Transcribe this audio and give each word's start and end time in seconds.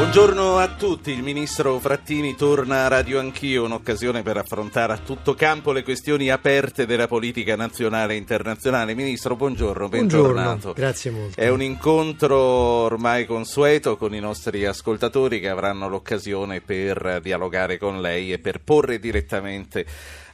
Buongiorno 0.00 0.56
a 0.56 0.66
tutti, 0.66 1.10
il 1.10 1.22
ministro 1.22 1.78
Frattini 1.78 2.34
torna 2.34 2.86
a 2.86 2.88
Radio 2.88 3.18
Anch'io, 3.18 3.64
un'occasione 3.64 4.22
per 4.22 4.38
affrontare 4.38 4.94
a 4.94 4.96
tutto 4.96 5.34
campo 5.34 5.72
le 5.72 5.82
questioni 5.82 6.30
aperte 6.30 6.86
della 6.86 7.06
politica 7.06 7.54
nazionale 7.54 8.14
e 8.14 8.16
internazionale. 8.16 8.94
Ministro, 8.94 9.36
buongiorno, 9.36 9.90
bentornato. 9.90 10.32
Buongiorno, 10.32 10.72
grazie 10.72 11.10
molto. 11.10 11.38
È 11.38 11.48
un 11.48 11.60
incontro 11.60 12.38
ormai 12.38 13.26
consueto 13.26 13.98
con 13.98 14.14
i 14.14 14.20
nostri 14.20 14.64
ascoltatori 14.64 15.38
che 15.38 15.50
avranno 15.50 15.86
l'occasione 15.86 16.62
per 16.62 17.20
dialogare 17.22 17.76
con 17.76 18.00
lei 18.00 18.32
e 18.32 18.38
per 18.38 18.62
porre 18.62 18.98
direttamente 18.98 19.84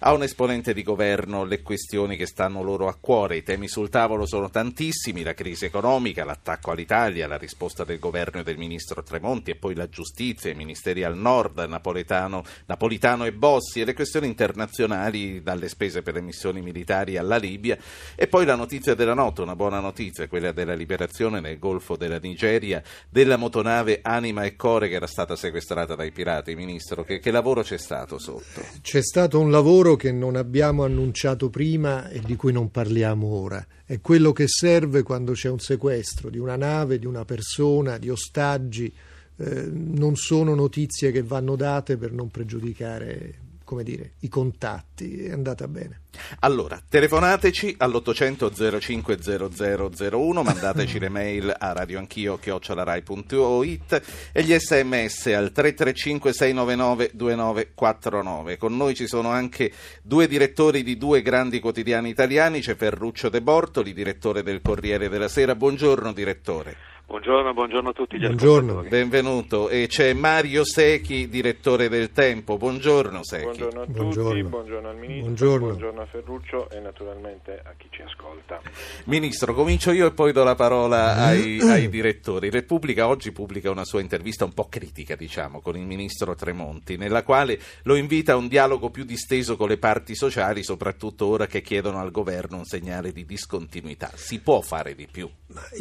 a 0.01 0.13
un 0.13 0.23
esponente 0.23 0.75
di 0.75 0.83
governo 0.83 1.45
le 1.45 1.63
questioni 1.63 2.17
che 2.17 2.27
stanno 2.27 2.63
loro 2.63 2.89
a 2.89 2.97
cuore. 2.99 3.37
I 3.37 3.43
temi 3.43 3.69
sul 3.69 3.89
tavolo 3.89 4.27
sono 4.27 4.51
tantissimi, 4.51 5.23
la 5.23 5.35
crisi 5.35 5.65
economica, 5.65 6.25
l'attacco 6.25 6.71
all'Italia, 6.71 7.27
la 7.27 7.39
risposta 7.39 7.85
del 7.85 7.99
governo 7.99 8.41
e 8.41 8.43
del 8.45 8.59
ministro 8.59 9.03
Tremonti 9.03 9.51
e 9.51 9.57
poi 9.57 9.75
la 9.75 9.89
giustizia, 9.89 10.51
i 10.51 10.55
ministeri 10.55 11.05
al 11.05 11.17
nord, 11.17 11.59
Napoletano, 11.59 12.45
Napolitano 12.67 13.25
e 13.25 13.33
Bossi 13.33 13.81
e 13.81 13.85
le 13.85 13.95
questioni 13.95 14.27
internazionali 14.27 15.43
dalle 15.43 15.69
spese 15.69 16.03
per 16.03 16.15
le 16.15 16.21
missioni 16.21 16.61
militari 16.61 17.17
alla 17.17 17.37
Libia 17.37 17.79
e 18.15 18.27
poi 18.27 18.45
la 18.45 18.55
notizia 18.55 18.95
della 18.95 19.15
notte, 19.15 19.43
una 19.43 19.57
buona 19.57 19.81
notizia, 19.81 20.29
quella 20.29 20.53
della 20.53 20.75
liberazione 20.75 21.41
nel 21.41 21.59
Golfo 21.59 21.97
della 21.97 22.19
Nigeria 22.19 22.83
della 23.09 23.37
motonave 23.37 24.01
Anima 24.03 24.45
e 24.45 24.57
Core 24.57 24.89
che 24.89 24.95
era 24.95 25.07
stata 25.07 25.37
sequestrata 25.37 25.95
dai 25.95 26.11
pirati. 26.11 26.55
Ministro, 26.55 27.05
che, 27.05 27.19
che 27.19 27.31
lavoro 27.31 27.63
c'è 27.63 27.79
stato 27.79 28.19
sotto? 28.19 28.63
C'è 28.83 29.03
stato 29.03 29.39
un 29.39 29.51
lavoro 29.51 29.86
che 29.95 30.11
non 30.11 30.35
abbiamo 30.35 30.83
annunciato 30.83 31.49
prima 31.49 32.09
e 32.09 32.19
di 32.19 32.35
cui 32.35 32.51
non 32.51 32.73
parliamo 32.73 33.29
ora. 33.29 33.65
È 33.85 34.01
quello 34.01 34.33
che 34.33 34.49
serve 34.49 35.05
quando 35.05 35.33
c'è 35.33 35.49
un 35.49 35.61
sequestro 35.61 36.31
di 36.31 36.39
una 36.39 36.57
nave, 36.57 36.99
di 36.99 37.07
una 37.07 37.25
persona, 37.25 37.99
di 37.99 38.11
ostaggi. 38.11 38.93
Eh, 39.37 39.69
non 39.71 40.17
sono 40.17 40.57
notizie 40.57 41.13
che 41.13 41.23
vanno 41.23 41.55
date 41.55 41.97
per 41.97 42.11
non 42.11 42.29
pregiudicare 42.29 43.46
come 43.67 43.83
dire, 43.83 44.13
i 44.21 44.29
contatti, 44.29 45.25
è 45.25 45.33
andata 45.33 45.67
bene. 45.67 46.03
Allora, 46.41 46.81
telefonateci 46.89 47.75
all'800 47.79 48.79
05 48.79 49.19
0001, 50.09 50.43
mandateci 50.45 51.01
le 51.01 51.09
mail 51.09 51.53
a 51.59 51.73
radioanchio 51.73 52.39
chiocciolarai.it 52.39 54.03
e 54.31 54.43
gli 54.45 54.57
sms 54.57 55.27
al 55.27 55.51
335 55.51 56.33
699 56.33 57.11
2949. 57.13 58.57
Con 58.57 58.77
noi 58.77 58.95
ci 58.95 59.09
sono 59.09 59.31
anche 59.31 59.73
due 60.01 60.29
direttori 60.29 60.85
di 60.85 60.97
due 60.97 61.21
grandi 61.21 61.59
quotidiani 61.59 62.09
italiani, 62.09 62.61
c'è 62.61 62.77
Ferruccio 62.77 63.29
De 63.29 63.43
Bortoli, 63.43 63.93
direttore 63.93 64.45
del 64.45 64.63
Corriere 64.63 65.09
della 65.09 65.29
Sera. 65.29 65.57
Buongiorno 65.57 66.13
direttore. 66.13 66.77
Buongiorno, 67.09 67.55
buongiorno, 67.55 67.91
a 67.91 67.93
tutti 67.93 68.17
gli 68.17 68.27
buongiorno. 68.27 68.83
Benvenuto. 68.83 69.69
E 69.69 69.87
c'è 69.87 70.13
Mario 70.13 70.65
Secchi, 70.65 71.29
direttore 71.29 71.89
del 71.89 72.11
Tempo. 72.11 72.57
Buongiorno 72.57 73.23
Secchi. 73.23 73.45
Buongiorno 73.45 73.81
a 73.81 73.85
tutti, 73.85 73.99
buongiorno, 73.99 74.49
buongiorno 74.49 74.89
al 74.89 74.97
Ministro, 74.97 75.23
buongiorno. 75.23 75.67
buongiorno. 75.67 76.01
a 76.01 76.07
Ferruccio 76.07 76.69
e 76.69 76.81
naturalmente 76.81 77.63
a 77.65 77.75
chi 77.77 77.87
ci 77.91 78.03
ascolta. 78.03 78.61
Ministro, 79.05 79.55
comincio 79.55 79.93
io 79.93 80.09
e 80.09 80.13
poi 80.15 80.33
do 80.33 80.43
la 80.43 80.57
parola 80.57 81.15
ai, 81.15 81.61
ai 81.61 81.89
direttori. 81.89 82.51
Repubblica 82.51 83.07
oggi 83.07 83.31
pubblica 83.31 83.71
una 83.71 83.85
sua 83.85 84.01
intervista 84.01 84.45
un 84.45 84.53
po' 84.53 84.67
critica, 84.69 85.15
diciamo, 85.15 85.61
con 85.61 85.77
il 85.77 85.87
Ministro 85.87 86.35
Tremonti, 86.35 86.97
nella 86.97 87.23
quale 87.23 87.61
lo 87.85 87.95
invita 87.95 88.33
a 88.33 88.37
un 88.37 88.49
dialogo 88.49 88.91
più 88.91 89.05
disteso 89.05 89.57
con 89.57 89.69
le 89.69 89.79
parti 89.79 90.17
sociali, 90.17 90.65
soprattutto 90.65 91.27
ora 91.27 91.47
che 91.47 91.63
chiedono 91.63 92.01
al 92.01 92.11
governo 92.11 92.57
un 92.57 92.65
segnale 92.65 93.13
di 93.13 93.25
discontinuità. 93.25 94.11
Si 94.13 94.41
può 94.41 94.61
fare 94.61 94.97
di 94.97 95.07
più? 95.09 95.31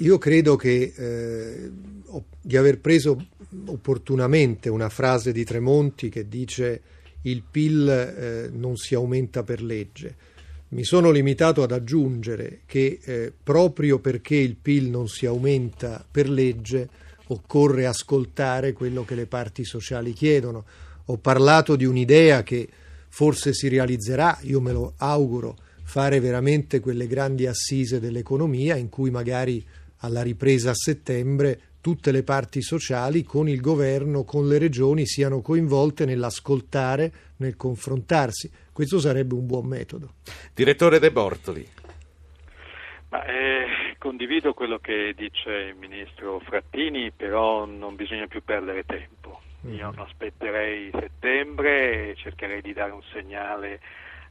Io 0.01 0.19
credo 0.19 0.55
che... 0.55 0.93
Eh 0.95 1.13
eh, 1.15 1.71
di 2.41 2.57
aver 2.57 2.79
preso 2.79 3.27
opportunamente 3.67 4.69
una 4.69 4.89
frase 4.89 5.31
di 5.31 5.43
Tremonti 5.43 6.09
che 6.09 6.27
dice 6.27 6.81
il 7.21 7.43
PIL 7.49 7.89
eh, 7.89 8.49
non 8.53 8.75
si 8.75 8.95
aumenta 8.95 9.43
per 9.43 9.61
legge. 9.61 10.15
Mi 10.69 10.83
sono 10.83 11.11
limitato 11.11 11.63
ad 11.63 11.71
aggiungere 11.71 12.61
che 12.65 12.99
eh, 13.03 13.33
proprio 13.41 13.99
perché 13.99 14.35
il 14.35 14.55
PIL 14.55 14.89
non 14.89 15.07
si 15.07 15.25
aumenta 15.25 16.05
per 16.09 16.29
legge 16.29 16.89
occorre 17.27 17.85
ascoltare 17.85 18.73
quello 18.73 19.05
che 19.05 19.15
le 19.15 19.25
parti 19.25 19.63
sociali 19.63 20.13
chiedono. 20.13 20.65
Ho 21.05 21.17
parlato 21.17 21.75
di 21.75 21.85
un'idea 21.85 22.43
che 22.43 22.67
forse 23.09 23.53
si 23.53 23.67
realizzerà, 23.67 24.37
io 24.41 24.59
me 24.59 24.71
lo 24.71 24.93
auguro, 24.97 25.55
fare 25.83 26.19
veramente 26.19 26.79
quelle 26.79 27.07
grandi 27.07 27.45
assise 27.45 27.99
dell'economia 27.99 28.75
in 28.75 28.89
cui 28.89 29.09
magari 29.11 29.63
alla 30.05 30.21
ripresa 30.21 30.71
a 30.71 30.75
settembre 30.75 31.59
tutte 31.85 32.11
le 32.11 32.23
parti 32.23 32.63
sociali 32.63 33.21
con 33.21 33.47
il 33.47 33.61
governo, 33.61 34.23
con 34.23 34.47
le 34.47 34.57
regioni 34.57 35.05
siano 35.05 35.41
coinvolte 35.41 36.05
nell'ascoltare, 36.05 37.11
nel 37.37 37.55
confrontarsi. 37.55 38.49
Questo 38.73 38.99
sarebbe 38.99 39.35
un 39.35 39.45
buon 39.45 39.67
metodo. 39.67 40.13
Direttore 40.55 40.97
De 40.97 41.11
Bortoli. 41.11 41.67
Ma, 43.09 43.23
eh, 43.25 43.65
condivido 43.99 44.53
quello 44.53 44.79
che 44.79 45.13
dice 45.15 45.51
il 45.51 45.75
ministro 45.75 46.39
Frattini, 46.39 47.11
però 47.11 47.65
non 47.65 47.95
bisogna 47.95 48.25
più 48.25 48.43
perdere 48.43 48.83
tempo. 48.85 49.41
Io 49.69 49.91
non 49.91 49.99
aspetterei 49.99 50.89
settembre 50.91 52.09
e 52.09 52.15
cercherei 52.15 52.61
di 52.61 52.73
dare 52.73 52.93
un 52.93 53.03
segnale 53.13 53.79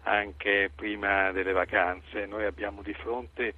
anche 0.02 0.70
prima 0.74 1.30
delle 1.30 1.52
vacanze. 1.52 2.26
Noi 2.26 2.44
abbiamo 2.44 2.82
di 2.82 2.94
fronte 2.94 3.54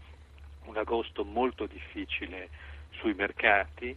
un 0.66 0.76
agosto 0.76 1.24
molto 1.24 1.66
difficile 1.66 2.48
sui 2.90 3.14
mercati, 3.14 3.96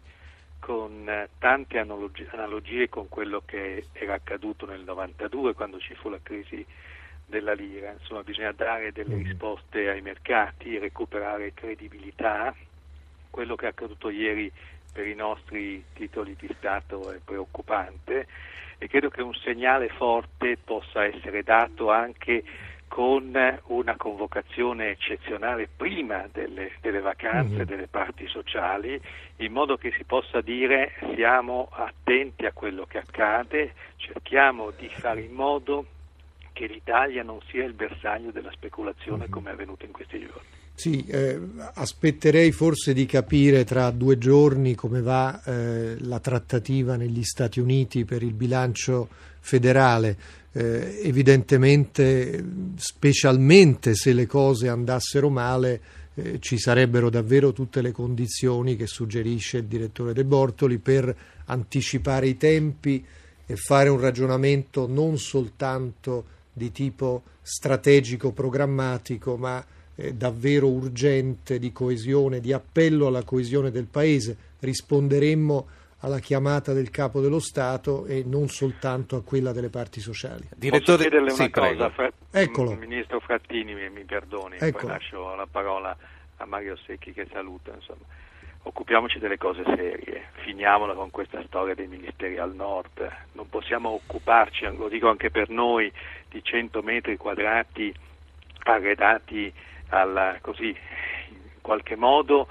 con 0.60 1.08
eh, 1.08 1.30
tante 1.38 1.80
analogie, 1.80 2.28
analogie 2.32 2.90
con 2.90 3.08
quello 3.08 3.42
che 3.46 3.86
era 3.94 4.16
accaduto 4.16 4.66
nel 4.66 4.84
92 4.84 5.54
quando 5.54 5.80
ci 5.80 5.96
fu 5.96 6.10
la 6.10 6.20
crisi 6.22 6.66
della 7.26 7.54
lira. 7.54 7.92
Insomma, 7.92 8.24
bisogna 8.24 8.52
dare 8.52 8.92
delle 8.92 9.16
mm-hmm. 9.16 9.24
risposte 9.26 9.90
ai 9.90 10.02
mercati, 10.02 10.78
recuperare 10.78 11.54
credibilità. 11.54 12.54
Quello 13.30 13.56
che 13.56 13.66
è 13.66 13.70
accaduto 13.70 14.10
ieri 14.10 14.52
per 14.92 15.08
i 15.08 15.16
nostri 15.16 15.84
titoli 15.94 16.36
di 16.38 16.50
Stato 16.58 17.12
è 17.12 17.20
preoccupante 17.24 18.28
e 18.80 18.88
credo 18.88 19.10
che 19.10 19.22
un 19.22 19.34
segnale 19.36 19.90
forte 19.90 20.58
possa 20.58 21.06
essere 21.06 21.44
dato 21.44 21.92
anche 21.92 22.44
con 22.90 23.32
una 23.68 23.96
convocazione 23.96 24.90
eccezionale 24.90 25.70
prima 25.74 26.28
delle, 26.34 26.72
delle 26.82 27.00
vacanze 27.00 27.56
mm-hmm. 27.56 27.64
delle 27.64 27.88
parti 27.88 28.28
sociali, 28.28 29.00
in 29.38 29.54
modo 29.54 29.78
che 29.78 29.94
si 29.96 30.04
possa 30.04 30.42
dire 30.42 30.92
siamo 31.16 31.70
attenti 31.72 32.46
a 32.46 32.52
quello 32.52 32.86
che 32.86 32.98
accade, 32.98 33.74
cerchiamo 33.96 34.72
di 34.72 34.90
fare 34.90 35.22
in 35.22 35.32
modo 35.32 35.86
che 36.52 36.66
l'Italia 36.66 37.24
non 37.24 37.40
sia 37.50 37.64
il 37.64 37.74
bersaglio 37.74 38.32
della 38.32 38.52
speculazione 38.52 39.24
mm-hmm. 39.24 39.32
come 39.32 39.52
è 39.52 39.54
avvenuto 39.54 39.86
in 39.86 39.92
questi 39.92 40.20
giorni. 40.20 40.58
Sì, 40.74 41.06
eh, 41.08 41.38
aspetterei 41.74 42.52
forse 42.54 42.94
di 42.94 43.06
capire 43.06 43.66
tra 43.66 43.92
due 43.92 44.18
giorni 44.18 44.76
come 44.76 45.02
va 45.02 45.42
eh, 45.44 45.98
la 46.00 46.20
trattativa 46.20 46.96
negli 46.96 47.24
Stati 47.24 47.60
Uniti 47.60 48.06
per 48.06 48.24
il 48.24 48.34
bilancio 48.34 49.10
federale. 49.42 50.16
Eh, 50.52 51.02
evidentemente, 51.04 52.44
specialmente 52.76 53.94
se 53.94 54.14
le 54.14 54.26
cose 54.26 54.68
andassero 54.68 55.30
male, 55.30 55.82
eh, 56.16 56.40
ci 56.40 56.58
sarebbero 56.58 57.10
davvero 57.10 57.54
tutte 57.54 57.82
le 57.82 57.92
condizioni 57.92 58.76
che 58.76 58.88
suggerisce 58.88 59.58
il 59.58 59.66
direttore 59.66 60.14
De 60.14 60.26
Bortoli 60.26 60.80
per 60.80 61.16
anticipare 61.46 62.28
i 62.28 62.38
tempi 62.38 63.04
e 63.46 63.56
fare 63.56 63.90
un 63.90 64.00
ragionamento 64.00 64.88
non 64.88 65.18
soltanto 65.18 66.38
di 66.52 66.72
tipo 66.72 67.24
strategico 67.42 68.32
programmatico, 68.32 69.38
ma 69.38 69.64
eh, 69.96 70.14
davvero 70.14 70.68
urgente 70.68 71.60
di 71.60 71.72
coesione, 71.72 72.40
di 72.40 72.54
appello 72.54 73.08
alla 73.08 73.24
coesione 73.24 73.72
del 73.72 73.86
Paese. 73.86 74.36
Risponderemmo 74.60 75.68
alla 76.00 76.20
chiamata 76.20 76.74
del 76.74 76.90
capo 76.90 77.20
dello 77.22 77.40
Stato 77.40 78.06
e 78.06 78.24
non 78.26 78.48
soltanto 78.48 79.16
a 79.18 79.24
quella 79.24 79.52
delle 79.52 79.70
parti 79.70 80.00
sociali. 80.00 80.48
Direttore... 80.56 80.98
Posso 80.98 81.10
chiederle 81.10 81.34
una 81.34 81.44
sì, 81.44 81.50
cosa? 81.50 81.90
Fra... 81.90 82.12
Eccolo. 82.32 82.76
Ministro 82.76 83.20
Frattini, 83.20 83.74
mi, 83.74 83.90
mi 83.90 84.04
perdoni, 84.04 84.56
Eccolo. 84.60 84.72
poi 84.72 84.88
lascio 84.88 85.36
la 85.36 85.48
parola 85.50 85.96
a 86.38 86.46
Mario 86.46 86.78
Secchi 86.86 87.12
che 87.12 87.28
saluta. 87.32 87.74
Insomma. 87.74 88.06
Occupiamoci 88.64 89.20
delle 89.20 89.38
cose 89.38 89.64
serie, 89.64 90.28
finiamola 90.44 90.94
con 90.94 91.10
questa 91.12 91.42
storia 91.48 91.74
dei 91.76 91.88
ministeri 91.88 92.38
al 92.38 92.54
nord. 92.54 93.10
Non 93.34 93.50
possiamo 93.50 93.90
occuparci, 93.90 94.66
lo 94.76 94.90
dico 94.90 95.10
anche 95.10 95.32
per 95.32 95.50
noi, 95.50 95.92
di 96.30 96.44
100 96.44 96.82
metri 96.82 97.18
quadrati 97.18 97.94
arredati 98.64 99.52
alla, 99.90 100.38
così, 100.42 100.68
in 100.68 101.62
qualche 101.62 101.96
modo 101.96 102.48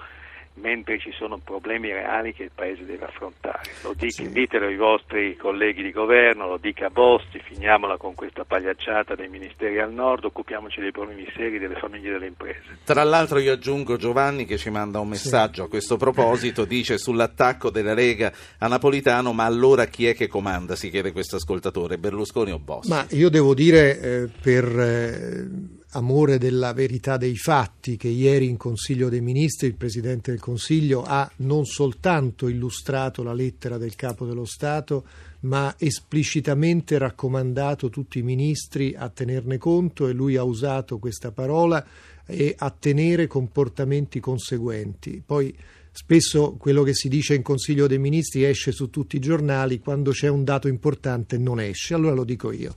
mentre 0.60 0.98
ci 0.98 1.12
sono 1.12 1.38
problemi 1.38 1.92
reali 1.92 2.32
che 2.32 2.44
il 2.44 2.50
Paese 2.54 2.84
deve 2.84 3.06
affrontare. 3.06 3.70
Lo 3.82 3.94
dica, 3.96 4.22
ditelo 4.24 4.66
ai 4.66 4.76
vostri 4.76 5.36
colleghi 5.36 5.82
di 5.82 5.92
governo, 5.92 6.48
lo 6.48 6.58
dica 6.58 6.86
a 6.86 6.90
Bosti, 6.90 7.40
finiamola 7.40 7.96
con 7.96 8.14
questa 8.14 8.44
pagliacciata 8.44 9.14
dei 9.14 9.28
ministeri 9.28 9.78
al 9.78 9.92
nord, 9.92 10.24
occupiamoci 10.24 10.80
dei 10.80 10.90
problemi 10.90 11.26
seri 11.34 11.58
delle 11.58 11.76
famiglie 11.76 12.08
e 12.08 12.12
delle 12.12 12.26
imprese. 12.26 12.78
Tra 12.84 13.04
l'altro 13.04 13.38
io 13.38 13.52
aggiungo 13.52 13.96
Giovanni 13.96 14.44
che 14.44 14.58
ci 14.58 14.70
manda 14.70 15.00
un 15.00 15.08
messaggio 15.08 15.64
a 15.64 15.68
questo 15.68 15.96
proposito, 15.96 16.64
dice 16.64 16.98
sull'attacco 16.98 17.70
della 17.70 17.94
Lega 17.94 18.32
a 18.58 18.66
Napolitano, 18.66 19.32
ma 19.32 19.44
allora 19.44 19.86
chi 19.86 20.06
è 20.06 20.14
che 20.14 20.26
comanda? 20.26 20.74
Si 20.74 20.90
chiede 20.90 21.12
questo 21.12 21.36
ascoltatore, 21.36 21.98
Berlusconi 21.98 22.50
o 22.52 22.58
Bosti? 22.58 22.90
Ma 22.90 23.06
io 23.10 23.28
devo 23.28 23.54
dire 23.54 24.00
eh, 24.00 24.28
per... 24.40 24.64
Eh, 24.64 25.76
amore 25.92 26.38
della 26.38 26.72
verità 26.72 27.16
dei 27.16 27.36
fatti 27.36 27.96
che 27.96 28.08
ieri 28.08 28.46
in 28.46 28.56
Consiglio 28.56 29.08
dei 29.08 29.20
Ministri 29.20 29.68
il 29.68 29.74
Presidente 29.74 30.30
del 30.30 30.40
Consiglio 30.40 31.02
ha 31.02 31.30
non 31.36 31.64
soltanto 31.64 32.48
illustrato 32.48 33.22
la 33.22 33.32
lettera 33.32 33.78
del 33.78 33.94
Capo 33.94 34.26
dello 34.26 34.44
Stato, 34.44 35.06
ma 35.40 35.74
esplicitamente 35.78 36.98
raccomandato 36.98 37.88
tutti 37.88 38.18
i 38.18 38.22
ministri 38.22 38.94
a 38.96 39.08
tenerne 39.08 39.56
conto 39.56 40.08
e 40.08 40.12
lui 40.12 40.36
ha 40.36 40.42
usato 40.42 40.98
questa 40.98 41.30
parola 41.30 41.84
e 42.26 42.54
a 42.58 42.70
tenere 42.70 43.26
comportamenti 43.26 44.20
conseguenti. 44.20 45.22
Poi 45.24 45.56
Spesso 46.00 46.56
quello 46.56 46.84
che 46.84 46.94
si 46.94 47.08
dice 47.08 47.34
in 47.34 47.42
Consiglio 47.42 47.88
dei 47.88 47.98
Ministri 47.98 48.44
esce 48.44 48.70
su 48.70 48.88
tutti 48.88 49.16
i 49.16 49.18
giornali, 49.18 49.80
quando 49.80 50.12
c'è 50.12 50.28
un 50.28 50.44
dato 50.44 50.68
importante 50.68 51.38
non 51.38 51.58
esce, 51.58 51.92
allora 51.92 52.14
lo 52.14 52.22
dico 52.22 52.52
io. 52.52 52.70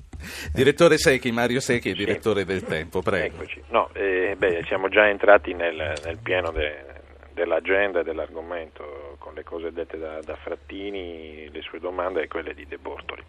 Direttore 0.51 0.97
Secchi, 0.97 1.31
Mario 1.31 1.59
Secchi, 1.59 1.93
direttore 1.93 2.45
del 2.45 2.63
Tempo, 2.63 3.03
prego. 3.03 3.35
Eccoci. 3.35 3.61
No, 3.69 3.91
eh, 3.93 4.33
beh, 4.35 4.63
siamo 4.65 4.89
già 4.89 5.07
entrati 5.07 5.53
nel, 5.53 5.93
nel 6.03 6.17
pieno 6.17 6.49
de, 6.49 6.83
dell'agenda 7.33 7.99
e 7.99 8.03
dell'argomento 8.03 9.17
con 9.19 9.35
le 9.35 9.43
cose 9.43 9.71
dette 9.71 9.99
da, 9.99 10.19
da, 10.25 10.35
Frattini, 10.35 11.47
le 11.51 11.61
sue 11.61 11.79
domande 11.79 12.23
e 12.23 12.27
quelle 12.27 12.55
di 12.55 12.65
De 12.67 12.79
Bortoli. 12.79 13.23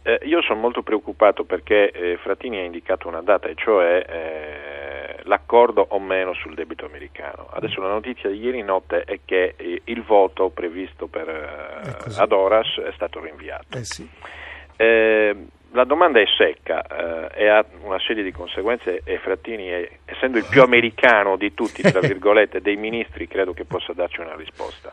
Eh, 0.00 0.20
io 0.22 0.40
sono 0.40 0.60
molto 0.60 0.82
preoccupato 0.82 1.44
perché 1.44 1.90
eh, 1.90 2.16
Frattini 2.22 2.56
ha 2.56 2.64
indicato 2.64 3.06
una 3.06 3.20
data, 3.20 3.48
e 3.48 3.54
cioè 3.54 4.02
eh, 4.08 4.85
l'accordo 5.26 5.84
o 5.88 5.98
meno 5.98 6.34
sul 6.34 6.54
debito 6.54 6.86
americano. 6.86 7.48
Adesso 7.50 7.80
la 7.80 7.88
notizia 7.88 8.30
di 8.30 8.38
ieri 8.38 8.62
notte 8.62 9.02
è 9.02 9.20
che 9.24 9.54
eh, 9.56 9.82
il 9.84 10.02
voto 10.02 10.48
previsto 10.48 11.06
per, 11.06 11.28
eh, 11.28 12.14
ad 12.16 12.32
Horas 12.32 12.78
è 12.78 12.92
stato 12.94 13.20
rinviato. 13.20 13.76
Eh 13.76 13.84
sì. 13.84 14.08
eh, 14.76 15.36
la 15.72 15.84
domanda 15.84 16.20
è 16.20 16.24
secca 16.38 16.82
eh, 16.86 17.42
e 17.42 17.48
ha 17.48 17.64
una 17.82 17.98
serie 17.98 18.22
di 18.22 18.32
conseguenze 18.32 19.02
e 19.04 19.18
Frattini, 19.18 19.66
è, 19.66 19.90
essendo 20.06 20.38
il 20.38 20.46
più 20.48 20.62
americano 20.62 21.36
di 21.36 21.52
tutti, 21.54 21.82
tra 21.82 22.00
virgolette, 22.06 22.60
dei 22.60 22.76
ministri, 22.76 23.28
credo 23.28 23.52
che 23.52 23.64
possa 23.64 23.92
darci 23.92 24.20
una 24.20 24.34
risposta. 24.34 24.92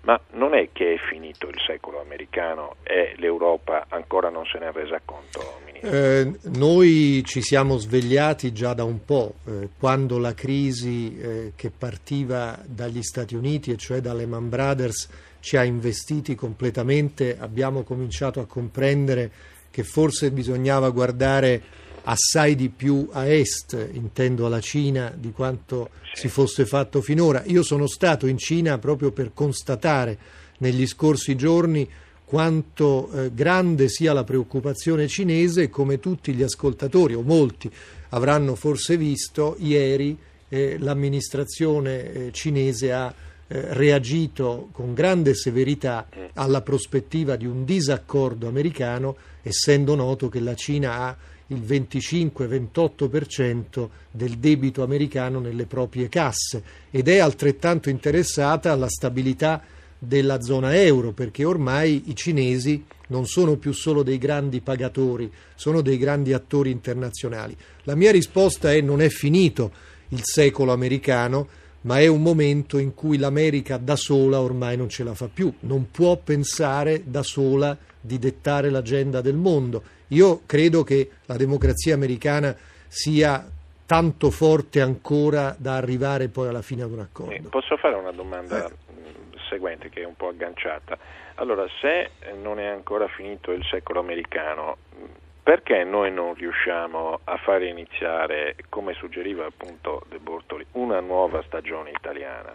Ma 0.00 0.18
non 0.32 0.54
è 0.54 0.68
che 0.72 0.94
è 0.94 0.96
finito 0.98 1.48
il 1.48 1.60
secolo 1.66 2.00
americano 2.00 2.76
e 2.82 3.14
l'Europa 3.16 3.86
ancora 3.88 4.28
non 4.28 4.46
se 4.46 4.58
ne 4.58 4.68
è 4.68 4.72
resa 4.72 5.00
conto? 5.04 5.60
Eh, 5.80 6.32
noi 6.54 7.22
ci 7.24 7.42
siamo 7.42 7.76
svegliati 7.76 8.52
già 8.52 8.72
da 8.74 8.84
un 8.84 9.04
po', 9.04 9.34
eh, 9.44 9.68
quando 9.78 10.18
la 10.18 10.34
crisi 10.34 11.16
eh, 11.18 11.52
che 11.54 11.70
partiva 11.70 12.58
dagli 12.66 13.02
Stati 13.02 13.34
Uniti, 13.34 13.70
e 13.70 13.76
cioè 13.76 14.00
da 14.00 14.14
Lehman 14.14 14.48
Brothers, 14.48 15.08
ci 15.40 15.56
ha 15.56 15.64
investiti 15.64 16.34
completamente, 16.34 17.36
abbiamo 17.38 17.82
cominciato 17.82 18.40
a 18.40 18.46
comprendere 18.46 19.30
che 19.70 19.84
forse 19.84 20.30
bisognava 20.30 20.90
guardare 20.90 21.62
assai 22.04 22.54
di 22.54 22.68
più 22.68 23.08
a 23.12 23.26
est, 23.26 23.90
intendo 23.92 24.46
alla 24.46 24.60
Cina, 24.60 25.12
di 25.16 25.32
quanto 25.32 25.90
si 26.14 26.28
fosse 26.28 26.64
fatto 26.64 27.00
finora. 27.00 27.42
Io 27.46 27.62
sono 27.62 27.86
stato 27.86 28.26
in 28.26 28.38
Cina 28.38 28.78
proprio 28.78 29.10
per 29.12 29.32
constatare 29.34 30.18
negli 30.58 30.86
scorsi 30.86 31.36
giorni 31.36 31.88
quanto 32.26 33.08
eh, 33.12 33.30
grande 33.32 33.88
sia 33.88 34.12
la 34.12 34.24
preoccupazione 34.24 35.06
cinese 35.06 35.70
come 35.70 36.00
tutti 36.00 36.34
gli 36.34 36.42
ascoltatori, 36.42 37.14
o 37.14 37.22
molti, 37.22 37.70
avranno 38.10 38.56
forse 38.56 38.96
visto, 38.96 39.54
ieri 39.60 40.18
eh, 40.48 40.76
l'amministrazione 40.78 42.12
eh, 42.12 42.32
cinese 42.32 42.92
ha 42.92 43.14
eh, 43.48 43.74
reagito 43.74 44.70
con 44.72 44.92
grande 44.92 45.34
severità 45.34 46.08
alla 46.34 46.62
prospettiva 46.62 47.36
di 47.36 47.46
un 47.46 47.64
disaccordo 47.64 48.48
americano, 48.48 49.14
essendo 49.42 49.94
noto 49.94 50.28
che 50.28 50.40
la 50.40 50.54
Cina 50.54 51.02
ha 51.02 51.16
il 51.48 51.60
25-28% 51.60 53.88
del 54.10 54.38
debito 54.38 54.82
americano 54.82 55.38
nelle 55.38 55.66
proprie 55.66 56.08
casse 56.08 56.60
ed 56.90 57.06
è 57.06 57.18
altrettanto 57.18 57.88
interessata 57.88 58.72
alla 58.72 58.88
stabilità 58.88 59.62
della 60.06 60.40
zona 60.40 60.74
euro 60.76 61.12
perché 61.12 61.44
ormai 61.44 62.04
i 62.06 62.14
cinesi 62.14 62.84
non 63.08 63.26
sono 63.26 63.56
più 63.56 63.72
solo 63.72 64.02
dei 64.02 64.18
grandi 64.18 64.60
pagatori, 64.60 65.30
sono 65.54 65.80
dei 65.80 65.98
grandi 65.98 66.32
attori 66.32 66.70
internazionali. 66.70 67.56
La 67.84 67.94
mia 67.94 68.12
risposta 68.12 68.72
è 68.72 68.80
non 68.80 69.00
è 69.00 69.08
finito 69.08 69.70
il 70.08 70.20
secolo 70.22 70.72
americano, 70.72 71.48
ma 71.82 72.00
è 72.00 72.06
un 72.06 72.22
momento 72.22 72.78
in 72.78 72.94
cui 72.94 73.16
l'America 73.16 73.76
da 73.76 73.96
sola 73.96 74.40
ormai 74.40 74.76
non 74.76 74.88
ce 74.88 75.04
la 75.04 75.14
fa 75.14 75.28
più, 75.32 75.52
non 75.60 75.90
può 75.90 76.16
pensare 76.16 77.02
da 77.04 77.22
sola 77.22 77.76
di 78.00 78.18
dettare 78.18 78.70
l'agenda 78.70 79.20
del 79.20 79.36
mondo. 79.36 79.82
Io 80.08 80.42
credo 80.46 80.82
che 80.82 81.10
la 81.26 81.36
democrazia 81.36 81.94
americana 81.94 82.56
sia 82.88 83.48
tanto 83.86 84.30
forte 84.30 84.80
ancora 84.80 85.54
da 85.56 85.76
arrivare 85.76 86.28
poi 86.28 86.48
alla 86.48 86.62
fine 86.62 86.82
ad 86.82 86.90
un 86.90 87.00
accordo. 87.00 87.48
Posso 87.48 87.76
fare 87.76 87.94
una 87.94 88.10
domanda 88.10 88.66
eh. 88.66 88.70
Seguente 89.48 89.88
che 89.88 90.02
è 90.02 90.04
un 90.04 90.16
po' 90.16 90.28
agganciata? 90.28 90.98
Allora, 91.36 91.66
se 91.80 92.10
non 92.40 92.58
è 92.58 92.66
ancora 92.66 93.08
finito 93.08 93.52
il 93.52 93.64
secolo 93.64 94.00
americano, 94.00 94.76
perché 95.42 95.84
noi 95.84 96.10
non 96.10 96.34
riusciamo 96.34 97.20
a 97.24 97.36
fare 97.36 97.68
iniziare, 97.68 98.56
come 98.68 98.94
suggeriva 98.94 99.46
appunto 99.46 100.04
De 100.08 100.18
Bortoli, 100.18 100.66
una 100.72 101.00
nuova 101.00 101.42
stagione 101.42 101.90
italiana? 101.90 102.52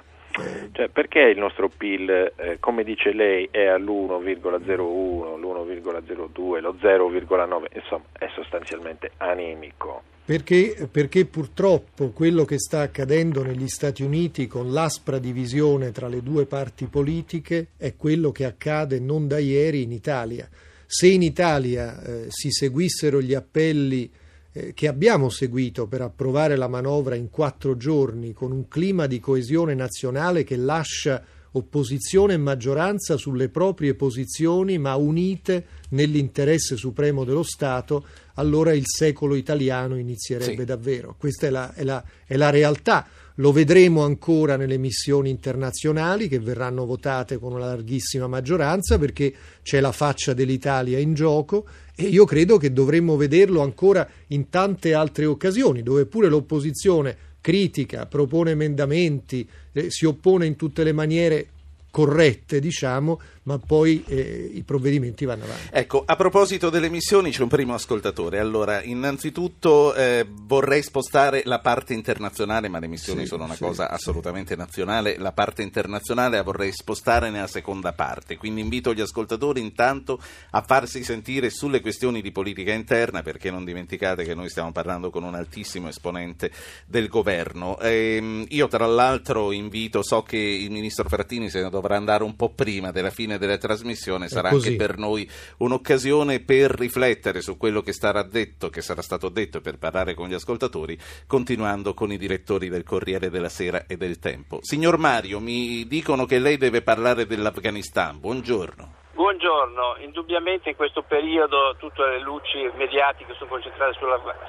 Cioè, 0.72 0.88
perché 0.90 1.20
il 1.20 1.38
nostro 1.38 1.70
PIL, 1.70 2.34
eh, 2.36 2.58
come 2.60 2.84
dice 2.84 3.12
lei, 3.12 3.48
è 3.52 3.66
all'1,01, 3.66 5.38
l'1,02, 5.38 6.62
lo 6.62 6.76
0,9, 6.82 7.66
insomma, 7.74 8.04
è 8.18 8.30
sostanzialmente 8.34 9.12
anemico? 9.18 10.04
Perché, 10.32 10.88
perché, 10.90 11.26
purtroppo 11.26 12.12
quello 12.12 12.46
che 12.46 12.58
sta 12.58 12.80
accadendo 12.80 13.44
negli 13.44 13.68
Stati 13.68 14.02
Uniti 14.02 14.48
con 14.48 14.72
l'aspra 14.72 15.20
divisione 15.20 15.92
tra 15.92 16.08
le 16.08 16.24
due 16.24 16.46
parti 16.46 16.86
politiche 16.86 17.72
è 17.76 17.98
quello 17.98 18.32
che 18.32 18.46
accade 18.46 18.98
non 19.02 19.28
da 19.28 19.40
ieri 19.40 19.82
in 19.82 19.92
Italia. 19.92 20.48
Se 20.86 21.08
in 21.08 21.22
Italia 21.22 22.02
eh, 22.02 22.26
si 22.30 22.50
seguissero 22.50 23.22
gli 23.22 23.34
appelli 23.34 24.10
eh, 24.54 24.74
che 24.74 24.88
abbiamo 24.88 25.28
seguito 25.28 25.86
per 25.86 26.00
approvare 26.00 26.56
la 26.56 26.70
manovra 26.70 27.16
in 27.16 27.30
quattro 27.30 27.76
giorni 27.76 28.32
con 28.32 28.54
un 28.54 28.70
clima 28.70 29.08
di 29.08 29.20
coesione 29.20 29.74
nazionale 29.74 30.46
che 30.46 30.56
lascia 30.56 31.22
opposizione 31.54 32.36
e 32.36 32.38
maggioranza 32.38 33.18
sulle 33.18 33.50
proprie 33.50 33.96
posizioni 33.96 34.78
ma 34.78 34.96
unite 34.96 35.66
nell'interesse 35.90 36.78
supremo 36.78 37.26
dello 37.26 37.44
Stato, 37.44 38.06
allora 38.42 38.74
il 38.74 38.84
secolo 38.86 39.36
italiano 39.36 39.98
inizierebbe 39.98 40.58
sì. 40.58 40.66
davvero. 40.66 41.16
Questa 41.18 41.48
è 41.48 41.50
la, 41.50 41.74
è, 41.74 41.84
la, 41.84 42.04
è 42.26 42.36
la 42.36 42.50
realtà. 42.50 43.08
Lo 43.36 43.52
vedremo 43.52 44.04
ancora 44.04 44.58
nelle 44.58 44.78
missioni 44.78 45.30
internazionali 45.30 46.28
che 46.28 46.40
verranno 46.40 46.86
votate 46.86 47.38
con 47.38 47.54
una 47.54 47.68
larghissima 47.68 48.28
maggioranza 48.28 49.00
perché 49.00 49.34
c'è 49.64 49.80
la 49.80 49.94
faccia 49.94 50.34
dell'Italia 50.34 51.00
in 51.00 51.14
gioco 51.14 51.66
e 51.96 52.04
io 52.04 52.26
credo 52.26 52.58
che 52.58 52.74
dovremmo 52.74 53.16
vederlo 53.16 53.62
ancora 53.62 54.08
in 54.28 54.50
tante 54.50 54.94
altre 54.94 55.26
occasioni 55.26 55.82
dove 55.82 56.06
pure 56.06 56.28
l'opposizione 56.28 57.30
critica, 57.40 58.06
propone 58.06 58.52
emendamenti, 58.52 59.48
eh, 59.72 59.90
si 59.90 60.06
oppone 60.06 60.46
in 60.46 60.56
tutte 60.56 60.84
le 60.84 60.92
maniere 60.92 61.48
corrette, 61.92 62.60
diciamo, 62.60 63.20
ma 63.44 63.58
poi 63.58 64.04
eh, 64.08 64.52
i 64.54 64.62
provvedimenti 64.64 65.26
vanno 65.26 65.46
avanti. 65.46 65.70
Ecco, 65.72 66.04
a 66.06 66.16
proposito 66.16 66.70
delle 66.70 66.90
missioni 66.90 67.32
c'è 67.32 67.42
un 67.42 67.48
primo 67.48 67.74
ascoltatore. 67.74 68.40
Allora, 68.40 68.84
innanzitutto 68.84 69.96
eh, 69.96 70.28
vorrei 70.30 70.84
spostare 70.84 71.42
la 71.46 71.60
parte 71.60 71.94
internazionale, 71.94 72.68
ma 72.68 72.80
le 72.80 72.88
missioni 72.88 73.22
sì, 73.22 73.28
sono 73.28 73.46
una 73.46 73.56
sì, 73.56 73.64
cosa 73.64 73.88
sì. 73.88 73.94
assolutamente 73.94 74.56
nazionale. 74.56 75.18
La 75.18 75.32
parte 75.32 75.64
internazionale 75.64 76.38
la 76.38 76.44
vorrei 76.44 76.72
spostare 76.72 77.32
nella 77.32 77.48
seconda 77.48 77.94
parte. 77.94 78.38
Quindi 78.38 78.62
invito 78.62 78.94
gli 78.94 79.02
ascoltatori 79.02 79.60
intanto 79.60 80.20
a 80.52 80.62
farsi 80.62 81.04
sentire 81.04 81.50
sulle 81.50 81.82
questioni 81.82 82.22
di 82.22 82.32
politica 82.32 82.74
interna, 82.74 83.24
perché 83.24 83.50
non 83.50 83.66
dimenticate 83.66 84.24
che 84.24 84.36
noi 84.36 84.50
stiamo 84.50 84.72
parlando 84.72 85.10
con 85.10 85.24
un 85.24 85.34
altissimo 85.34 85.88
esponente 85.88 86.52
del 86.86 87.08
governo. 87.08 87.80
Ehm, 87.80 88.46
io 88.50 88.68
tra 88.68 88.86
l'altro 88.86 89.52
invito, 89.52 90.04
so 90.04 90.22
che 90.22 90.38
il 90.38 90.70
ministro 90.70 91.10
Frattini 91.10 91.50
se 91.50 91.64
ne 91.64 91.70
dovrà 91.72 91.96
andare 91.96 92.24
un 92.24 92.36
po' 92.36 92.50
prima 92.50 92.92
della 92.92 93.10
fine 93.10 93.31
fine 93.32 93.38
della 93.38 93.58
trasmissione 93.58 94.28
sarà 94.28 94.50
anche 94.50 94.76
per 94.76 94.98
noi 94.98 95.30
un'occasione 95.60 96.42
per 96.42 96.72
riflettere 96.72 97.42
su 97.42 97.58
quello 97.58 97.82
che 97.82 97.94
sarà 97.94 98.24
detto, 98.24 98.70
che 98.70 98.82
sarà 98.82 99.02
stato 99.02 99.30
detto 99.30 99.62
per 99.62 99.78
parlare 99.78 100.14
con 100.14 100.28
gli 100.28 100.34
ascoltatori, 100.34 100.98
continuando 101.28 101.94
con 101.94 102.12
i 102.12 102.18
direttori 102.18 102.68
del 102.68 102.84
Corriere 102.84 103.30
della 103.30 103.50
Sera 103.50 103.86
e 103.88 103.96
del 103.96 104.20
Tempo. 104.20 104.60
Signor 104.62 104.98
Mario, 104.98 105.40
mi 105.40 105.86
dicono 105.88 106.26
che 106.26 106.40
lei 106.40 106.58
deve 106.58 106.82
parlare 106.82 107.26
dell'Afghanistan. 107.26 108.20
Buongiorno. 108.20 109.00
Buongiorno, 109.14 109.98
indubbiamente 110.00 110.70
in 110.70 110.76
questo 110.76 111.04
periodo 111.04 111.76
tutte 111.78 112.02
le 112.02 112.20
luci 112.22 112.70
mediatiche 112.76 113.36
sono 113.36 113.50
concentrate 113.52 113.94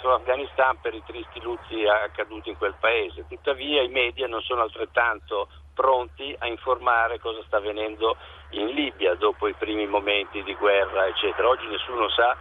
sull'Afghanistan 0.00 0.80
per 0.80 0.94
i 0.94 1.02
tristi 1.04 1.40
lutti 1.42 1.86
accaduti 1.86 2.48
in 2.48 2.56
quel 2.56 2.74
paese, 2.80 3.26
tuttavia 3.28 3.82
i 3.82 3.88
media 3.88 4.26
non 4.26 4.40
sono 4.40 4.62
altrettanto 4.62 5.48
pronti 5.74 6.34
a 6.38 6.46
informare 6.46 7.18
cosa 7.18 7.42
sta 7.46 7.56
avvenendo 7.56 8.16
in 8.52 8.68
Libia 8.68 9.14
dopo 9.14 9.48
i 9.48 9.54
primi 9.54 9.86
momenti 9.86 10.42
di 10.42 10.54
guerra, 10.54 11.06
eccetera. 11.06 11.48
Oggi 11.48 11.66
nessuno 11.66 12.08
sa 12.08 12.36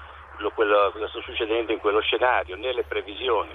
quello, 0.53 0.89
cosa 0.91 1.07
sta 1.07 1.21
succedendo 1.21 1.71
in 1.71 1.79
quello 1.79 2.01
scenario, 2.01 2.55
né 2.55 2.73
le 2.73 2.83
previsioni. 2.83 3.51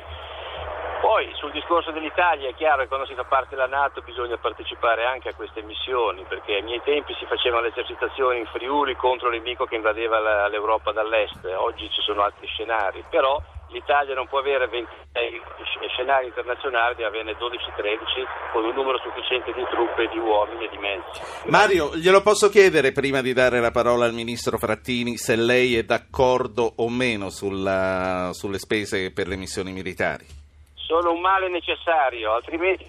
Poi 1.01 1.31
sul 1.35 1.51
discorso 1.51 1.91
dell'Italia 1.91 2.49
è 2.49 2.55
chiaro 2.55 2.83
che 2.83 2.89
quando 2.89 3.07
si 3.07 3.15
fa 3.15 3.25
parte 3.25 3.55
della 3.55 3.67
Nato 3.67 4.01
bisogna 4.01 4.37
partecipare 4.39 5.05
anche 5.05 5.29
a 5.29 5.35
queste 5.35 5.63
missioni, 5.63 6.25
perché 6.27 6.55
ai 6.55 6.63
miei 6.63 6.81
tempi 6.83 7.15
si 7.15 7.27
facevano 7.27 7.63
le 7.63 7.69
esercitazioni 7.69 8.39
in 8.39 8.47
Friuli 8.47 8.97
contro 8.97 9.31
l'amico 9.31 9.67
che 9.67 9.77
invadeva 9.77 10.49
l'Europa 10.49 10.93
dall'est, 10.93 11.45
oggi 11.57 11.91
ci 11.91 12.01
sono 12.01 12.23
altri 12.23 12.47
scenari, 12.47 13.05
però 13.11 13.41
l'Italia 13.69 14.15
non 14.15 14.27
può 14.29 14.39
avere 14.39 14.69
26 14.69 15.41
scenari 15.89 16.27
internazionali, 16.27 16.95
deve 16.95 17.09
averne 17.09 17.33
12-13 17.33 18.53
con 18.53 18.65
un 18.65 18.75
numero 18.75 18.99
sufficiente 18.99 19.53
di 19.53 19.65
truppe, 19.71 20.09
di 20.09 20.19
uomini 20.19 20.65
e 20.65 20.69
di 20.69 20.79
mezzi. 20.79 21.21
Mario, 21.49 21.97
glielo 21.97 22.21
posso 22.21 22.49
chiedere 22.49 22.93
prima 22.93 23.21
di 23.21 23.33
dare 23.33 23.61
la 23.61 23.71
parola 23.71 24.05
al 24.05 24.13
Ministro 24.13 24.59
Frattini 24.59 25.17
se 25.17 25.37
lei 25.37 25.77
è 25.77 25.83
d'accordo 25.83 26.73
o 26.77 26.89
meno 26.89 27.31
sulla, 27.31 28.31
sulle 28.33 28.59
spese 28.59 29.13
per 29.13 29.27
le 29.29 29.37
missioni 29.37 29.73
militari? 29.73 30.45
Sono 30.87 31.13
un 31.13 31.21
male 31.21 31.51
necessario, 31.51 32.35
altrimenti 32.35 32.87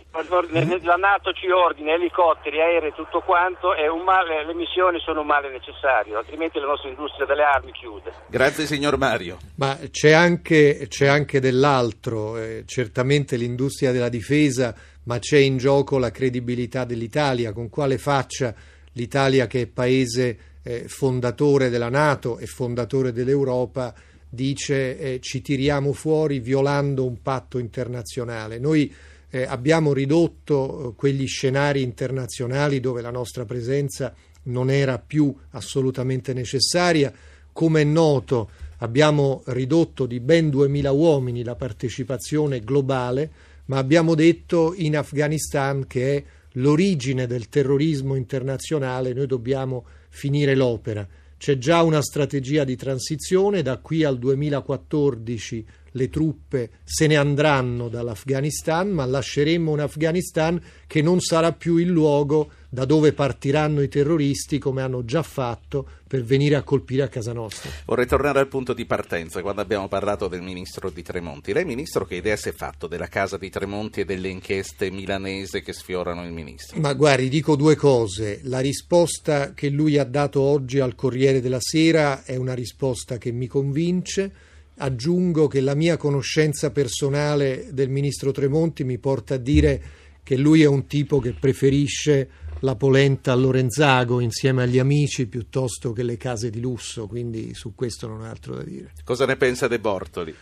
la 0.86 0.96
Nato 0.96 1.34
ci 1.34 1.50
ordina 1.50 1.94
elicotteri, 1.94 2.62
aerei, 2.62 2.94
tutto 2.94 3.22
quanto, 3.22 3.74
male, 4.04 4.46
le 4.46 4.54
missioni 4.54 5.00
sono 5.00 5.22
un 5.22 5.26
male 5.28 5.50
necessario, 5.50 6.18
altrimenti 6.18 6.60
la 6.60 6.68
nostra 6.68 6.90
industria 6.90 7.26
delle 7.26 7.44
armi 7.44 7.72
chiude. 7.72 8.14
Grazie 8.28 8.66
signor 8.66 8.98
Mario. 8.98 9.38
Ma 9.56 9.78
c'è 9.92 10.12
anche, 10.12 10.86
c'è 10.88 11.08
anche 11.08 11.40
dell'altro, 11.40 12.38
eh, 12.38 12.64
certamente 12.66 13.36
l'industria 13.36 13.92
della 13.92 14.10
difesa, 14.10 14.74
ma 15.04 15.20
c'è 15.20 15.40
in 15.40 15.58
gioco 15.58 15.98
la 15.98 16.12
credibilità 16.12 16.86
dell'Italia, 16.86 17.52
con 17.52 17.70
quale 17.70 17.98
faccia 17.98 18.54
l'Italia 18.94 19.48
che 19.48 19.62
è 19.62 19.68
paese 19.68 20.38
eh, 20.64 20.88
fondatore 20.88 21.70
della 21.70 21.90
Nato 21.90 22.38
e 22.38 22.46
fondatore 22.46 23.12
dell'Europa 23.12 23.94
dice 24.30 24.98
eh, 24.98 25.20
ci 25.22 25.42
tiriamo 25.42 25.94
fuori 25.94 26.40
violando 26.40 27.06
un 27.06 27.22
patto 27.22 27.58
internazionale. 27.58 28.60
Noi 28.60 28.94
eh, 29.30 29.44
abbiamo 29.44 29.94
ridotto 29.94 30.90
eh, 30.90 30.96
quegli 30.96 31.28
scenari 31.28 31.82
internazionali 31.82 32.80
dove 32.80 33.02
la 33.02 33.12
nostra 33.12 33.46
presenza 33.46 34.14
non 34.44 34.70
era 34.70 35.00
più 35.00 35.34
assolutamente 35.52 36.34
necessaria. 36.34 37.12
Come 37.52 37.82
è 37.82 37.86
noto, 37.86 38.50
abbiamo 38.78 39.44
ridotto 39.48 40.06
di 40.06 40.20
ben 40.20 40.50
2.000 40.50 40.94
uomini 40.94 41.44
la 41.44 41.56
partecipazione 41.56 42.62
globale, 42.62 43.32
ma 43.66 43.78
abbiamo 43.78 44.16
detto 44.16 44.74
in 44.76 44.96
Afghanistan 44.96 45.88
che 45.88 46.16
è 46.16 46.24
l'origine 46.54 47.28
del 47.28 47.50
terrorismo 47.50 48.16
internazionale, 48.16 49.14
noi 49.14 49.28
dobbiamo 49.28 49.86
finire 50.10 50.56
l'opera. 50.56 51.08
C'è 51.38 51.58
già 51.58 51.84
una 51.84 52.02
strategia 52.02 52.64
di 52.64 52.76
transizione, 52.76 53.62
da 53.62 53.78
qui 53.78 54.04
al 54.04 54.18
2014 54.18 55.66
le 55.92 56.10
truppe 56.10 56.70
se 56.84 57.08
ne 57.08 57.16
andranno 57.16 57.90
dall'Afghanistan, 57.90 58.90
ma 58.90 59.06
lasceremo 59.06 59.72
un 59.72 59.80
Afghanistan 59.80 60.62
che 60.86 61.02
non 61.02 61.20
sarà 61.20 61.52
più 61.52 61.78
il 61.78 61.90
luogo 61.90 62.52
da 62.70 62.86
dove 62.86 63.14
partiranno 63.14 63.82
i 63.82 63.88
terroristi, 63.88 64.60
come 64.60 64.82
hanno 64.82 65.06
già 65.06 65.24
fatto, 65.24 65.88
per 66.08 66.24
venire 66.24 66.56
a 66.56 66.64
colpire 66.64 67.04
a 67.04 67.08
casa 67.08 67.34
nostra. 67.34 67.70
Vorrei 67.86 68.06
tornare 68.06 68.40
al 68.40 68.48
punto 68.48 68.74
di 68.74 68.86
partenza, 68.86 69.42
quando 69.42 69.62
abbiamo 69.62 69.88
parlato 69.88 70.28
del 70.28 70.42
ministro 70.42 70.90
di 70.90 71.02
Tremonti. 71.02 71.54
Lei, 71.54 71.66
ministro, 71.66 72.06
che 72.06 72.16
idea 72.16 72.36
si 72.36 72.50
è 72.50 72.54
fatto 72.54 72.88
della 72.88 73.08
casa 73.08 73.38
di 73.38 73.50
Tremonti 73.50 74.02
e 74.02 74.06
delle 74.06 74.30
inchieste 74.30 74.90
milanese 74.92 75.62
che 75.62 75.74
sfiorano 75.74 76.24
il 76.26 76.32
ministro? 76.32 76.80
Ma 76.80 76.94
guardi, 76.94 77.30
dico 77.30 77.56
due 77.56 77.76
cose. 77.76 78.42
La 78.44 78.60
risposta 78.60 79.54
che 79.54 79.70
lui 79.70 79.98
ha 79.98 80.06
dato 80.06 80.42
oggi 80.42 80.80
al 80.80 80.96
Corriere 80.96 81.42
della 81.42 81.62
Sera 81.62 82.24
è 82.24 82.36
una 82.36 82.54
risposta 82.54 83.18
che 83.18 83.32
mi 83.32 83.48
convince. 83.48 84.32
Aggiungo 84.80 85.48
che 85.48 85.62
la 85.62 85.74
mia 85.74 85.98
conoscenza 85.98 86.72
personale 86.72 87.68
del 87.72 87.90
ministro 87.90 88.32
Tremonti 88.32 88.84
mi 88.84 89.00
porta 89.00 89.36
a 89.36 89.38
dire 89.38 89.82
che 90.22 90.38
lui 90.38 90.62
è 90.62 90.68
un 90.68 90.86
tipo 90.86 91.20
che 91.20 91.34
preferisce 91.34 92.30
la 92.60 92.76
polenta 92.76 93.32
a 93.32 93.36
Lorenzago 93.36 94.20
insieme 94.20 94.64
agli 94.64 94.80
amici 94.80 95.28
piuttosto 95.28 95.94
che 95.94 96.04
le 96.04 96.18
case 96.18 96.50
di 96.50 96.60
lusso, 96.60 97.08
quindi 97.08 97.54
su 97.54 97.76
questo 97.76 98.08
non 98.08 98.22
ho 98.22 98.26
altro 98.26 98.56
da 98.56 98.64
dire. 98.64 98.92
Cosa 99.04 99.26
ne 99.26 99.36
pensa 99.36 99.68
De 99.68 99.80
Bortoli? 99.80 100.36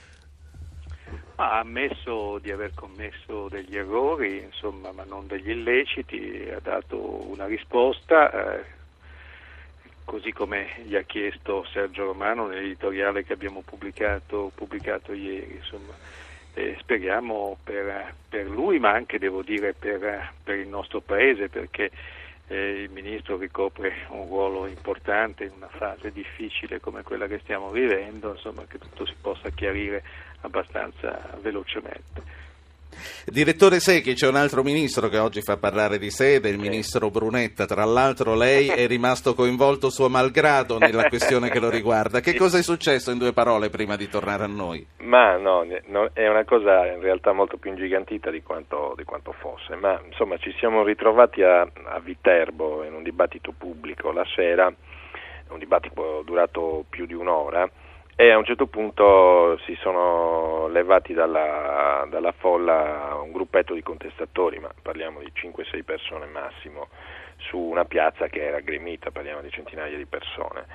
Ha 1.35 1.59
ammesso 1.59 2.39
di 2.41 2.51
aver 2.51 2.71
commesso 2.73 3.47
degli 3.49 3.75
errori, 3.75 4.41
insomma, 4.43 4.91
ma 4.91 5.03
non 5.03 5.27
degli 5.27 5.49
illeciti, 5.49 6.47
ha 6.53 6.59
dato 6.61 7.29
una 7.29 7.45
risposta, 7.45 8.31
eh, 8.31 8.65
così 10.05 10.31
come 10.31 10.67
gli 10.85 10.95
ha 10.95 11.01
chiesto 11.01 11.65
Sergio 11.71 12.05
Romano 12.05 12.47
nell'editoriale 12.47 13.25
che 13.25 13.33
abbiamo 13.33 13.61
pubblicato, 13.65 14.51
pubblicato 14.55 15.11
ieri. 15.11 15.59
Eh, 16.53 16.77
speriamo 16.79 17.57
per, 17.61 18.13
per, 18.29 18.47
lui 18.47 18.79
ma 18.79 18.91
anche 18.91 19.19
devo 19.19 19.41
dire 19.41 19.73
per, 19.73 20.31
per 20.41 20.57
il 20.57 20.69
nostro 20.69 21.01
paese 21.01 21.49
perché 21.49 21.91
eh, 22.47 22.83
il 22.83 22.89
Ministro 22.91 23.37
ricopre 23.37 24.05
un 24.09 24.27
ruolo 24.27 24.65
importante 24.67 25.43
in 25.43 25.51
una 25.55 25.67
fase 25.67 26.11
difficile 26.13 26.79
come 26.79 27.03
quella 27.03 27.27
che 27.27 27.39
stiamo 27.39 27.71
vivendo, 27.71 28.31
insomma 28.31 28.63
che 28.67 28.77
tutto 28.77 29.05
si 29.05 29.15
possa 29.19 29.49
chiarire 29.49 30.03
abbastanza 30.41 31.37
velocemente. 31.41 32.44
Direttore 33.25 33.79
Secchi, 33.79 34.13
c'è 34.13 34.27
un 34.27 34.35
altro 34.35 34.63
ministro 34.63 35.07
che 35.09 35.17
oggi 35.17 35.41
fa 35.41 35.57
parlare 35.57 35.97
di 35.97 36.09
sé, 36.09 36.39
del 36.39 36.57
ministro 36.57 37.09
Brunetta. 37.09 37.65
Tra 37.65 37.83
l'altro 37.83 38.35
lei 38.35 38.67
è 38.67 38.87
rimasto 38.87 39.33
coinvolto 39.33 39.89
suo 39.89 40.09
malgrado 40.09 40.77
nella 40.77 41.07
questione 41.09 41.49
che 41.49 41.59
lo 41.59 41.69
riguarda. 41.69 42.19
Che 42.19 42.35
cosa 42.35 42.57
è 42.57 42.61
successo 42.61 43.11
in 43.11 43.17
due 43.17 43.33
parole 43.33 43.69
prima 43.69 43.95
di 43.95 44.07
tornare 44.07 44.43
a 44.43 44.47
noi? 44.47 44.85
Ma 44.97 45.37
no, 45.37 45.65
no 45.87 46.09
è 46.13 46.27
una 46.27 46.43
cosa 46.45 46.85
in 46.87 47.01
realtà 47.01 47.33
molto 47.33 47.57
più 47.57 47.71
ingigantita 47.71 48.29
di 48.29 48.41
quanto, 48.43 48.93
di 48.97 49.03
quanto 49.03 49.31
fosse. 49.31 49.75
Ma 49.75 49.99
insomma 50.05 50.37
ci 50.37 50.53
siamo 50.57 50.83
ritrovati 50.83 51.41
a, 51.41 51.61
a 51.61 51.99
Viterbo 51.99 52.83
in 52.83 52.93
un 52.93 53.03
dibattito 53.03 53.53
pubblico 53.57 54.11
la 54.11 54.25
sera, 54.35 54.73
un 55.49 55.59
dibattito 55.59 56.21
durato 56.25 56.85
più 56.89 57.05
di 57.05 57.13
un'ora 57.13 57.69
e 58.17 58.31
a 58.31 58.37
un 58.37 58.45
certo 58.45 58.67
punto 58.67 59.57
si 59.65 59.75
sono 59.81 60.67
levati 60.67 61.13
dalla, 61.13 62.07
dalla, 62.09 62.31
folla 62.31 63.19
un 63.21 63.33
gruppetto 63.33 63.73
di 63.73 63.83
contestatori, 63.83 64.57
ma 64.59 64.69
parliamo 64.81 65.19
di 65.19 65.31
5-6 65.35 65.83
persone 65.83 66.25
massimo, 66.25 66.87
su 67.37 67.57
una 67.57 67.83
piazza 67.83 68.27
che 68.27 68.41
era 68.45 68.61
gremita, 68.61 69.11
parliamo 69.11 69.41
di 69.41 69.49
centinaia 69.49 69.97
di 69.97 70.05
persone. 70.05 70.65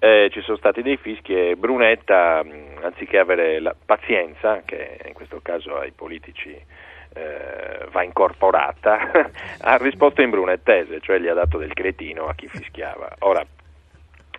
Eh, 0.00 0.28
ci 0.32 0.40
sono 0.42 0.56
stati 0.56 0.82
dei 0.82 0.96
fischi 0.96 1.34
e 1.34 1.56
Brunetta, 1.56 2.44
anziché 2.82 3.18
avere 3.18 3.60
la 3.60 3.74
pazienza, 3.84 4.62
che 4.64 5.00
in 5.06 5.12
questo 5.12 5.40
caso 5.40 5.76
ai 5.76 5.92
politici 5.92 6.50
eh, 6.50 7.86
va 7.90 8.02
incorporata, 8.02 9.10
ha 9.62 9.76
risposto 9.76 10.22
in 10.22 10.30
brunettese, 10.30 11.00
cioè 11.00 11.18
gli 11.18 11.28
ha 11.28 11.34
dato 11.34 11.58
del 11.58 11.74
cretino 11.74 12.26
a 12.26 12.34
chi 12.34 12.48
fischiava. 12.48 13.16
Ora, 13.20 13.44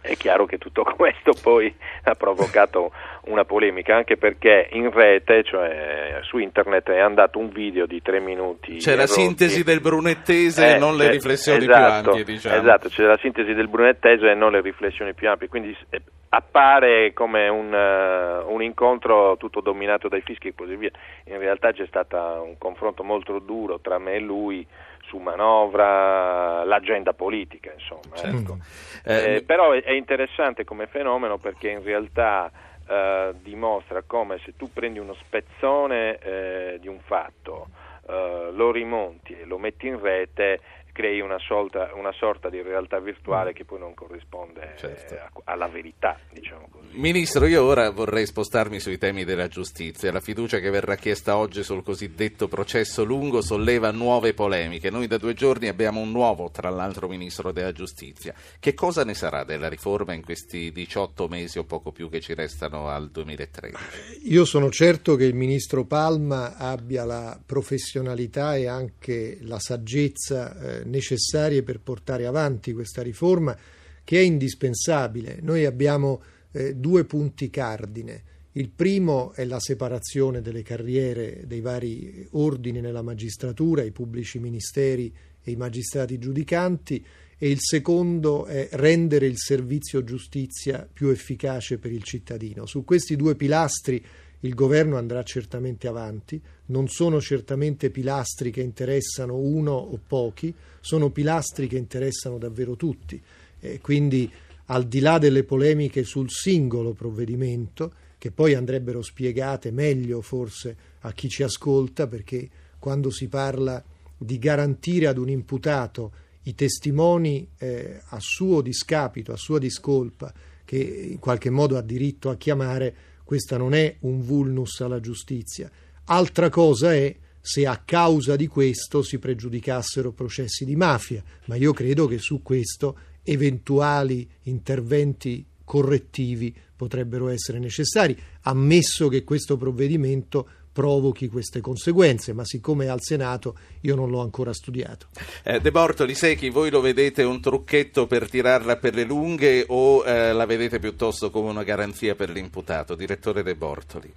è 0.01 0.15
chiaro 0.15 0.46
che 0.46 0.58
tutto 0.58 0.84
questo 0.96 1.34
poi 1.41 1.74
ha 2.03 2.15
provocato 2.15 2.91
una 3.25 3.46
polemica 3.46 3.96
anche 3.96 4.18
perché 4.18 4.70
in 4.72 4.89
rete, 4.91 5.44
cioè 5.44 6.20
su 6.24 6.38
internet, 6.38 6.89
è 6.89 7.00
andato 7.00 7.39
un 7.39 7.50
video 7.50 7.86
di 7.86 8.01
tre 8.01 8.20
minuti. 8.20 8.77
C'è 8.77 8.96
la 8.96 9.08
sintesi 9.08 9.63
del 9.63 9.82
brunettese 9.82 10.75
e 10.75 10.77
non 10.77 10.96
le 10.96 11.10
riflessioni 11.10 11.63
esatto, 11.63 12.01
più 12.01 12.10
ampie, 12.12 12.34
diciamo. 12.34 12.56
Esatto, 12.56 12.89
c'è 12.89 13.03
la 13.03 13.18
sintesi 13.18 13.53
del 13.53 13.68
brunettese 13.68 14.32
e 14.32 14.36
non 14.36 14.51
le 14.51 14.62
riflessioni 14.62 15.13
più 15.13 15.29
ampie, 15.29 15.48
quindi 15.48 15.75
eh, 15.89 16.01
appare 16.29 17.13
come 17.13 17.48
un, 17.48 17.74
uh, 17.74 18.51
un, 18.51 18.62
incontro 18.62 19.36
tutto 19.38 19.62
dominato 19.62 20.08
dai 20.08 20.22
fischi 20.22 20.50
e 20.50 20.56
così 20.56 20.75
via. 20.75 20.91
In 21.25 21.39
realtà 21.39 21.72
c'è 21.72 21.86
stato 21.88 22.18
un 22.18 22.58
confronto 22.58 23.03
molto 23.03 23.39
duro 23.39 23.79
tra 23.79 23.98
me 23.98 24.13
e 24.13 24.20
lui 24.20 24.65
su 25.10 25.18
manovra, 25.18 26.63
l'agenda 26.63 27.13
politica, 27.13 27.74
insomma. 27.74 28.16
Certo. 28.16 28.38
Ecco. 28.38 28.58
Eh, 29.04 29.36
eh, 29.36 29.42
però 29.44 29.72
è, 29.72 29.82
è, 29.82 29.92
interessante 29.92 30.63
come 30.63 30.88
fenomeno 30.88 31.38
perché 31.38 31.70
in 31.70 31.84
realtà 31.84 32.51
eh, 32.88 33.34
dimostra 33.42 34.04
come 34.06 34.39
se 34.46 34.56
tu 34.56 34.72
prendi 34.72 35.00
uno 35.00 35.16
spezzone 35.16 36.20
eh, 36.20 36.78
di 36.80 36.88
un 36.88 37.00
fatto, 37.00 37.68
eh, 38.08 38.50
lo 38.54 38.72
rimonti 38.72 39.34
e 39.34 39.46
lo 39.46 39.58
metti 39.58 39.88
in 39.88 40.00
rete, 40.00 40.60
crei 41.00 41.22
una, 41.22 41.39
solta, 41.39 41.91
una, 41.94 42.12
sorta 42.12 42.50
di 42.50 42.62
realtà 42.62 43.00
virtuale 43.00 43.53
che 43.53 43.63
poi 43.63 43.79
non 43.79 43.94
corrisponde 43.94 44.74
certo. 44.75 45.13
eh, 45.13 45.22
alla 45.46 45.70
verità, 45.70 46.20
diciamo 46.29 46.68
così. 46.70 46.88
Ministro, 46.91 47.46
io 47.46 47.63
ora 47.63 47.89
vorrei 47.91 48.25
spostarmi 48.25 48.82
sui 48.82 48.98
temi 48.98 49.24
della 49.24 49.48
giustizia. 49.48 50.12
La 50.12 50.20
fiducia 50.20 50.60
che 50.60 50.70
verrà 50.70 50.98
chiesta 50.98 51.38
oggi 51.38 51.63
sul 51.63 51.84
cosiddetto 51.84 52.50
processo 52.50 53.06
lungo 53.06 53.41
solleva 53.41 53.91
nuove 53.91 54.34
polemiche. 54.34 54.89
Noi 54.89 55.08
da 55.08 55.18
due 55.18 55.34
giorni 55.34 55.70
abbiamo 55.70 56.01
un 56.01 56.12
nuovo, 56.12 56.51
tra 56.51 56.70
l'altro, 56.70 57.08
Ministro 57.08 57.53
della 57.53 57.72
Giustizia. 57.72 58.34
Che 58.60 58.74
cosa 58.74 59.06
ne 59.06 59.13
sarà 59.13 59.46
della 59.46 59.70
riforma 59.70 60.12
in 60.12 60.22
questi 60.22 60.70
18 60.70 61.29
mesi 61.29 61.60
o 61.60 61.63
poco 61.63 61.94
più 61.94 62.10
che 62.10 62.20
ci 62.20 62.34
restano 62.34 62.89
al 62.89 63.10
2013? 63.10 63.77
Io 64.24 64.44
sono 64.44 64.70
certo 64.70 65.15
che 65.15 65.24
il 65.24 65.36
Ministro 65.36 65.86
Palma 65.86 66.58
abbia 66.58 67.06
la 67.06 67.39
professionalità 67.46 68.58
e 68.58 68.68
anche 68.68 69.38
la 69.44 69.60
saggezza 69.60 70.82
eh, 70.82 70.88
necessarie 70.89 71.63
per 71.63 71.79
portare 71.79 72.25
avanti 72.25 72.74
questa 72.74 73.01
riforma 73.01 73.58
che 74.03 74.17
è 74.17 74.22
indispensabile. 74.22 75.39
Noi 75.41 75.65
abbiamo 75.65 76.22
eh, 76.51 76.75
due 76.75 77.05
punti 77.05 77.50
cardine. 77.50 78.24
Il 78.53 78.69
primo 78.69 79.31
è 79.34 79.46
la 79.46 79.60
separazione 79.60 80.41
delle 80.41 80.63
carriere 80.63 81.43
dei 81.46 81.62
vari 81.62 82.27
ordini 82.31 82.81
nella 82.81 83.03
magistratura, 83.03 83.84
i 83.84 83.91
pubblici 83.91 84.39
ministeri 84.39 85.13
e 85.41 85.51
i 85.51 85.55
magistrati 85.55 86.17
giudicanti 86.17 87.05
e 87.38 87.50
il 87.50 87.60
secondo 87.62 88.46
è 88.46 88.67
rendere 88.72 89.25
il 89.25 89.38
servizio 89.38 90.03
giustizia 90.03 90.89
più 90.91 91.08
efficace 91.08 91.77
per 91.77 91.91
il 91.91 92.03
cittadino. 92.03 92.65
Su 92.65 92.84
questi 92.84 93.15
due 93.15 93.36
pilastri 93.36 94.03
il 94.41 94.53
governo 94.53 94.98
andrà 94.98 95.24
certamente 95.24 95.88
avanti, 95.88 96.41
non 96.67 96.88
sono 96.88 97.19
certamente 97.19 97.89
pilastri 97.89 98.51
che 98.51 98.62
interessano 98.62 99.36
uno 99.36 99.74
o 99.74 100.00
pochi, 100.05 100.53
sono 100.79 101.10
pilastri 101.10 101.67
che 101.67 101.77
interessano 101.77 102.38
davvero 102.38 102.75
tutti. 102.75 103.22
Eh, 103.60 103.79
quindi 103.81 104.31
al 104.67 104.88
di 104.88 105.00
là 105.00 105.17
delle 105.17 105.43
polemiche 105.43 106.03
sul 106.03 106.29
singolo 106.29 106.93
provvedimento, 106.93 107.91
che 108.17 108.31
poi 108.31 108.53
andrebbero 108.53 109.01
spiegate 109.01 109.72
meglio 109.72 110.22
forse 110.22 110.75
a 111.00 111.12
chi 111.12 111.27
ci 111.27 111.43
ascolta, 111.43 112.08
perché 112.08 112.50
quando 112.77 113.10
si 113.10 113.27
parla 113.27 113.84
di 114.17 114.38
garantire 114.38 115.08
ad 115.08 115.17
un 115.17 115.29
imputato 115.29 116.12
i 116.43 116.55
testimoni 116.55 117.48
eh, 117.58 118.01
a 118.03 118.19
suo 118.19 118.62
discapito, 118.62 119.31
a 119.31 119.38
sua 119.38 119.60
discolpa, 119.60 120.31
che 120.63 120.77
in 120.77 121.19
qualche 121.19 121.50
modo 121.50 121.77
ha 121.77 121.81
diritto 121.81 122.29
a 122.29 122.36
chiamare, 122.36 122.96
questa 123.30 123.58
non 123.58 123.76
è 123.76 123.96
un 124.00 124.22
vulnus 124.22 124.80
alla 124.80 125.00
giustizia. 125.00 125.70
Altra 126.06 126.50
cosa 126.50 126.96
è 126.96 127.16
se 127.40 127.68
a 127.68 127.78
causa 127.86 128.36
di 128.36 128.48
questo 128.48 129.04
si 129.04 129.20
pregiudicassero 129.20 130.12
processi 130.14 130.66
di 130.66 130.76
mafia, 130.76 131.24
ma 131.46 131.54
io 131.54 131.72
credo 131.72 132.08
che 132.08 132.18
su 132.18 132.42
questo 132.42 132.98
eventuali 133.22 134.28
interventi 134.46 135.46
correttivi 135.64 136.52
potrebbero 136.76 137.28
essere 137.28 137.60
necessari, 137.60 138.18
ammesso 138.42 139.10
che 139.10 139.24
questo 139.24 139.58
provvedimento 139.58 140.48
provochi 140.80 141.28
queste 141.28 141.60
conseguenze, 141.60 142.32
ma 142.32 142.46
siccome 142.46 142.86
è 142.86 142.88
al 142.88 143.02
Senato 143.02 143.56
io 143.82 143.96
non 143.96 144.10
l'ho 144.10 144.22
ancora 144.22 144.54
studiato. 144.54 145.08
Eh, 145.44 145.60
De 145.60 145.72
Bortoli, 145.72 146.14
Secchi, 146.14 146.50
voi 146.50 146.70
lo 146.70 146.80
vedete 146.80 147.24
un 147.24 147.42
trucchetto 147.42 148.08
per 148.08 148.30
tirarla 148.30 148.78
per 148.78 148.94
le 148.94 149.04
lunghe 149.04 149.66
o 149.68 150.06
eh, 150.06 150.32
la 150.32 150.46
vedete 150.46 150.80
piuttosto 150.80 151.32
come 151.32 151.50
una 151.50 151.64
garanzia 151.64 152.16
per 152.16 152.30
l'imputato? 152.30 152.96
Direttore 152.96 153.44
De 153.44 153.56
Bortoli. 153.56 154.10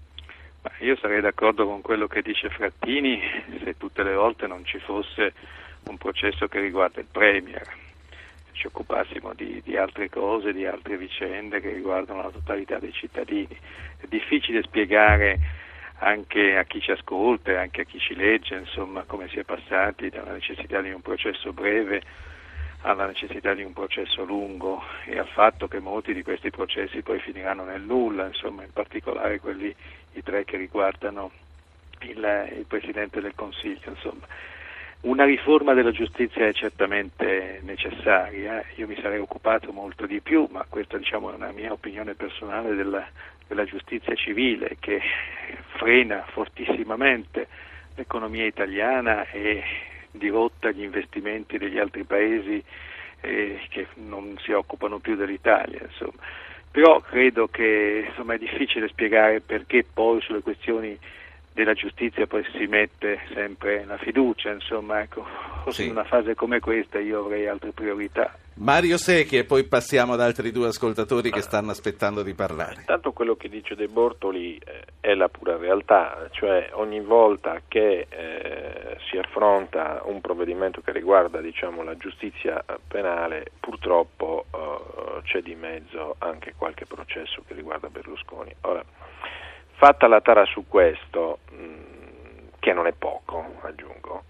Io 0.82 0.96
sarei 1.00 1.20
d'accordo 1.20 1.66
con 1.66 1.80
quello 1.80 2.06
che 2.06 2.22
dice 2.22 2.48
Frattini 2.48 3.18
se 3.64 3.76
tutte 3.76 4.04
le 4.04 4.14
volte 4.14 4.46
non 4.46 4.64
ci 4.64 4.78
fosse 4.78 5.32
un 5.88 5.98
processo 5.98 6.46
che 6.46 6.60
riguarda 6.60 7.00
il 7.00 7.08
Premier 7.10 7.66
ci 8.52 8.68
occupassimo 8.68 9.32
di, 9.34 9.60
di, 9.64 9.76
altre 9.76 10.08
cose, 10.08 10.52
di 10.52 10.64
altre 10.64 10.96
vicende 10.96 11.60
che 11.60 11.72
riguardano 11.72 12.22
la 12.22 12.30
totalità 12.30 12.78
dei 12.78 12.92
cittadini. 12.92 13.58
È 13.98 14.04
difficile 14.08 14.62
spiegare 14.62 15.61
anche 16.02 16.56
a 16.56 16.64
chi 16.64 16.80
ci 16.80 16.90
ascolta 16.90 17.52
e 17.52 17.56
anche 17.56 17.82
a 17.82 17.84
chi 17.84 17.98
ci 17.98 18.14
legge, 18.14 18.56
insomma, 18.56 19.04
come 19.04 19.28
si 19.28 19.38
è 19.38 19.44
passati 19.44 20.08
dalla 20.08 20.32
necessità 20.32 20.80
di 20.80 20.90
un 20.90 21.00
processo 21.00 21.52
breve 21.52 22.02
alla 22.82 23.06
necessità 23.06 23.54
di 23.54 23.62
un 23.62 23.72
processo 23.72 24.24
lungo 24.24 24.82
e 25.04 25.16
al 25.16 25.28
fatto 25.28 25.68
che 25.68 25.78
molti 25.78 26.12
di 26.12 26.24
questi 26.24 26.50
processi 26.50 27.02
poi 27.02 27.20
finiranno 27.20 27.64
nel 27.64 27.82
nulla, 27.82 28.26
insomma, 28.26 28.64
in 28.64 28.72
particolare 28.72 29.38
quelli, 29.38 29.72
i 30.14 30.22
tre 30.22 30.44
che 30.44 30.56
riguardano 30.56 31.30
il, 32.00 32.48
il 32.56 32.64
Presidente 32.66 33.20
del 33.20 33.34
Consiglio. 33.36 33.90
Insomma. 33.90 34.26
Una 35.02 35.24
riforma 35.24 35.72
della 35.72 35.92
giustizia 35.92 36.46
è 36.46 36.52
certamente 36.52 37.60
necessaria, 37.62 38.64
io 38.76 38.86
mi 38.86 38.98
sarei 39.00 39.18
occupato 39.18 39.72
molto 39.72 40.06
di 40.06 40.20
più, 40.20 40.48
ma 40.50 40.64
questa 40.68 40.96
diciamo, 40.96 41.30
è 41.30 41.34
una 41.34 41.50
mia 41.50 41.72
opinione 41.72 42.14
personale 42.14 42.74
della, 42.74 43.04
della 43.52 43.64
giustizia 43.66 44.14
civile 44.14 44.76
che 44.80 44.98
frena 45.76 46.24
fortissimamente 46.32 47.48
l'economia 47.96 48.46
italiana 48.46 49.28
e 49.28 49.62
dirotta 50.10 50.70
gli 50.70 50.82
investimenti 50.82 51.58
degli 51.58 51.78
altri 51.78 52.04
paesi 52.04 52.64
eh, 53.20 53.60
che 53.68 53.88
non 53.96 54.38
si 54.40 54.52
occupano 54.52 55.00
più 55.00 55.16
dell'Italia. 55.16 55.80
Insomma. 55.82 56.22
Però 56.70 57.00
credo 57.00 57.48
che 57.48 58.06
insomma, 58.08 58.34
è 58.34 58.38
difficile 58.38 58.88
spiegare 58.88 59.40
perché 59.40 59.84
poi 59.84 60.22
sulle 60.22 60.40
questioni 60.40 60.98
della 61.52 61.74
giustizia 61.74 62.26
poi 62.26 62.44
si 62.56 62.66
mette 62.66 63.20
sempre 63.34 63.84
la 63.84 63.98
fiducia, 63.98 64.50
insomma, 64.50 65.00
ecco, 65.02 65.26
sì. 65.68 65.84
in 65.84 65.90
una 65.90 66.04
fase 66.04 66.34
come 66.34 66.60
questa 66.60 66.98
io 66.98 67.20
avrei 67.20 67.46
altre 67.46 67.72
priorità. 67.72 68.34
Mario 68.54 68.98
Secchi 68.98 69.38
e 69.38 69.44
poi 69.44 69.64
passiamo 69.64 70.12
ad 70.12 70.20
altri 70.20 70.52
due 70.52 70.68
ascoltatori 70.68 71.30
che 71.30 71.40
stanno 71.40 71.70
aspettando 71.70 72.22
di 72.22 72.34
parlare. 72.34 72.76
Intanto 72.80 73.12
quello 73.12 73.34
che 73.34 73.48
dice 73.48 73.74
De 73.74 73.88
Bortoli 73.88 74.58
eh, 74.58 74.82
è 75.00 75.14
la 75.14 75.28
pura 75.28 75.56
realtà, 75.56 76.28
cioè 76.32 76.68
ogni 76.72 77.00
volta 77.00 77.60
che 77.66 78.06
eh, 78.08 78.96
si 79.08 79.16
affronta 79.16 80.02
un 80.04 80.20
provvedimento 80.20 80.82
che 80.82 80.92
riguarda 80.92 81.40
diciamo, 81.40 81.82
la 81.82 81.96
giustizia 81.96 82.62
penale, 82.86 83.52
purtroppo 83.58 84.44
eh, 84.54 85.22
c'è 85.22 85.40
di 85.40 85.54
mezzo 85.54 86.16
anche 86.18 86.52
qualche 86.56 86.84
processo 86.84 87.42
che 87.46 87.54
riguarda 87.54 87.88
Berlusconi. 87.88 88.54
Ora, 88.62 88.84
Fatta 89.84 90.06
la 90.06 90.20
tara 90.20 90.44
su 90.44 90.66
questo, 90.68 91.40
mm, 91.52 92.50
che 92.60 92.72
non 92.72 92.86
è 92.86 92.92
poco, 92.92 93.44
aggiungo, 93.62 94.22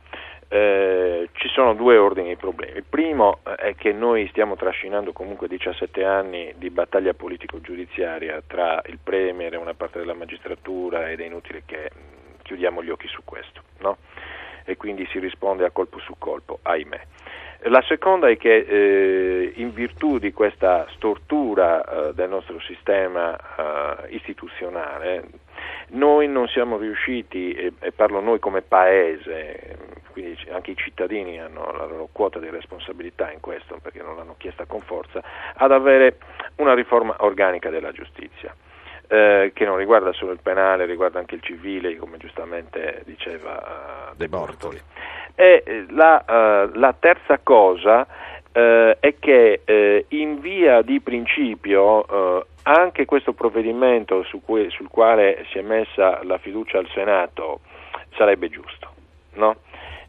eh, 0.48 1.28
ci 1.32 1.48
sono 1.48 1.74
due 1.74 1.98
ordini 1.98 2.28
di 2.28 2.36
problemi. 2.36 2.78
Il 2.78 2.84
primo 2.88 3.40
eh, 3.44 3.56
è 3.56 3.74
che 3.74 3.92
noi 3.92 4.26
stiamo 4.28 4.56
trascinando 4.56 5.12
comunque 5.12 5.48
17 5.48 6.04
anni 6.04 6.54
di 6.56 6.70
battaglia 6.70 7.12
politico-giudiziaria 7.12 8.42
tra 8.46 8.80
il 8.86 8.98
Premier 9.04 9.52
e 9.52 9.58
una 9.58 9.74
parte 9.74 9.98
della 9.98 10.14
magistratura 10.14 11.10
ed 11.10 11.20
è 11.20 11.26
inutile 11.26 11.64
che 11.66 11.90
mm, 11.94 12.40
chiudiamo 12.40 12.82
gli 12.82 12.88
occhi 12.88 13.08
su 13.08 13.20
questo, 13.22 13.60
no? 13.80 13.98
E 14.64 14.78
quindi 14.78 15.06
si 15.08 15.18
risponde 15.18 15.66
a 15.66 15.70
colpo 15.70 15.98
su 15.98 16.14
colpo, 16.16 16.60
ahimè. 16.62 17.00
La 17.66 17.82
seconda 17.86 18.28
è 18.28 18.36
che 18.36 18.56
eh, 18.56 19.52
in 19.54 19.72
virtù 19.72 20.18
di 20.18 20.32
questa 20.32 20.86
stortura 20.94 21.84
eh, 22.08 22.14
del 22.14 22.28
nostro 22.28 22.58
sistema 22.60 23.36
eh, 23.36 24.14
istituzionale, 24.14 25.28
noi 25.90 26.26
non 26.26 26.48
siamo 26.48 26.76
riusciti, 26.76 27.52
e, 27.52 27.72
e, 27.78 27.92
parlo 27.92 28.20
noi 28.20 28.40
come 28.40 28.62
paese, 28.62 29.78
quindi 30.10 30.36
anche 30.50 30.72
i 30.72 30.76
cittadini 30.76 31.38
hanno 31.38 31.70
la 31.72 31.84
loro 31.84 32.08
quota 32.10 32.40
di 32.40 32.50
responsabilità 32.50 33.30
in 33.30 33.40
questo 33.40 33.78
perché 33.80 34.02
non 34.02 34.16
l'hanno 34.16 34.34
chiesta 34.38 34.64
con 34.64 34.80
forza, 34.80 35.22
ad 35.54 35.70
avere 35.70 36.18
una 36.56 36.74
riforma 36.74 37.14
organica 37.18 37.70
della 37.70 37.92
giustizia. 37.92 38.54
Eh, 39.08 39.50
che 39.52 39.66
non 39.66 39.76
riguarda 39.76 40.10
solo 40.14 40.32
il 40.32 40.38
penale, 40.42 40.86
riguarda 40.86 41.18
anche 41.18 41.34
il 41.34 41.42
civile, 41.42 41.96
come 41.96 42.16
giustamente 42.16 43.02
diceva 43.04 44.10
uh, 44.10 44.16
De 44.16 44.26
Bortoli. 44.26 44.80
E 45.34 45.62
eh, 45.64 45.86
la, 45.90 46.24
uh, 46.26 46.78
la 46.78 46.94
terza 46.98 47.38
cosa 47.42 48.00
uh, 48.00 48.96
è 49.00 49.14
che 49.18 50.04
in 50.08 50.40
via 50.40 50.82
di 50.82 51.00
principio 51.00 52.46
anche 52.64 53.04
questo 53.04 53.32
provvedimento 53.32 54.22
su 54.24 54.40
cui, 54.44 54.70
sul 54.70 54.88
quale 54.88 55.44
si 55.50 55.58
è 55.58 55.62
messa 55.62 56.22
la 56.22 56.38
fiducia 56.38 56.78
al 56.78 56.88
Senato 56.92 57.60
sarebbe 58.16 58.48
giusto, 58.48 58.88
no? 59.34 59.56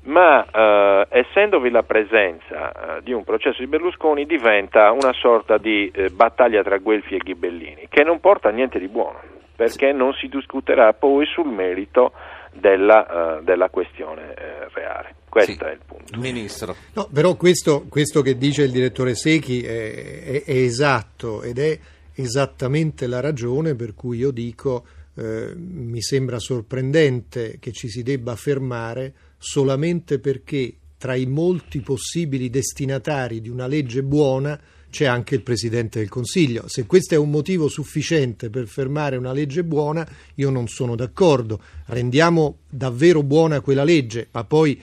ma 0.05 1.05
essendovi 1.09 1.69
la 1.69 1.83
presenza 1.83 2.99
di 3.01 3.13
un 3.13 3.23
processo 3.23 3.59
di 3.59 3.67
Berlusconi 3.67 4.25
diventa 4.25 4.91
una 4.91 5.13
sorta 5.13 5.57
di 5.57 5.91
battaglia 6.11 6.61
tra 6.61 6.77
Guelfi 6.77 7.15
e 7.15 7.19
Ghibellini 7.19 7.87
che 7.89 8.03
non 8.03 8.19
porta 8.19 8.49
a 8.49 8.51
niente 8.51 8.79
di 8.79 8.89
buono 8.89 9.21
perché 9.55 9.91
non 9.91 10.13
si 10.13 10.27
discuterà 10.27 10.93
poi 10.93 11.25
sul 11.25 11.47
merito 11.47 12.11
della, 12.53 13.39
uh, 13.39 13.43
della 13.43 13.69
questione 13.69 14.33
eh, 14.33 14.69
reale. 14.73 15.15
Questo 15.27 15.51
sì. 15.51 15.63
è 15.63 15.71
il 15.71 15.79
punto. 15.85 16.19
Ministro. 16.19 16.75
No, 16.93 17.09
però 17.11 17.35
questo, 17.35 17.85
questo, 17.89 18.21
che 18.21 18.37
dice 18.37 18.63
il 18.63 18.71
direttore 18.71 19.15
Secchi 19.15 19.63
è, 19.63 20.23
è, 20.23 20.43
è 20.43 20.55
esatto 20.55 21.41
ed 21.41 21.57
è 21.57 21.79
esattamente 22.13 23.07
la 23.07 23.19
ragione 23.19 23.73
per 23.73 23.95
cui 23.95 24.19
io 24.19 24.29
dico 24.31 24.85
eh, 25.15 25.53
mi 25.55 26.01
sembra 26.01 26.39
sorprendente 26.39 27.57
che 27.59 27.71
ci 27.71 27.89
si 27.89 28.03
debba 28.03 28.35
fermare 28.35 29.13
solamente 29.37 30.19
perché 30.19 30.75
tra 30.97 31.15
i 31.15 31.25
molti 31.25 31.81
possibili 31.81 32.49
destinatari 32.49 33.41
di 33.41 33.49
una 33.49 33.67
legge 33.67 34.03
buona 34.03 34.59
c'è 34.93 35.05
anche 35.05 35.33
il 35.33 35.41
Presidente 35.41 35.97
del 35.97 36.07
Consiglio. 36.07 36.67
Se 36.67 36.85
questo 36.85 37.15
è 37.15 37.17
un 37.17 37.31
motivo 37.31 37.67
sufficiente 37.67 38.51
per 38.51 38.67
fermare 38.67 39.17
una 39.17 39.33
legge 39.33 39.63
buona, 39.63 40.07
io 40.35 40.51
non 40.51 40.67
sono 40.67 40.95
d'accordo. 40.95 41.59
Rendiamo 41.87 42.59
davvero 42.69 43.23
buona 43.23 43.59
quella 43.59 43.83
legge, 43.83 44.27
ma 44.29 44.43
poi 44.43 44.79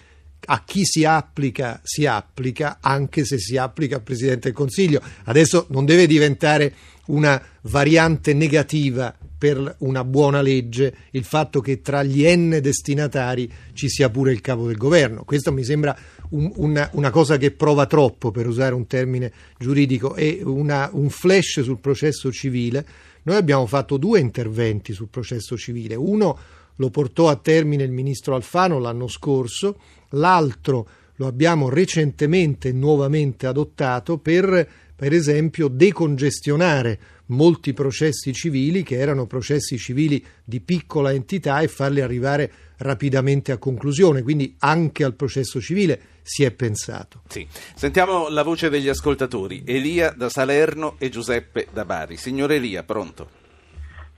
a 0.46 0.64
chi 0.64 0.84
si 0.84 1.04
applica 1.04 1.80
si 1.84 2.06
applica 2.06 2.78
anche 2.80 3.24
se 3.24 3.38
si 3.38 3.56
applica 3.56 3.96
al 3.96 4.02
Presidente 4.02 4.48
del 4.48 4.56
Consiglio. 4.56 5.00
Adesso 5.26 5.66
non 5.68 5.84
deve 5.84 6.08
diventare 6.08 6.74
una 7.06 7.40
variante 7.62 8.34
negativa 8.34 9.14
per 9.38 9.76
una 9.78 10.04
buona 10.04 10.42
legge 10.42 10.94
il 11.12 11.24
fatto 11.24 11.60
che 11.60 11.80
tra 11.80 12.02
gli 12.02 12.26
N 12.26 12.58
destinatari 12.60 13.50
ci 13.74 13.88
sia 13.88 14.10
pure 14.10 14.32
il 14.32 14.40
capo 14.40 14.66
del 14.66 14.76
governo. 14.76 15.22
Questo 15.22 15.52
mi 15.52 15.62
sembra 15.62 15.96
un, 16.30 16.52
una, 16.56 16.88
una, 16.94 17.10
cosa 17.10 17.36
che 17.36 17.50
prova 17.50 17.86
troppo, 17.86 18.30
per 18.30 18.46
usare 18.46 18.74
un 18.74 18.86
termine 18.86 19.32
giuridico, 19.58 20.14
e 20.14 20.40
una, 20.42 20.88
un 20.92 21.08
flash 21.10 21.62
sul 21.62 21.78
processo 21.78 22.32
civile. 22.32 22.84
Noi 23.22 23.36
abbiamo 23.36 23.66
fatto 23.66 23.96
due 23.96 24.20
interventi 24.20 24.92
sul 24.92 25.08
processo 25.08 25.56
civile. 25.56 25.94
Uno 25.94 26.38
lo 26.76 26.90
portò 26.90 27.28
a 27.28 27.36
termine 27.36 27.84
il 27.84 27.92
ministro 27.92 28.34
Alfano 28.34 28.78
l'anno 28.78 29.06
scorso, 29.06 29.78
l'altro 30.10 30.88
lo 31.16 31.26
abbiamo 31.26 31.68
recentemente 31.68 32.68
e 32.68 32.72
nuovamente 32.72 33.46
adottato 33.46 34.16
per, 34.16 34.66
per 34.96 35.12
esempio, 35.12 35.68
decongestionare 35.68 36.98
molti 37.26 37.74
processi 37.74 38.32
civili 38.32 38.82
che 38.82 38.98
erano 38.98 39.26
processi 39.26 39.76
civili 39.76 40.24
di 40.42 40.60
piccola 40.60 41.12
entità 41.12 41.60
e 41.60 41.68
farli 41.68 42.00
arrivare 42.00 42.50
rapidamente 42.80 43.52
a 43.52 43.58
conclusione, 43.58 44.22
quindi 44.22 44.56
anche 44.60 45.04
al 45.04 45.14
processo 45.14 45.60
civile 45.60 46.18
si 46.22 46.44
è 46.44 46.52
pensato. 46.52 47.22
Sì. 47.28 47.46
Sentiamo 47.50 48.28
la 48.28 48.42
voce 48.42 48.68
degli 48.68 48.88
ascoltatori, 48.88 49.64
Elia 49.66 50.12
da 50.16 50.28
Salerno 50.28 50.96
e 50.98 51.08
Giuseppe 51.08 51.66
da 51.72 51.84
Bari. 51.84 52.16
Signor 52.16 52.52
Elia, 52.52 52.82
pronto? 52.82 53.28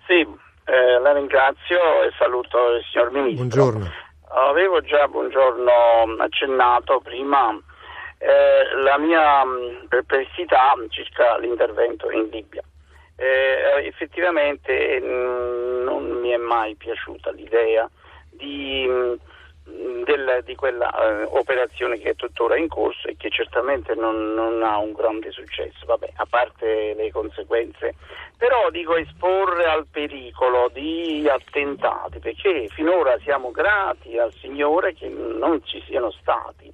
Sì, 0.06 0.20
eh, 0.20 0.98
la 1.00 1.12
ringrazio 1.12 2.02
e 2.04 2.12
saluto 2.18 2.74
il 2.76 2.84
signor 2.90 3.10
Ministro. 3.12 3.36
Buongiorno. 3.36 3.90
Avevo 4.48 4.80
già, 4.80 5.06
buongiorno, 5.08 5.70
accennato 6.18 7.00
prima 7.00 7.58
eh, 8.18 8.82
la 8.82 8.98
mia 8.98 9.44
mm, 9.44 9.86
perplessità 9.88 10.74
circa 10.88 11.36
l'intervento 11.38 12.10
in 12.10 12.28
Libia. 12.30 12.62
Eh, 13.16 13.86
effettivamente 13.86 15.00
mh, 15.00 15.04
mm, 15.04 15.82
non 15.82 16.04
mi 16.20 16.30
è 16.30 16.36
mai 16.36 16.74
piaciuta 16.76 17.30
l'idea 17.32 17.88
di, 18.32 18.86
mm, 18.88 19.14
del, 20.04 20.42
di 20.44 20.54
quella 20.54 20.90
uh, 20.92 21.36
operazione 21.36 21.98
che 21.98 22.10
è 22.10 22.14
tuttora 22.14 22.56
in 22.56 22.68
corso 22.68 23.08
e 23.08 23.16
che 23.16 23.30
certamente 23.30 23.94
non, 23.94 24.34
non, 24.34 24.62
ha 24.62 24.78
un 24.78 24.92
grande 24.92 25.30
successo, 25.30 25.86
Vabbè, 25.86 26.10
a 26.16 26.26
parte 26.28 26.94
le 26.94 27.10
conseguenze, 27.10 27.94
però 28.36 28.70
dico 28.70 28.96
esporre 28.96 29.64
al 29.64 29.86
pericolo 29.90 30.68
di 30.72 31.28
attentati, 31.28 32.18
perché 32.18 32.68
finora 32.68 33.18
siamo 33.20 33.50
grati 33.50 34.18
al 34.18 34.32
Signore 34.34 34.94
che 34.94 35.08
non 35.08 35.64
ci 35.64 35.82
siano 35.86 36.10
stati. 36.10 36.72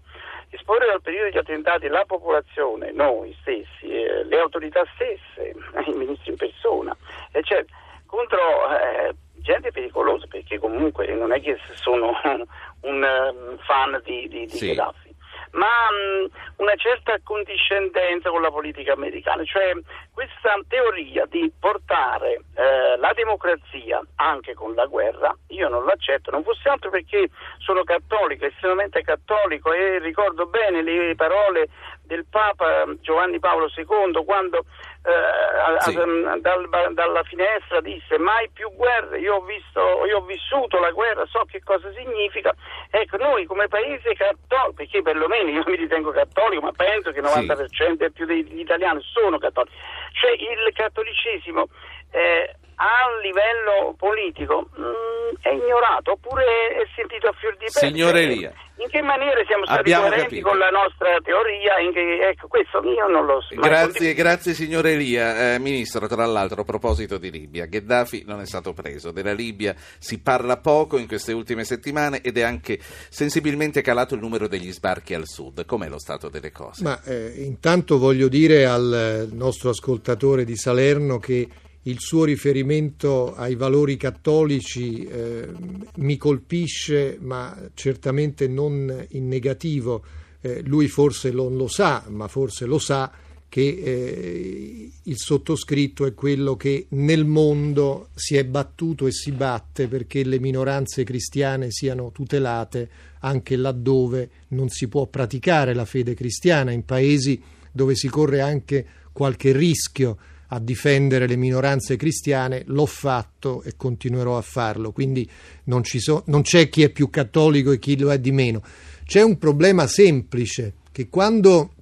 Esporre 0.51 0.87
dal 0.87 1.03
periodo 1.03 1.29
di 1.29 1.37
attentati 1.37 1.89
la 1.89 2.05
popolazione, 2.07 2.91
noi 2.93 3.37
stessi, 3.43 3.87
eh, 3.87 4.25
le 4.25 4.39
autorità 4.39 4.83
stesse, 4.95 5.55
i 5.85 5.93
ministri 5.93 6.31
in 6.31 6.39
persona, 6.39 6.97
eccetera, 7.31 7.77
contro 8.07 8.39
eh, 8.71 9.15
gente 9.49 9.73
pericolosa, 9.73 10.27
perché 10.29 10.59
comunque 10.59 11.07
non 11.15 11.33
è 11.33 11.41
che 11.41 11.57
sono 11.75 12.13
un 12.83 13.03
um, 13.03 13.57
fan 13.59 14.01
di, 14.05 14.29
di, 14.29 14.45
di 14.45 14.57
sì. 14.57 14.67
Gheddafi 14.67 15.09
ma 15.53 15.67
mh, 15.67 16.31
una 16.57 16.75
certa 16.77 17.17
condiscendenza 17.23 18.29
con 18.29 18.43
la 18.43 18.51
politica 18.51 18.93
americana, 18.93 19.45
cioè 19.45 19.73
questa 20.13 20.55
teoria 20.69 21.25
di 21.27 21.51
portare 21.59 22.43
eh, 22.55 22.97
la 22.99 23.13
democrazia 23.15 24.01
anche 24.17 24.55
con 24.55 24.75
la 24.75 24.85
guerra, 24.87 25.35
io 25.49 25.69
non 25.69 25.85
l'accetto, 25.85 26.31
non 26.31 26.43
fosse 26.43 26.69
altro 26.69 26.91
perché 26.91 27.31
sono 27.59 27.83
cattolico, 27.85 28.45
estremamente 28.45 29.03
cattolico 29.03 29.73
e 29.73 29.99
ricordo 30.01 30.47
bene 30.47 30.83
le 30.83 31.15
parole 31.15 31.69
del 32.03 32.27
Papa 32.29 32.85
Giovanni 33.01 33.39
Paolo 33.39 33.71
II 33.75 34.25
quando 34.25 34.65
eh, 35.09 35.81
sì. 35.81 35.95
dal, 35.95 36.69
dalla 36.93 37.23
finestra 37.23 37.81
disse 37.81 38.19
mai 38.19 38.51
più 38.51 38.71
guerre, 38.75 39.19
io 39.19 39.37
ho, 39.37 39.41
visto, 39.41 40.05
io 40.05 40.19
ho 40.19 40.23
vissuto 40.23 40.79
la 40.79 40.91
guerra, 40.91 41.25
so 41.27 41.45
che 41.51 41.63
cosa 41.63 41.91
significa. 41.93 42.55
Ecco, 42.91 43.17
noi 43.17 43.47
come 43.47 43.69
paese 43.69 44.15
cattolico, 44.15 44.75
perché 44.75 45.03
perlomeno 45.03 45.51
io 45.51 45.63
mi 45.67 45.77
ritengo 45.77 46.11
cattolico, 46.11 46.63
ma 46.63 46.73
penso 46.73 47.11
che 47.13 47.21
il 47.21 47.25
90% 47.25 47.69
sì. 47.69 48.05
e 48.05 48.11
più 48.11 48.27
degli 48.27 48.61
italiani 48.61 49.01
sono 49.03 49.39
cattolici, 49.39 49.75
cioè 50.13 50.33
il 50.33 50.73
cattolicesimo 50.75 51.69
eh, 52.11 52.55
a 52.79 53.11
livello 53.23 53.95
politico 53.97 54.69
mh, 54.71 54.83
mm, 54.83 55.35
è 55.41 55.51
ignorato 55.51 56.13
oppure 56.13 56.45
è 56.45 56.87
sentito 56.95 57.29
a 57.29 57.33
fior 57.33 57.57
di 57.57 57.67
pelle. 57.73 57.87
Signore 57.91 58.23
Elia. 58.23 58.53
In 58.81 58.89
che 58.89 59.03
maniera 59.03 59.43
siamo 59.45 59.65
stati 59.65 59.81
Abbiamo 59.81 60.07
coerenti 60.07 60.41
capito. 60.41 60.49
con 60.49 60.59
la 60.59 60.71
nostra 60.71 61.19
teoria? 61.25 61.75
Che, 61.93 62.29
ecco, 62.29 62.47
questo 62.47 62.81
io 62.85 63.09
non 63.09 63.27
lo 63.27 63.41
so. 63.41 63.57
Grazie, 63.57 64.15
grazie 64.15 64.55
signore 64.55 64.93
Elia. 64.93 65.55
Eh, 65.55 65.59
Ministro, 65.59 66.07
tra 66.07 66.25
l'altro, 66.25 66.61
a 66.61 66.65
proposito 66.65 67.19
di 67.19 67.33
Libia, 67.33 67.67
Gheddafi 67.67 68.23
non 68.25 68.41
è 68.41 68.47
stato 68.47 68.73
preso. 68.73 69.11
Della 69.11 69.33
Libia 69.33 69.75
si 69.99 70.21
parla 70.21 70.59
poco 70.59 70.97
in 70.97 71.09
queste 71.09 71.33
ultime 71.33 71.65
settimane 71.65 72.21
ed 72.21 72.39
è 72.39 72.43
anche 72.43 72.79
sensibilmente 72.81 73.83
calato 73.83 74.15
il 74.15 74.21
numero 74.21 74.47
degli 74.47 74.71
sbarchi 74.71 75.15
al 75.15 75.27
sud. 75.27 75.67
Com'è 75.67 75.89
lo 75.89 75.99
stato 75.99 76.29
delle 76.29 76.53
cose? 76.53 76.85
Ma 76.85 77.03
eh, 77.03 77.33
intanto 77.39 77.99
voglio 77.99 78.29
dire 78.29 78.65
al 78.67 79.29
nostro 79.33 79.71
ascoltatore 79.71 80.45
di 80.45 80.57
Salerno 80.57 81.19
che 81.19 81.49
il 81.89 81.97
suo 82.01 82.25
riferimento 82.25 83.35
ai 83.35 83.55
valori 83.55 83.97
cattolici 83.97 85.05
eh, 85.05 85.49
mi 85.97 86.17
colpisce, 86.17 87.17
ma 87.21 87.57
certamente 87.75 88.47
non 88.47 89.07
in 89.11 89.27
negativo. 89.27 90.05
Eh, 90.41 90.63
lui 90.65 90.87
forse 90.89 91.31
non 91.31 91.57
lo 91.57 91.67
sa, 91.67 92.05
ma 92.09 92.29
forse 92.29 92.67
lo 92.67 92.79
sa 92.79 93.11
che 93.49 93.63
eh, 93.63 94.91
il 95.03 95.17
sottoscritto 95.17 96.05
è 96.05 96.13
quello 96.13 96.55
che 96.57 96.87
nel 96.91 97.25
mondo 97.25 98.11
si 98.15 98.37
è 98.37 98.45
battuto 98.45 99.07
e 99.07 99.13
si 99.13 99.33
batte 99.33 99.89
perché 99.89 100.23
le 100.23 100.39
minoranze 100.39 101.03
cristiane 101.03 101.71
siano 101.71 102.13
tutelate 102.13 102.91
anche 103.21 103.57
laddove 103.57 104.31
non 104.49 104.69
si 104.69 104.87
può 104.89 105.07
praticare 105.07 105.73
la 105.73 105.87
fede 105.87 106.13
cristiana, 106.13 106.71
in 106.71 106.85
paesi 106.85 107.41
dove 107.73 107.95
si 107.95 108.09
corre 108.09 108.43
anche 108.43 108.87
qualche 109.13 109.53
rischio 109.53 110.19
a 110.49 110.59
difendere 110.59 111.27
le 111.27 111.37
minoranze 111.37 111.97
cristiane, 111.97 112.63
l'ho 112.67 112.87
fatto 112.87 113.63
e 113.63 113.75
continuerò 113.77 114.37
a 114.37 114.43
farlo, 114.43 114.93
quindi 114.93 115.29
non, 115.65 115.83
so, 115.85 116.23
non 116.27 116.43
c'è 116.43 116.69
chi 116.69 116.83
è 116.83 116.91
più 116.91 117.11
cattolico 117.11 117.73
e 117.73 117.79
chi 117.79 117.99
lo 117.99 118.11
è 118.11 118.19
di 118.19 118.33
meno. 118.33 118.63
C'è 119.05 119.23
un 119.23 119.39
problema 119.39 119.87
semplice 119.87 120.75
che 120.93 121.09
quando 121.09 121.73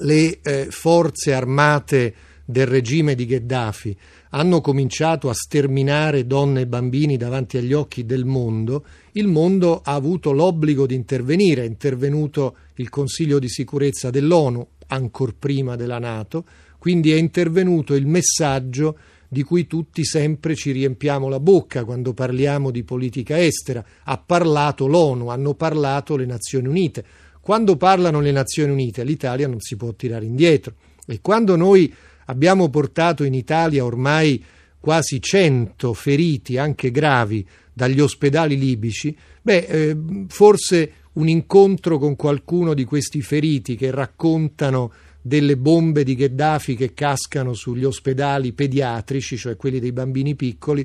le 0.00 0.40
eh, 0.42 0.66
forze 0.70 1.32
armate 1.32 2.14
del 2.44 2.66
regime 2.66 3.14
di 3.14 3.26
Gheddafi 3.26 3.96
hanno 4.30 4.60
cominciato 4.60 5.28
a 5.28 5.34
sterminare 5.34 6.26
donne 6.26 6.62
e 6.62 6.66
bambini 6.66 7.16
davanti 7.16 7.56
agli 7.56 7.72
occhi 7.72 8.04
del 8.04 8.24
mondo, 8.24 8.84
il 9.12 9.26
mondo 9.26 9.80
ha 9.82 9.94
avuto 9.94 10.32
l'obbligo 10.32 10.86
di 10.86 10.94
intervenire. 10.94 11.62
È 11.62 11.66
intervenuto 11.66 12.56
il 12.76 12.88
Consiglio 12.88 13.38
di 13.38 13.48
sicurezza 13.48 14.10
dell'ONU, 14.10 14.66
ancor 14.88 15.34
prima 15.34 15.76
della 15.76 15.98
Nato, 15.98 16.44
quindi 16.78 17.12
è 17.12 17.16
intervenuto 17.16 17.94
il 17.94 18.06
messaggio 18.06 18.96
di 19.28 19.42
cui 19.42 19.66
tutti 19.66 20.04
sempre 20.04 20.54
ci 20.54 20.70
riempiamo 20.70 21.28
la 21.28 21.38
bocca 21.38 21.84
quando 21.84 22.14
parliamo 22.14 22.70
di 22.70 22.82
politica 22.82 23.38
estera. 23.38 23.84
Ha 24.04 24.18
parlato 24.18 24.86
l'ONU, 24.86 25.28
hanno 25.28 25.54
parlato 25.54 26.16
le 26.16 26.24
Nazioni 26.24 26.66
Unite. 26.66 27.04
Quando 27.40 27.76
parlano 27.76 28.20
le 28.20 28.32
Nazioni 28.32 28.72
Unite 28.72 29.04
l'Italia 29.04 29.46
non 29.46 29.60
si 29.60 29.76
può 29.76 29.92
tirare 29.92 30.24
indietro 30.24 30.74
e 31.06 31.20
quando 31.20 31.56
noi 31.56 31.92
abbiamo 32.26 32.68
portato 32.68 33.24
in 33.24 33.34
Italia 33.34 33.84
ormai 33.84 34.42
quasi 34.80 35.20
100 35.20 35.92
feriti, 35.92 36.56
anche 36.56 36.90
gravi, 36.90 37.46
dagli 37.72 38.00
ospedali 38.00 38.58
libici, 38.58 39.16
beh, 39.42 39.56
eh, 39.56 39.96
forse 40.28 40.92
un 41.14 41.28
incontro 41.28 41.98
con 41.98 42.16
qualcuno 42.16 42.74
di 42.74 42.84
questi 42.84 43.22
feriti 43.22 43.76
che 43.76 43.90
raccontano 43.90 44.92
delle 45.28 45.56
bombe 45.56 46.02
di 46.02 46.16
Gheddafi 46.16 46.74
che 46.74 46.94
cascano 46.94 47.52
sugli 47.52 47.84
ospedali 47.84 48.52
pediatrici, 48.52 49.36
cioè 49.36 49.56
quelli 49.56 49.78
dei 49.78 49.92
bambini 49.92 50.34
piccoli, 50.34 50.84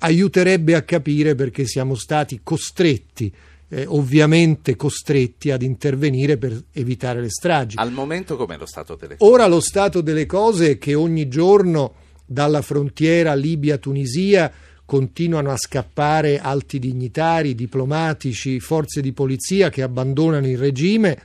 aiuterebbe 0.00 0.74
a 0.74 0.82
capire 0.82 1.34
perché 1.34 1.66
siamo 1.66 1.94
stati 1.94 2.40
costretti 2.42 3.32
eh, 3.70 3.84
ovviamente 3.86 4.76
costretti 4.76 5.50
ad 5.50 5.62
intervenire 5.62 6.36
per 6.36 6.58
evitare 6.72 7.20
le 7.20 7.30
stragi. 7.30 7.76
Al 7.78 7.92
momento 7.92 8.36
com'è 8.36 8.56
lo 8.56 8.66
stato 8.66 8.96
delle 8.96 9.16
cose? 9.16 9.30
Ora 9.30 9.46
lo 9.46 9.60
stato 9.60 10.00
delle 10.00 10.26
cose 10.26 10.72
è 10.72 10.78
che 10.78 10.94
ogni 10.94 11.28
giorno 11.28 11.94
dalla 12.24 12.62
frontiera 12.62 13.34
Libia-Tunisia 13.34 14.50
continuano 14.84 15.50
a 15.50 15.56
scappare 15.56 16.40
alti 16.40 16.78
dignitari, 16.78 17.54
diplomatici, 17.54 18.58
forze 18.58 19.02
di 19.02 19.12
polizia 19.12 19.68
che 19.68 19.82
abbandonano 19.82 20.46
il 20.48 20.56
regime 20.56 21.22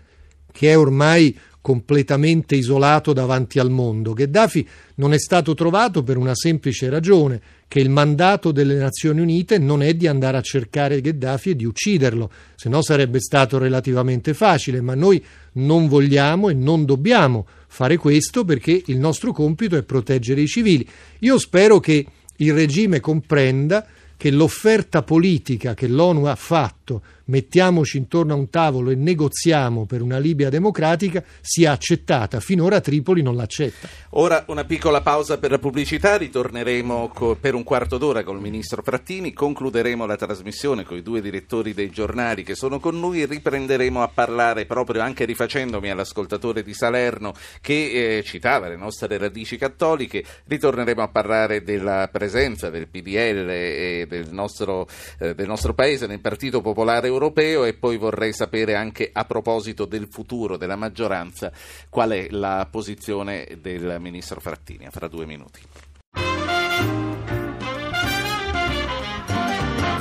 che 0.52 0.72
è 0.72 0.78
ormai 0.78 1.38
completamente 1.64 2.58
isolato 2.58 3.14
davanti 3.14 3.58
al 3.58 3.72
mondo. 3.72 4.12
Gheddafi 4.12 4.68
non 4.96 5.14
è 5.14 5.18
stato 5.18 5.54
trovato 5.54 6.04
per 6.04 6.18
una 6.18 6.36
semplice 6.36 6.90
ragione, 6.90 7.42
che 7.70 7.80
il 7.80 7.90
mandato 7.90 8.52
delle 8.52 8.76
Nazioni 8.76 9.22
Unite 9.22 9.58
non 9.58 9.82
è 9.82 9.94
di 9.94 10.06
andare 10.06 10.36
a 10.36 10.42
cercare 10.42 11.00
Gheddafi 11.00 11.52
e 11.52 11.56
di 11.56 11.64
ucciderlo, 11.64 12.30
se 12.56 12.68
no 12.68 12.82
sarebbe 12.82 13.22
stato 13.22 13.58
relativamente 13.58 14.34
facile, 14.34 14.82
ma 14.82 14.94
noi 14.94 15.24
non 15.54 15.88
vogliamo 15.88 16.50
e 16.50 16.54
non 16.54 16.84
dobbiamo 16.84 17.48
fare 17.68 17.96
questo 17.96 18.44
perché 18.44 18.84
il 18.88 19.00
nostro 19.00 19.32
compito 19.32 19.78
è 19.78 19.84
proteggere 19.84 20.42
i 20.42 20.48
civili. 20.48 20.86
Io 21.20 21.40
spero 21.40 21.80
che 21.80 22.06
il 22.36 22.54
regime 22.54 23.00
comprenda 23.00 23.88
che 24.18 24.32
l'offerta 24.32 25.02
politica 25.02 25.74
che 25.74 25.88
l'ONU 25.88 26.26
ha 26.26 26.36
fatto 26.36 27.02
mettiamoci 27.26 27.98
intorno 27.98 28.34
a 28.34 28.38
un 28.38 28.50
tavolo 28.50 28.90
e 28.90 28.96
negoziamo 28.96 29.86
per 29.86 30.02
una 30.02 30.18
Libia 30.18 30.50
democratica 30.50 31.24
sia 31.42 31.72
accettata. 31.72 32.40
Finora 32.40 32.82
Tripoli 32.82 33.22
non 33.22 33.36
l'accetta. 33.36 33.88
Ora 34.12 34.44
una 34.48 34.66
piccola 34.66 35.02
pausa 35.02 35.38
per 35.38 35.52
la 35.52 35.60
pubblicità, 35.60 36.18
ritorneremo 36.18 37.10
co- 37.14 37.36
per 37.40 37.54
un 37.54 37.64
quarto 37.64 37.98
d'ora 37.98 38.24
con 38.24 38.36
il 38.36 38.42
ministro 38.42 38.82
Frattini, 38.84 39.34
concluderemo 39.34 40.06
la 40.06 40.16
trasmissione 40.16 40.84
con 40.84 40.98
i 40.98 41.02
due 41.02 41.22
direttori 41.22 41.74
dei 41.74 41.90
giornali 41.90 42.44
che 42.44 42.56
sono 42.56 42.80
con 42.80 43.00
noi 43.00 43.22
e 43.22 43.26
riprenderemo 43.26 44.02
a 44.02 44.08
parlare 44.08 44.66
proprio 44.66 45.02
anche 45.02 45.26
rifacendomi 45.26 45.90
all'ascoltatore 45.90 46.64
di 46.64 46.74
Salerno 46.74 47.34
che 47.62 48.18
eh, 48.18 48.24
citava 48.24 48.68
le 48.68 48.76
nostre 48.76 49.18
radici 49.18 49.58
cattoliche, 49.58 50.24
ritorneremo 50.46 51.02
a 51.02 51.08
parlare 51.08 51.64
della 51.64 52.10
presenza 52.12 52.70
del 52.70 52.88
PDL 52.88 53.50
e 53.50 54.06
del 54.08 54.28
nostro, 54.32 54.88
eh, 55.20 55.34
del 55.36 55.48
nostro 55.48 55.74
paese 55.74 56.08
nel 56.08 56.20
Partito 56.20 56.62
Popolare 56.62 57.10
europeo 57.14 57.64
e 57.64 57.74
poi 57.74 57.98
vorrei 57.98 58.34
sapere 58.34 58.76
anche 58.76 59.10
a 59.12 59.26
proposito 59.26 59.86
del 59.86 60.08
futuro 60.10 60.58
della 60.58 60.76
maggioranza 60.76 61.52
qual 61.90 62.12
è 62.12 62.28
la 62.30 62.68
posizione 62.70 63.58
del 63.62 63.98
ministro 64.00 64.40
Frattini. 64.40 64.88
Fra 64.92 65.08
due 65.08 65.26
minuti. 65.26 65.62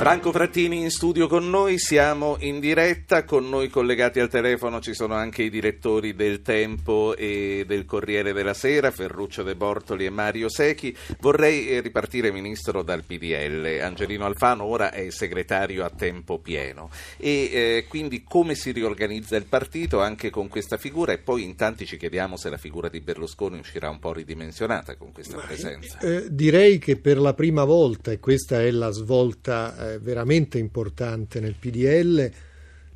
Franco 0.03 0.33
Frattini 0.33 0.81
in 0.81 0.91
studio 0.91 1.27
con 1.29 1.49
noi, 1.49 1.79
siamo 1.79 2.35
in 2.41 2.59
diretta, 2.59 3.23
con 3.23 3.47
noi 3.47 3.69
collegati 3.69 4.19
al 4.19 4.27
telefono 4.27 4.81
ci 4.81 4.93
sono 4.93 5.13
anche 5.13 5.43
i 5.43 5.49
direttori 5.49 6.13
del 6.13 6.41
Tempo 6.41 7.15
e 7.15 7.63
del 7.65 7.85
Corriere 7.85 8.33
della 8.33 8.53
Sera, 8.53 8.91
Ferruccio 8.91 9.43
De 9.43 9.55
Bortoli 9.55 10.03
e 10.05 10.09
Mario 10.09 10.49
Secchi. 10.49 10.93
Vorrei 11.21 11.69
eh, 11.69 11.79
ripartire, 11.79 12.33
Ministro, 12.33 12.83
dal 12.83 13.05
PDL. 13.05 13.79
Angelino 13.81 14.25
Alfano 14.25 14.65
ora 14.65 14.91
è 14.91 15.09
segretario 15.09 15.85
a 15.85 15.89
tempo 15.89 16.37
pieno 16.37 16.89
e 17.15 17.49
eh, 17.53 17.85
quindi 17.87 18.25
come 18.25 18.55
si 18.55 18.71
riorganizza 18.71 19.37
il 19.37 19.45
partito 19.45 20.01
anche 20.01 20.29
con 20.29 20.49
questa 20.49 20.75
figura 20.75 21.13
e 21.13 21.17
poi 21.19 21.43
in 21.43 21.55
tanti 21.55 21.85
ci 21.85 21.95
chiediamo 21.95 22.35
se 22.35 22.49
la 22.49 22.57
figura 22.57 22.89
di 22.89 22.99
Berlusconi 22.99 23.57
uscirà 23.57 23.89
un 23.89 23.99
po' 23.99 24.11
ridimensionata 24.11 24.97
con 24.97 25.13
questa 25.13 25.37
presenza. 25.37 25.97
Eh, 25.99 26.25
direi 26.29 26.77
che 26.77 26.97
per 26.97 27.17
la 27.17 27.33
prima 27.33 27.63
volta, 27.63 28.11
e 28.11 28.19
questa 28.19 28.59
è 28.59 28.69
la 28.69 28.91
svolta 28.91 29.91
eh, 29.91 29.92
veramente 29.99 30.57
importante 30.57 31.39
nel 31.39 31.55
PDL, 31.59 32.31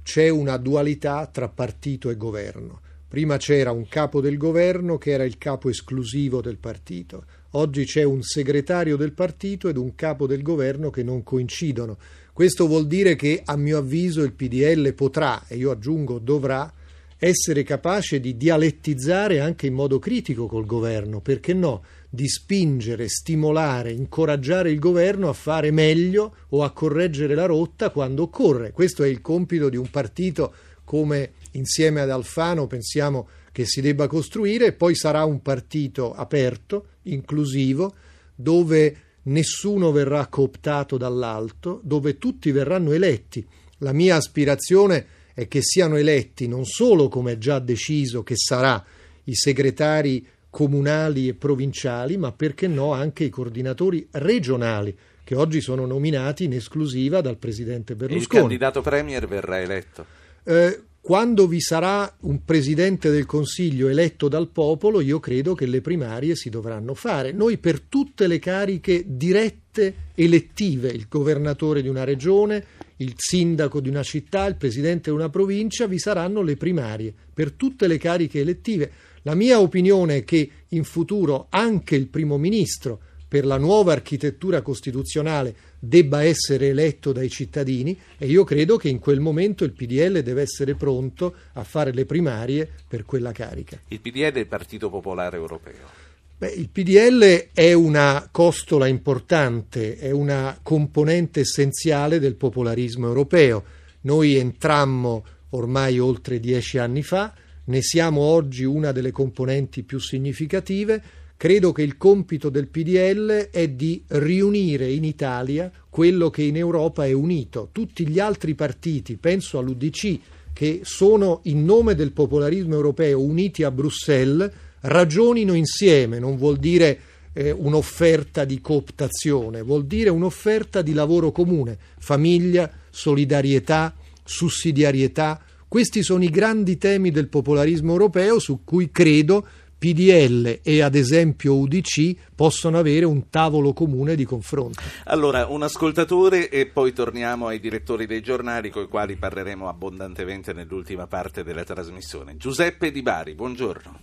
c'è 0.03 0.29
una 0.29 0.57
dualità 0.57 1.25
tra 1.27 1.49
partito 1.49 2.10
e 2.10 2.17
governo. 2.17 2.81
Prima 3.07 3.38
c'era 3.38 3.71
un 3.71 3.88
capo 3.88 4.19
del 4.19 4.38
governo 4.38 4.97
che 4.97 5.12
era 5.12 5.23
il 5.23 5.38
capo 5.38 5.69
esclusivo 5.69 6.41
del 6.41 6.57
partito. 6.57 7.25
Oggi 7.51 7.86
c'è 7.86 8.03
un 8.03 8.21
segretario 8.21 8.97
del 8.97 9.13
partito 9.13 9.69
ed 9.69 9.77
un 9.77 9.95
capo 9.95 10.27
del 10.27 10.41
governo 10.41 10.89
che 10.89 11.03
non 11.03 11.23
coincidono. 11.23 11.97
Questo 12.33 12.67
vuol 12.67 12.86
dire 12.86 13.15
che, 13.15 13.41
a 13.43 13.55
mio 13.55 13.77
avviso, 13.77 14.21
il 14.23 14.33
PDL 14.33 14.93
potrà, 14.93 15.45
e 15.47 15.55
io 15.55 15.71
aggiungo 15.71 16.19
dovrà, 16.19 16.71
essere 17.17 17.63
capace 17.63 18.19
di 18.19 18.38
dialettizzare 18.38 19.39
anche 19.39 19.65
in 19.67 19.73
modo 19.73 19.97
critico 19.99 20.45
col 20.45 20.65
governo, 20.65 21.19
perché 21.19 21.53
no? 21.53 21.83
Di 22.10 22.28
spingere, 22.28 23.08
stimolare, 23.10 23.91
incoraggiare 23.91 24.72
il 24.72 24.80
governo 24.80 25.30
a 25.30 25.34
fare 25.34 25.72
meglio 25.72 26.36
o 26.50 26.63
a 26.63 26.72
correggere 26.72 27.36
la 27.36 27.46
rotta 27.46 27.89
quando 27.89 28.24
occorre. 28.24 28.72
Questo 28.72 29.04
è 29.04 29.08
il 29.08 29.22
compito 29.22 29.70
di 29.70 29.78
un 29.78 29.89
partito 29.89 30.54
come 30.84 31.34
insieme 31.52 32.00
ad 32.00 32.10
Alfano 32.10 32.65
pensiamo 32.65 33.28
che 33.52 33.65
si 33.65 33.82
debba 33.82 34.08
costruire 34.08 34.67
e 34.67 34.74
poi 34.74 34.96
sarà 34.96 35.26
un 35.26 35.41
partito 35.41 36.13
aperto, 36.13 36.89
inclusivo, 37.04 37.93
dove 38.34 38.96
nessuno 39.24 39.91
verrà 39.91 40.28
cooptato 40.28 40.96
dall'alto, 40.96 41.82
dove 41.84 42.17
tutti 42.17 42.52
verranno 42.52 42.93
eletti. 42.93 43.46
La 43.80 43.91
mia 43.91 44.15
aspirazione 44.15 45.06
è 45.34 45.48
che 45.48 45.62
siano 45.62 45.98
eletti 45.98 46.48
non 46.48 46.65
solo 46.65 47.10
come 47.10 47.34
è 47.34 47.38
già 47.38 47.60
deciso 47.60 48.24
che 48.24 48.36
sarà 48.38 48.84
i 49.26 49.36
segretari 49.36 50.26
comunali 50.58 51.28
e 51.28 51.36
provinciali, 51.36 52.17
ma 52.17 52.32
perché 52.32 52.67
no 52.67 52.91
anche 52.91 53.26
i 53.26 53.30
coordinatori 53.30 54.08
regionali 54.13 54.98
che 55.24 55.36
oggi 55.36 55.62
sono 55.62 55.86
nominati 55.86 56.46
in 56.46 56.54
esclusiva 56.54 57.22
dal 57.22 57.38
presidente 57.38 57.93
Berlusconi. 57.93 58.41
Il 58.41 58.48
candidato 58.48 58.82
premier 58.82 59.28
verrà 59.28 59.62
eletto. 59.62 60.04
Eh, 60.43 60.82
quando 61.00 61.46
vi 61.46 61.62
sarà 61.62 62.12
un 62.22 62.43
presidente 62.43 63.12
del 63.12 63.28
Consiglio 63.28 63.88
eletto 63.88 64.28
dal 64.28 64.48
popolo, 64.48 65.00
io 65.00 65.20
credo 65.20 65.54
che 65.54 65.67
le 65.67 65.80
primarie 65.80 66.36
si 66.36 66.50
dovranno 66.50 66.96
fare. 66.96 67.32
Noi 67.34 67.60
per 67.60 67.80
tutte 67.82 68.26
le 68.26 68.39
cariche 68.39 69.04
dirette 69.06 69.93
elettive, 70.15 70.89
il 70.89 71.06
governatore 71.08 71.84
di 71.84 71.88
una 71.88 72.04
regione, 72.04 72.65
il 72.98 73.13
sindaco 73.15 73.80
di 73.80 73.89
una 73.89 74.02
città, 74.02 74.48
il 74.48 74.56
presidente 74.56 75.12
di 75.12 75.15
una 75.15 75.30
provincia, 75.30 75.86
vi 75.86 76.00
saranno 76.00 76.41
le 76.41 76.56
primarie 76.56 77.13
per 77.32 77.52
tutte 77.52 77.86
le 77.86 78.00
cariche 78.00 78.39
elettive. 78.39 78.91
La 79.27 79.35
mia 79.35 79.59
opinione 79.59 80.17
è 80.17 80.23
che 80.23 80.49
in 80.69 80.85
futuro 80.85 81.47
anche 81.49 81.97
il 81.97 82.07
primo 82.07 82.37
ministro 82.37 82.97
per 83.27 83.45
la 83.45 83.57
nuova 83.57 83.91
architettura 83.91 84.61
costituzionale 84.61 85.53
debba 85.79 86.23
essere 86.23 86.67
eletto 86.67 87.11
dai 87.11 87.29
cittadini 87.29 87.99
e 88.17 88.25
io 88.25 88.45
credo 88.45 88.77
che 88.77 88.87
in 88.87 88.99
quel 88.99 89.19
momento 89.19 89.65
il 89.65 89.73
PDL 89.73 90.21
deve 90.21 90.43
essere 90.43 90.75
pronto 90.75 91.35
a 91.51 91.65
fare 91.65 91.91
le 91.91 92.05
primarie 92.05 92.69
per 92.87 93.03
quella 93.03 93.33
carica. 93.33 93.77
Il 93.89 93.99
PDL 93.99 94.31
è 94.31 94.39
il 94.39 94.47
Partito 94.47 94.89
Popolare 94.89 95.35
Europeo. 95.35 95.89
Beh, 96.37 96.51
il 96.51 96.69
PDL 96.69 97.49
è 97.51 97.73
una 97.73 98.29
costola 98.31 98.87
importante, 98.87 99.97
è 99.97 100.11
una 100.11 100.57
componente 100.63 101.41
essenziale 101.41 102.19
del 102.19 102.35
popolarismo 102.35 103.07
europeo. 103.07 103.61
Noi 104.03 104.37
entrammo 104.37 105.25
ormai 105.49 105.99
oltre 105.99 106.39
dieci 106.39 106.77
anni 106.77 107.03
fa, 107.03 107.33
ne 107.67 107.82
siamo 107.82 108.21
oggi 108.21 108.63
una 108.63 108.91
delle 108.91 109.12
componenti 109.12 109.84
più 109.84 109.99
significative. 109.99 111.01
Credo 111.38 111.71
che 111.71 111.84
il 111.84 111.97
compito 111.97 112.49
del 112.49 112.67
PDL 112.67 113.49
è 113.51 113.67
di 113.69 114.01
riunire 114.08 114.89
in 114.91 115.03
Italia 115.03 115.71
quello 115.89 116.30
che 116.30 116.43
in 116.43 116.58
Europa 116.58 117.06
è 117.06 117.12
unito. 117.12 117.69
Tutti 117.71 118.08
gli 118.08 118.19
altri 118.19 118.56
partiti, 118.56 119.17
penso 119.17 119.60
all'UDC, 119.60 120.19
che 120.53 120.82
sono 120.84 121.41
in 121.43 121.63
nome 121.63 121.93
del 121.93 122.12
popolarismo 122.12 122.73
europeo 122.73 123.21
uniti 123.21 123.63
a 123.63 123.69
Bruxelles, 123.69 124.51
ragionino 124.82 125.53
insieme, 125.53 126.17
non 126.17 126.38
vuol 126.38 126.58
dire 126.58 126.99
eh, 127.34 127.51
un'offerta 127.51 128.45
di 128.45 128.60
cooptazione, 128.60 129.62
vuol 129.62 129.86
dire 129.86 130.10
un'offerta 130.10 130.82
di 130.82 130.93
lavoro 130.93 131.32
comune, 131.32 131.77
famiglia, 131.99 132.71
solidarietà, 132.89 133.93
sussidiarietà, 134.23 135.41
questi 135.67 136.01
sono 136.03 136.23
i 136.23 136.30
grandi 136.30 136.77
temi 136.77 137.12
del 137.12 137.27
popolarismo 137.27 137.91
europeo 137.91 138.39
su 138.39 138.63
cui 138.63 138.89
credo 138.91 139.45
PDL 139.77 140.62
e 140.63 140.82
ad 140.82 140.95
esempio 140.95 141.56
UDC 141.56 142.34
possono 142.36 142.80
avere 142.80 143.06
un 143.06 143.30
tavolo 143.30 143.73
comune 143.73 144.15
di 144.15 144.25
confronto. 144.25 144.82
Allora, 145.06 145.45
un 145.47 145.62
ascoltatore 145.62 146.49
e 146.49 146.65
poi 146.65 146.93
torniamo 146.93 147.47
ai 147.47 147.60
direttori 147.60 148.08
dei 148.08 148.21
giornali 148.21 148.69
con 148.69 148.84
i 148.84 148.88
quali 148.88 149.17
parleremo 149.17 149.67
abbondantemente 149.67 150.53
nell'ultima 150.53 151.06
parte 151.06 151.43
della 151.43 151.63
trasmissione. 151.63 152.38
Giuseppe 152.38 152.89
Di 152.91 153.03
Bari, 153.03 153.36
buongiorno. 153.36 153.99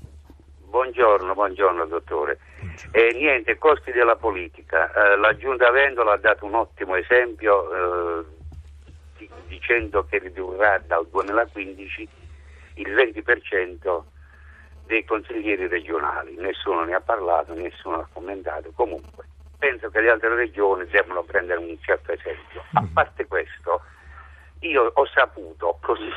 Buongiorno, 0.69 1.35
buongiorno 1.35 1.87
dottore. 1.87 2.39
Buongiorno. 2.59 2.93
Eh, 2.93 3.13
niente, 3.15 3.59
costi 3.59 3.91
della 3.91 4.17
politica. 4.17 4.91
Eh, 4.93 5.17
la 5.17 5.37
Giunta 5.37 5.71
Vendola 5.71 6.13
ha 6.13 6.19
dato 6.19 6.45
un 6.45 6.55
ottimo 6.55 6.97
esempio 6.97 7.73
eh, 7.73 8.25
dicendo 9.47 10.05
che 10.05 10.19
ridurrà 10.19 10.79
dal 10.79 11.07
2015 11.09 12.09
il 12.75 12.91
20% 12.91 14.03
dei 14.87 15.05
consiglieri 15.05 15.67
regionali. 15.67 16.37
Nessuno 16.37 16.85
ne 16.85 16.95
ha 16.95 17.01
parlato, 17.01 17.55
nessuno 17.55 18.01
ha 18.01 18.09
commentato. 18.13 18.71
Comunque, 18.75 19.25
penso 19.59 19.89
che 19.89 20.01
le 20.01 20.11
altre 20.11 20.35
regioni 20.35 20.87
debbano 20.87 21.23
prendere 21.23 21.61
un 21.61 21.77
certo 21.81 22.13
esempio. 22.13 22.63
A 22.75 22.83
mm. 22.83 22.93
parte 22.93 23.27
questo, 23.27 23.83
io 24.61 24.91
ho 24.93 25.07
saputo 25.07 25.79
così 25.81 26.11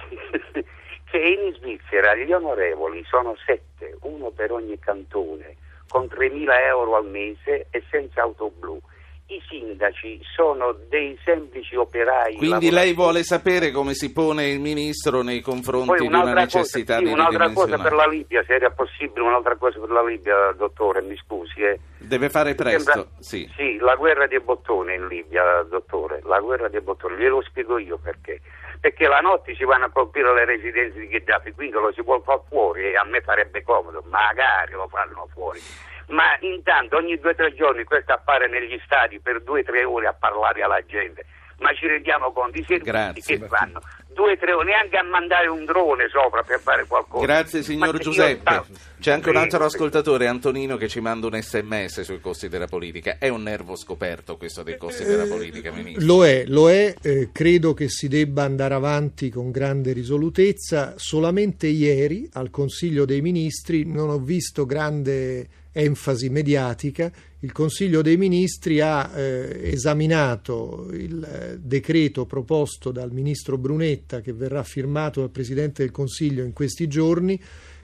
che 1.10 1.18
in 1.18 1.54
Svizzera 1.54 2.16
gli 2.16 2.32
onorevoli 2.32 3.04
sono 3.06 3.36
sette, 3.46 3.98
uno 4.02 4.32
per 4.32 4.52
ogni 4.52 4.78
cantone, 4.80 5.56
con 5.88 6.06
3.000 6.06 6.50
euro 6.66 6.96
al 6.96 7.06
mese 7.06 7.68
e 7.70 7.84
senza 7.90 8.22
auto 8.22 8.50
blu. 8.50 8.80
I 9.28 9.42
sindaci 9.50 10.22
sono 10.36 10.74
dei 10.88 11.18
semplici 11.24 11.76
operai. 11.76 12.36
Quindi 12.36 12.72
lei 12.72 12.94
vuole 12.94 13.24
sapere 13.24 13.72
come 13.72 13.94
si 13.94 14.14
pone 14.14 14.48
il 14.48 14.62
ministro 14.62 15.22
nei 15.22 15.42
confronti 15.42 16.08
di 16.08 16.08
una 16.08 16.34
necessità 16.34 16.96
cosa, 16.96 17.06
sì, 17.06 17.06
di 17.06 17.12
un'altra 17.12 17.52
cosa 17.52 17.78
per 17.78 17.94
la 17.94 18.08
Libia, 18.08 18.44
se 18.46 18.54
era 18.54 18.70
possibile 18.70 19.22
un'altra 19.26 19.58
cosa 19.58 19.80
per 19.80 19.90
la 19.90 20.04
Libia, 20.04 20.54
dottore, 20.54 21.02
mi 21.02 21.18
scusi. 21.18 21.62
Eh. 21.62 21.80
Deve 21.98 22.30
fare 22.30 22.56
presto, 22.56 22.92
Sembra, 22.92 23.12
sì. 23.20 23.52
Sì, 23.56 23.78
la 23.78 23.96
guerra 23.96 24.28
dei 24.28 24.40
bottoni 24.40 24.94
in 24.94 25.08
Libia, 25.08 25.62
dottore, 25.64 26.22
la 26.24 26.40
guerra 26.40 26.70
dei 26.70 26.82
bottoni, 26.82 27.18
glielo 27.18 27.42
spiego 27.42 27.78
io 27.78 27.98
perché. 27.98 28.40
Perché 28.80 29.08
la 29.08 29.20
notte 29.20 29.56
si 29.56 29.66
vanno 29.66 29.86
a 29.86 29.90
colpire 29.90 30.34
le 30.34 30.46
residenze 30.46 31.00
di 31.00 31.08
Gheddafi, 31.08 31.52
quindi 31.52 31.74
lo 31.74 31.92
si 31.94 32.04
può 32.04 32.22
fare 32.22 32.42
fuori 32.48 32.84
e 32.84 32.96
a 32.96 33.04
me 33.04 33.20
farebbe 33.22 33.62
comodo, 33.64 34.04
magari 34.08 34.72
lo 34.74 34.88
fanno 34.88 35.28
fuori 35.34 35.60
ma 36.08 36.38
intanto 36.42 36.98
ogni 36.98 37.18
due 37.20 37.32
o 37.32 37.36
tre 37.36 37.54
giorni 37.54 37.84
questo 37.84 38.14
appare 38.14 38.48
negli 38.48 38.80
stadi 38.86 39.20
per 39.20 39.42
due 39.42 39.62
o 39.62 39.64
tre 39.64 39.84
ore 39.84 40.08
a 40.08 40.14
parlare 40.14 40.62
alla 40.62 40.84
gente. 40.86 41.26
Ma 41.60 41.74
ci 41.74 41.88
rendiamo 41.88 42.32
conto, 42.32 42.58
i 42.58 42.64
servizi 42.68 42.92
Grazie. 42.92 43.40
che 43.40 43.48
fanno 43.48 43.82
due 44.18 44.32
o 44.32 44.38
tre 44.38 44.52
ore, 44.52 44.66
neanche 44.66 44.98
a 44.98 45.04
mandare 45.04 45.48
un 45.48 45.64
drone 45.64 46.08
sopra 46.10 46.42
per 46.42 46.60
fare 46.60 46.86
qualcosa. 46.88 47.24
Grazie 47.24 47.62
signor 47.62 47.94
Ma 47.94 48.00
Giuseppe. 48.00 48.64
C'è 49.00 49.12
anche 49.12 49.30
un 49.30 49.36
altro 49.36 49.64
ascoltatore, 49.64 50.26
Antonino, 50.26 50.76
che 50.76 50.88
ci 50.88 51.00
manda 51.00 51.28
un 51.28 51.40
sms 51.40 52.02
sui 52.02 52.20
costi 52.20 52.50
della 52.50 52.66
politica. 52.66 53.18
È 53.20 53.28
un 53.28 53.44
nervo 53.44 53.76
scoperto 53.76 54.36
questo 54.38 54.64
dei 54.64 54.76
costi 54.76 55.04
della 55.04 55.28
politica, 55.28 55.72
Ministro. 55.72 56.04
Lo 56.04 56.26
è, 56.26 56.46
lo 56.48 56.70
è, 56.72 56.96
eh, 57.00 57.30
credo 57.32 57.76
che 57.76 57.90
si 57.90 58.08
debba 58.08 58.42
andare 58.42 58.74
avanti 58.74 59.30
con 59.30 59.52
grande 59.52 59.94
risolutezza. 59.94 60.96
Solamente 60.98 61.68
ieri 61.68 62.28
al 62.34 62.50
Consiglio 62.50 63.06
dei 63.06 63.22
Ministri 63.22 63.86
non 63.86 64.10
ho 64.10 64.18
visto 64.18 64.66
grande 64.66 65.48
enfasi 65.72 66.30
mediatica. 66.30 67.12
Il 67.42 67.52
Consiglio 67.52 68.02
dei 68.02 68.18
Ministri 68.18 68.82
ha 68.82 69.12
eh, 69.16 69.70
esaminato 69.72 70.90
il 70.92 71.24
eh, 71.24 71.60
decreto 71.60 72.26
proposto 72.26 72.92
dal 72.92 73.12
Ministro 73.12 73.60
Brunetta 73.60 74.22
che 74.22 74.34
verrà 74.34 74.64
firmato 74.64 75.20
dal 75.20 75.30
Presidente 75.30 75.84
del 75.84 75.92
Consiglio 75.92 76.44
in 76.44 76.52
questi 76.52 76.88
giorni 76.88 77.40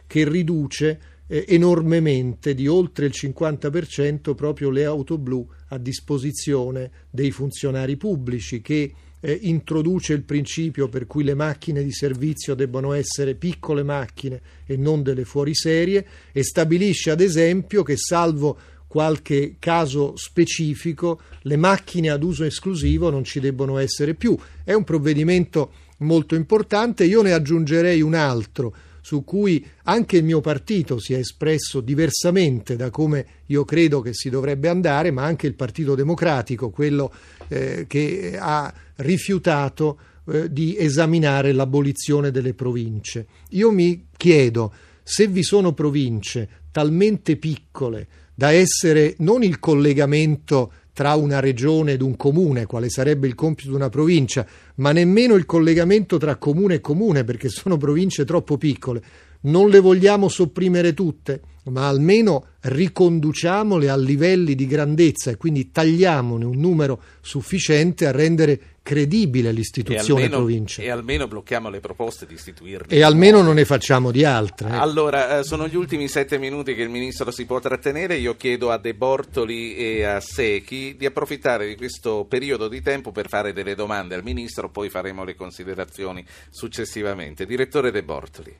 che 0.07 0.27
riduce 0.27 0.99
eh, 1.27 1.45
enormemente 1.49 2.55
di 2.55 2.67
oltre 2.67 3.05
il 3.05 3.13
50% 3.15 4.33
proprio 4.33 4.71
le 4.71 4.85
auto 4.85 5.19
blu 5.19 5.47
a 5.67 5.77
disposizione 5.77 6.89
dei 7.11 7.29
funzionari 7.29 7.95
pubblici 7.95 8.59
che 8.59 8.91
eh, 9.19 9.39
introduce 9.43 10.13
il 10.13 10.23
principio 10.23 10.89
per 10.89 11.07
cui 11.07 11.23
le 11.23 11.33
macchine 11.33 11.81
di 11.81 11.93
servizio 11.93 12.55
debbano 12.55 12.91
essere 12.91 13.35
piccole 13.35 13.81
macchine 13.81 14.41
e 14.65 14.77
non 14.77 15.01
delle 15.01 15.23
fuoriserie 15.23 16.05
e 16.31 16.43
stabilisce 16.43 17.11
ad 17.11 17.21
esempio 17.21 17.83
che 17.83 17.95
salvo 17.95 18.57
qualche 18.93 19.55
caso 19.57 20.13
specifico 20.15 21.19
le 21.41 21.55
macchine 21.55 22.11
ad 22.11 22.21
uso 22.21 22.43
esclusivo 22.43 23.09
non 23.09 23.23
ci 23.23 23.39
debbono 23.39 23.79
essere 23.79 24.13
più. 24.13 24.37
È 24.63 24.71
un 24.71 24.83
provvedimento 24.83 25.71
molto 26.01 26.35
importante, 26.35 27.03
io 27.03 27.23
ne 27.23 27.33
aggiungerei 27.33 28.03
un 28.03 28.13
altro 28.13 28.75
su 29.01 29.23
cui 29.23 29.65
anche 29.85 30.17
il 30.17 30.23
mio 30.23 30.41
partito 30.41 30.99
si 30.99 31.15
è 31.15 31.17
espresso 31.17 31.81
diversamente 31.81 32.75
da 32.75 32.91
come 32.91 33.25
io 33.47 33.65
credo 33.65 33.99
che 33.99 34.13
si 34.13 34.29
dovrebbe 34.29 34.69
andare, 34.69 35.09
ma 35.09 35.23
anche 35.23 35.47
il 35.47 35.55
Partito 35.55 35.95
Democratico, 35.95 36.69
quello 36.69 37.11
eh, 37.47 37.85
che 37.87 38.37
ha 38.39 38.71
rifiutato 38.97 39.97
eh, 40.27 40.53
di 40.53 40.77
esaminare 40.77 41.51
l'abolizione 41.51 42.29
delle 42.29 42.53
province. 42.53 43.25
Io 43.49 43.71
mi 43.71 44.05
chiedo 44.15 44.71
se 45.01 45.25
vi 45.25 45.41
sono 45.41 45.73
province 45.73 46.47
talmente 46.69 47.37
piccole 47.37 48.07
da 48.33 48.51
essere 48.51 49.15
non 49.19 49.43
il 49.43 49.59
collegamento 49.59 50.71
tra 50.93 51.15
una 51.15 51.39
regione 51.39 51.93
ed 51.93 52.01
un 52.01 52.15
comune, 52.15 52.65
quale 52.65 52.89
sarebbe 52.89 53.27
il 53.27 53.35
compito 53.35 53.69
di 53.69 53.75
una 53.75 53.89
provincia, 53.89 54.45
ma 54.75 54.91
nemmeno 54.91 55.33
il 55.33 55.45
collegamento 55.45 56.17
tra 56.17 56.35
comune 56.35 56.75
e 56.75 56.81
comune, 56.81 57.23
perché 57.23 57.49
sono 57.49 57.77
province 57.77 58.25
troppo 58.25 58.57
piccole. 58.57 59.01
Non 59.41 59.69
le 59.69 59.79
vogliamo 59.79 60.29
sopprimere 60.29 60.93
tutte, 60.93 61.41
ma 61.65 61.87
almeno 61.87 62.45
riconduciamole 62.61 63.89
a 63.89 63.97
livelli 63.97 64.55
di 64.55 64.67
grandezza 64.67 65.31
e 65.31 65.37
quindi 65.37 65.71
tagliamone 65.71 66.45
un 66.45 66.57
numero 66.59 67.01
sufficiente 67.21 68.05
a 68.05 68.11
rendere 68.11 68.59
credibile 68.83 69.49
E 69.49 69.51
l'istituzione 69.53 70.23
almeno, 70.23 70.37
provincia. 70.43 70.81
e 70.81 70.89
almeno 70.89 71.27
blocchiamo 71.27 71.69
le 71.69 71.79
proposte 71.79 72.25
di 72.25 72.33
istituirle. 72.33 72.93
E 72.93 73.01
almeno 73.01 73.41
non 73.41 73.55
ne 73.55 73.63
facciamo 73.65 74.11
di 74.11 74.25
altre. 74.25 74.69
eh. 74.69 74.73
Allora, 74.75 75.39
eh, 75.39 75.43
sono 75.43 75.67
gli 75.69 75.75
ultimi 75.77 76.07
sette 76.09 76.37
minuti 76.37 76.75
che 76.75 76.81
il 76.81 76.89
Ministro 76.89 77.31
si 77.31 77.45
può 77.45 77.59
trattenere. 77.61 78.17
Io 78.17 78.35
chiedo 78.35 78.71
a 78.71 78.77
De 78.77 78.93
Bortoli 78.93 79.75
e 79.75 80.03
a 80.03 80.19
Secchi 80.19 80.95
di 80.97 81.05
approfittare 81.05 81.65
di 81.67 81.75
questo 81.77 82.25
periodo 82.27 82.67
di 82.67 82.81
tempo 82.81 83.11
per 83.13 83.29
fare 83.29 83.53
delle 83.53 83.73
domande 83.75 84.15
al 84.15 84.23
Ministro, 84.23 84.69
poi 84.69 84.89
faremo 84.89 85.23
le 85.23 85.35
considerazioni 85.35 86.25
successivamente. 86.49 87.45
Direttore 87.45 87.89
De 87.91 88.03
Bortoli. 88.03 88.53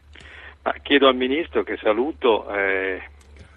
Ma 0.63 0.73
chiedo 0.81 1.07
al 1.07 1.15
Ministro 1.15 1.63
che 1.63 1.77
saluto. 1.77 2.49
eh, 2.49 3.01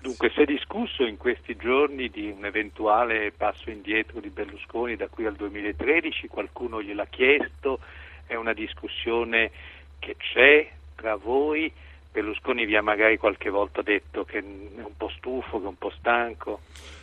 dunque, 0.00 0.30
si 0.34 0.40
è 0.40 0.44
discusso 0.44 1.04
in 1.04 1.16
questi 1.16 1.56
giorni 1.56 2.08
di 2.10 2.34
un 2.36 2.44
eventuale 2.44 3.32
passo 3.36 3.70
indietro 3.70 4.18
di 4.18 4.28
Berlusconi 4.28 4.96
da 4.96 5.06
qui 5.06 5.24
al 5.24 5.36
2013, 5.36 6.26
qualcuno 6.26 6.82
gliel'ha 6.82 7.06
chiesto, 7.06 7.78
è 8.26 8.34
una 8.34 8.52
discussione 8.52 9.52
che 10.00 10.16
c'è 10.16 10.68
tra 10.96 11.14
voi. 11.14 11.70
Berlusconi 12.10 12.66
vi 12.66 12.74
ha 12.74 12.82
magari 12.82 13.18
qualche 13.18 13.50
volta 13.50 13.82
detto 13.82 14.24
che 14.24 14.38
è 14.38 14.42
un 14.42 14.96
po' 14.96 15.10
stufo, 15.16 15.58
che 15.58 15.64
è 15.64 15.68
un 15.68 15.78
po' 15.78 15.92
stanco. 15.96 16.60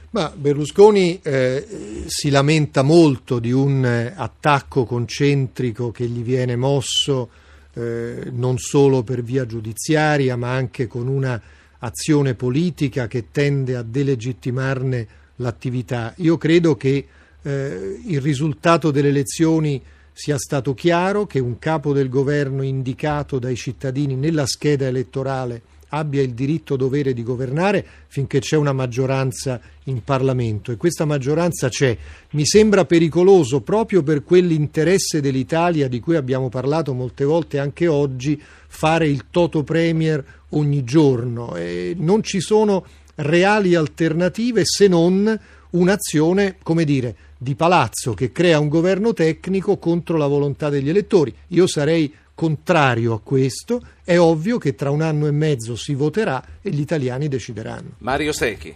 Ma 0.10 0.30
Berlusconi 0.36 1.22
eh, 1.24 1.64
si 2.08 2.30
lamenta 2.30 2.82
molto 2.82 3.40
di 3.40 3.52
un 3.52 3.86
eh, 3.86 4.14
attacco 4.16 4.84
concentrico 4.84 5.92
che 5.92 6.06
gli 6.06 6.22
viene 6.22 6.58
mosso 6.58 7.30
eh, 7.74 8.30
non 8.32 8.58
solo 8.58 9.04
per 9.04 9.24
via 9.24 9.46
giudiziaria, 9.46 10.36
ma 10.36 10.54
anche 10.54 10.88
con 10.88 11.08
una 11.08 11.42
azione 11.80 12.34
politica 12.34 13.08
che 13.08 13.26
tende 13.32 13.76
a 13.76 13.84
delegittimarne 13.84 15.08
l'attività. 15.38 16.14
Io 16.18 16.38
credo 16.38 16.76
che 16.76 17.08
eh, 17.42 18.00
il 18.06 18.22
risultato 18.22 18.92
delle 18.92 19.10
elezioni 19.10 19.82
sia 20.14 20.38
stato 20.38 20.74
chiaro, 20.74 21.26
che 21.26 21.40
un 21.40 21.58
capo 21.58 21.92
del 21.92 22.08
governo 22.08 22.62
indicato 22.62 23.40
dai 23.40 23.56
cittadini 23.56 24.16
nella 24.16 24.46
scheda 24.46 24.86
elettorale 24.86 25.62
abbia 25.94 26.22
il 26.22 26.34
diritto 26.34 26.76
dovere 26.76 27.14
di 27.14 27.24
governare 27.24 27.86
finché 28.08 28.40
c'è 28.40 28.58
una 28.58 28.74
maggioranza 28.74 29.62
in 29.86 30.04
Parlamento 30.04 30.72
e 30.72 30.78
questa 30.78 31.06
maggioranza 31.06 31.70
c'è. 31.70 31.96
Mi 32.32 32.46
sembra 32.46 32.86
pericoloso 32.86 33.62
proprio 33.62 34.02
per 34.02 34.24
quell'interesse 34.24 35.22
dell'Italia 35.22 35.88
di 35.88 36.00
cui 36.00 36.16
abbiamo 36.16 36.50
parlato 36.50 36.94
molte 36.94 37.24
volte 37.26 37.60
anche 37.60 37.88
oggi 37.88 38.42
fare 38.68 39.08
il 39.08 39.26
toto 39.30 39.64
premier 39.64 40.24
ogni 40.50 40.84
giorno. 40.84 41.56
E 41.56 41.96
non 41.98 42.24
ci 42.24 42.40
sono 42.40 42.86
reali 43.16 43.76
alternative 43.76 44.64
se 44.66 44.88
non 44.88 45.40
un'azione, 45.72 46.58
come 46.64 46.86
dire, 46.86 47.16
di 47.38 47.56
palazzo 47.56 48.14
che 48.14 48.32
crea 48.32 48.60
un 48.60 48.70
governo 48.70 49.14
tecnico 49.14 49.78
contro 49.78 50.18
la 50.18 50.28
volontà 50.28 50.70
degli 50.70 50.90
elettori. 50.90 51.34
Io 51.50 51.68
sarei 51.68 52.12
contrario 52.36 53.14
a 53.14 53.22
questo, 53.22 53.80
è 54.04 54.18
ovvio 54.18 54.58
che 54.58 54.76
tra 54.76 54.90
un 54.90 55.02
anno 55.02 55.28
e 55.28 55.32
mezzo 55.32 55.76
si 55.76 55.94
voterà 55.94 56.42
e 56.62 56.70
gli 56.70 56.80
italiani 56.80 57.28
decideranno. 57.28 57.92
Mario 58.00 58.32
Secchi. 58.32 58.76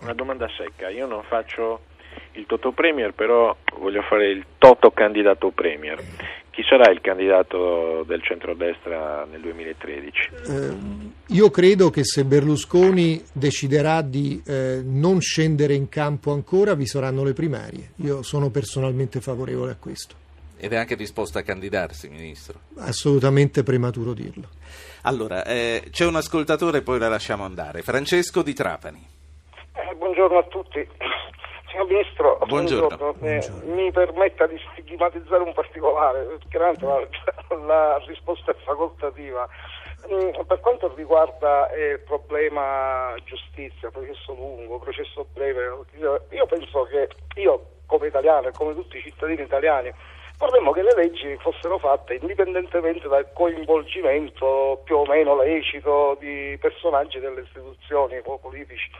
Una 0.00 0.14
domanda 0.14 0.46
secca, 0.56 0.88
io 0.88 1.06
non 1.06 1.22
faccio 1.24 1.80
il 2.32 2.46
Toto 2.46 2.72
Premier, 2.72 3.12
però 3.12 3.54
voglio 3.78 4.02
fare 4.02 4.30
il 4.30 4.44
Toto 4.58 4.90
candidato 4.90 5.50
Premier. 5.50 6.02
Chi 6.50 6.62
sarà 6.68 6.90
il 6.90 7.00
candidato 7.00 8.02
del 8.04 8.22
centrodestra 8.22 9.24
nel 9.30 9.40
2013? 9.40 10.30
Eh, 10.48 10.76
io 11.28 11.50
credo 11.50 11.90
che 11.90 12.04
se 12.04 12.24
Berlusconi 12.24 13.22
deciderà 13.32 14.02
di 14.02 14.42
eh, 14.44 14.80
non 14.84 15.20
scendere 15.20 15.74
in 15.74 15.88
campo 15.88 16.32
ancora, 16.32 16.74
vi 16.74 16.86
saranno 16.86 17.22
le 17.22 17.32
primarie. 17.32 17.90
Io 17.96 18.22
sono 18.22 18.50
personalmente 18.50 19.20
favorevole 19.20 19.72
a 19.72 19.76
questo. 19.78 20.26
Ed 20.60 20.72
è 20.72 20.76
anche 20.76 20.96
disposto 20.96 21.38
a 21.38 21.42
candidarsi, 21.42 22.08
Ministro. 22.08 22.58
Assolutamente 22.78 23.62
prematuro 23.62 24.12
dirlo. 24.12 24.48
Allora, 25.02 25.44
eh, 25.44 25.84
c'è 25.90 26.04
un 26.04 26.16
ascoltatore, 26.16 26.82
poi 26.82 26.98
la 26.98 27.08
lasciamo 27.08 27.44
andare. 27.44 27.82
Francesco 27.82 28.42
di 28.42 28.52
Trapani. 28.54 29.06
Eh, 29.72 29.94
buongiorno 29.94 30.38
a 30.38 30.42
tutti. 30.44 30.86
Signor 31.70 31.86
Ministro, 31.86 32.38
Buongiorno. 32.46 33.14
eh, 33.20 33.46
mi 33.66 33.92
permetta 33.92 34.46
di 34.46 34.56
stigmatizzare 34.72 35.42
un 35.42 35.52
particolare, 35.52 36.38
chiaramente 36.48 36.84
la, 36.84 37.56
la 37.66 37.98
risposta 38.06 38.50
è 38.50 38.56
facoltativa. 38.64 39.46
Mm, 40.10 40.30
Per 40.46 40.60
quanto 40.60 40.92
riguarda 40.96 41.70
eh, 41.70 41.90
il 41.92 42.00
problema 42.00 43.14
giustizia, 43.24 43.90
processo 43.90 44.32
lungo, 44.34 44.78
processo 44.78 45.26
breve, 45.32 45.70
io 46.30 46.46
penso 46.46 46.84
che 46.84 47.08
io 47.40 47.66
come 47.86 48.06
italiano 48.08 48.48
e 48.48 48.52
come 48.52 48.74
tutti 48.74 48.96
i 48.96 49.02
cittadini 49.02 49.42
italiani 49.42 49.92
vorremmo 50.38 50.72
che 50.72 50.82
le 50.82 50.94
leggi 50.94 51.36
fossero 51.40 51.78
fatte 51.78 52.14
indipendentemente 52.14 53.08
dal 53.08 53.32
coinvolgimento 53.32 54.80
più 54.84 54.96
o 54.96 55.04
meno 55.04 55.36
lecito 55.36 56.16
di 56.20 56.56
personaggi 56.60 57.18
delle 57.18 57.42
istituzioni 57.42 58.20
o 58.24 58.38
politici. 58.38 58.90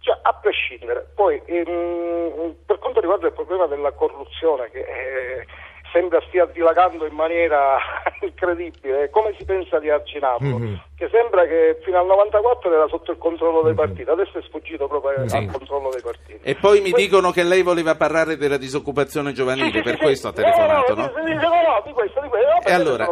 Cioè, 0.00 0.18
a 0.20 0.34
prescindere. 0.34 1.06
Poi, 1.14 1.40
ehm, 1.46 2.56
per 2.66 2.78
quanto 2.78 3.00
riguarda 3.00 3.28
il 3.28 3.32
problema 3.32 3.66
della 3.66 3.92
corruzione, 3.92 4.68
che 4.70 4.80
eh, 4.80 5.46
sembra 5.92 6.20
stia 6.26 6.46
dilagando 6.46 7.06
in 7.06 7.14
maniera 7.14 7.78
incredibile, 8.20 9.10
come 9.10 9.34
si 9.38 9.44
pensa 9.44 9.78
di 9.78 9.90
arginarlo? 9.90 10.58
Mm-hmm. 10.58 10.74
Che 10.96 11.08
sembra 11.12 11.44
che 11.46 11.78
fino 11.84 11.98
al 11.98 12.06
94 12.06 12.72
era 12.72 12.86
sotto 12.88 13.12
il 13.12 13.18
controllo 13.18 13.62
dei 13.62 13.74
mm-hmm. 13.74 13.76
partiti, 13.76 14.10
adesso 14.10 14.38
è 14.38 14.42
sfuggito 14.42 14.88
proprio 14.88 15.28
sì. 15.28 15.36
al 15.36 15.50
controllo 15.50 15.90
dei 15.90 16.00
partiti. 16.00 16.40
E 16.42 16.54
poi 16.56 16.80
mi 16.80 16.90
poi... 16.90 17.02
dicono 17.02 17.30
che 17.30 17.42
lei 17.42 17.62
voleva 17.62 17.94
parlare 17.94 18.36
della 18.36 18.56
disoccupazione 18.56 19.32
giovanile, 19.32 19.70
sì, 19.70 19.76
sì, 19.76 19.82
per 19.82 19.96
questo 19.98 20.28
ha 20.28 20.32
telefonato, 20.32 20.94
no? 20.94 21.02
No, 21.02 21.22
no, 21.22 21.62
no, 21.62 21.82
di 21.84 21.92
questo, 21.92 22.20
di 22.20 22.28
questo. 22.28 22.48
No, 22.48 22.60
e 22.64 22.72
allora, 22.72 23.06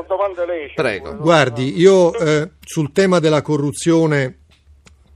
lei, 0.47 0.73
prego. 0.75 1.17
Guardi, 1.17 1.79
io 1.79 2.15
eh, 2.15 2.51
sul 2.61 2.93
tema 2.93 3.19
della 3.19 3.43
corruzione 3.43 4.39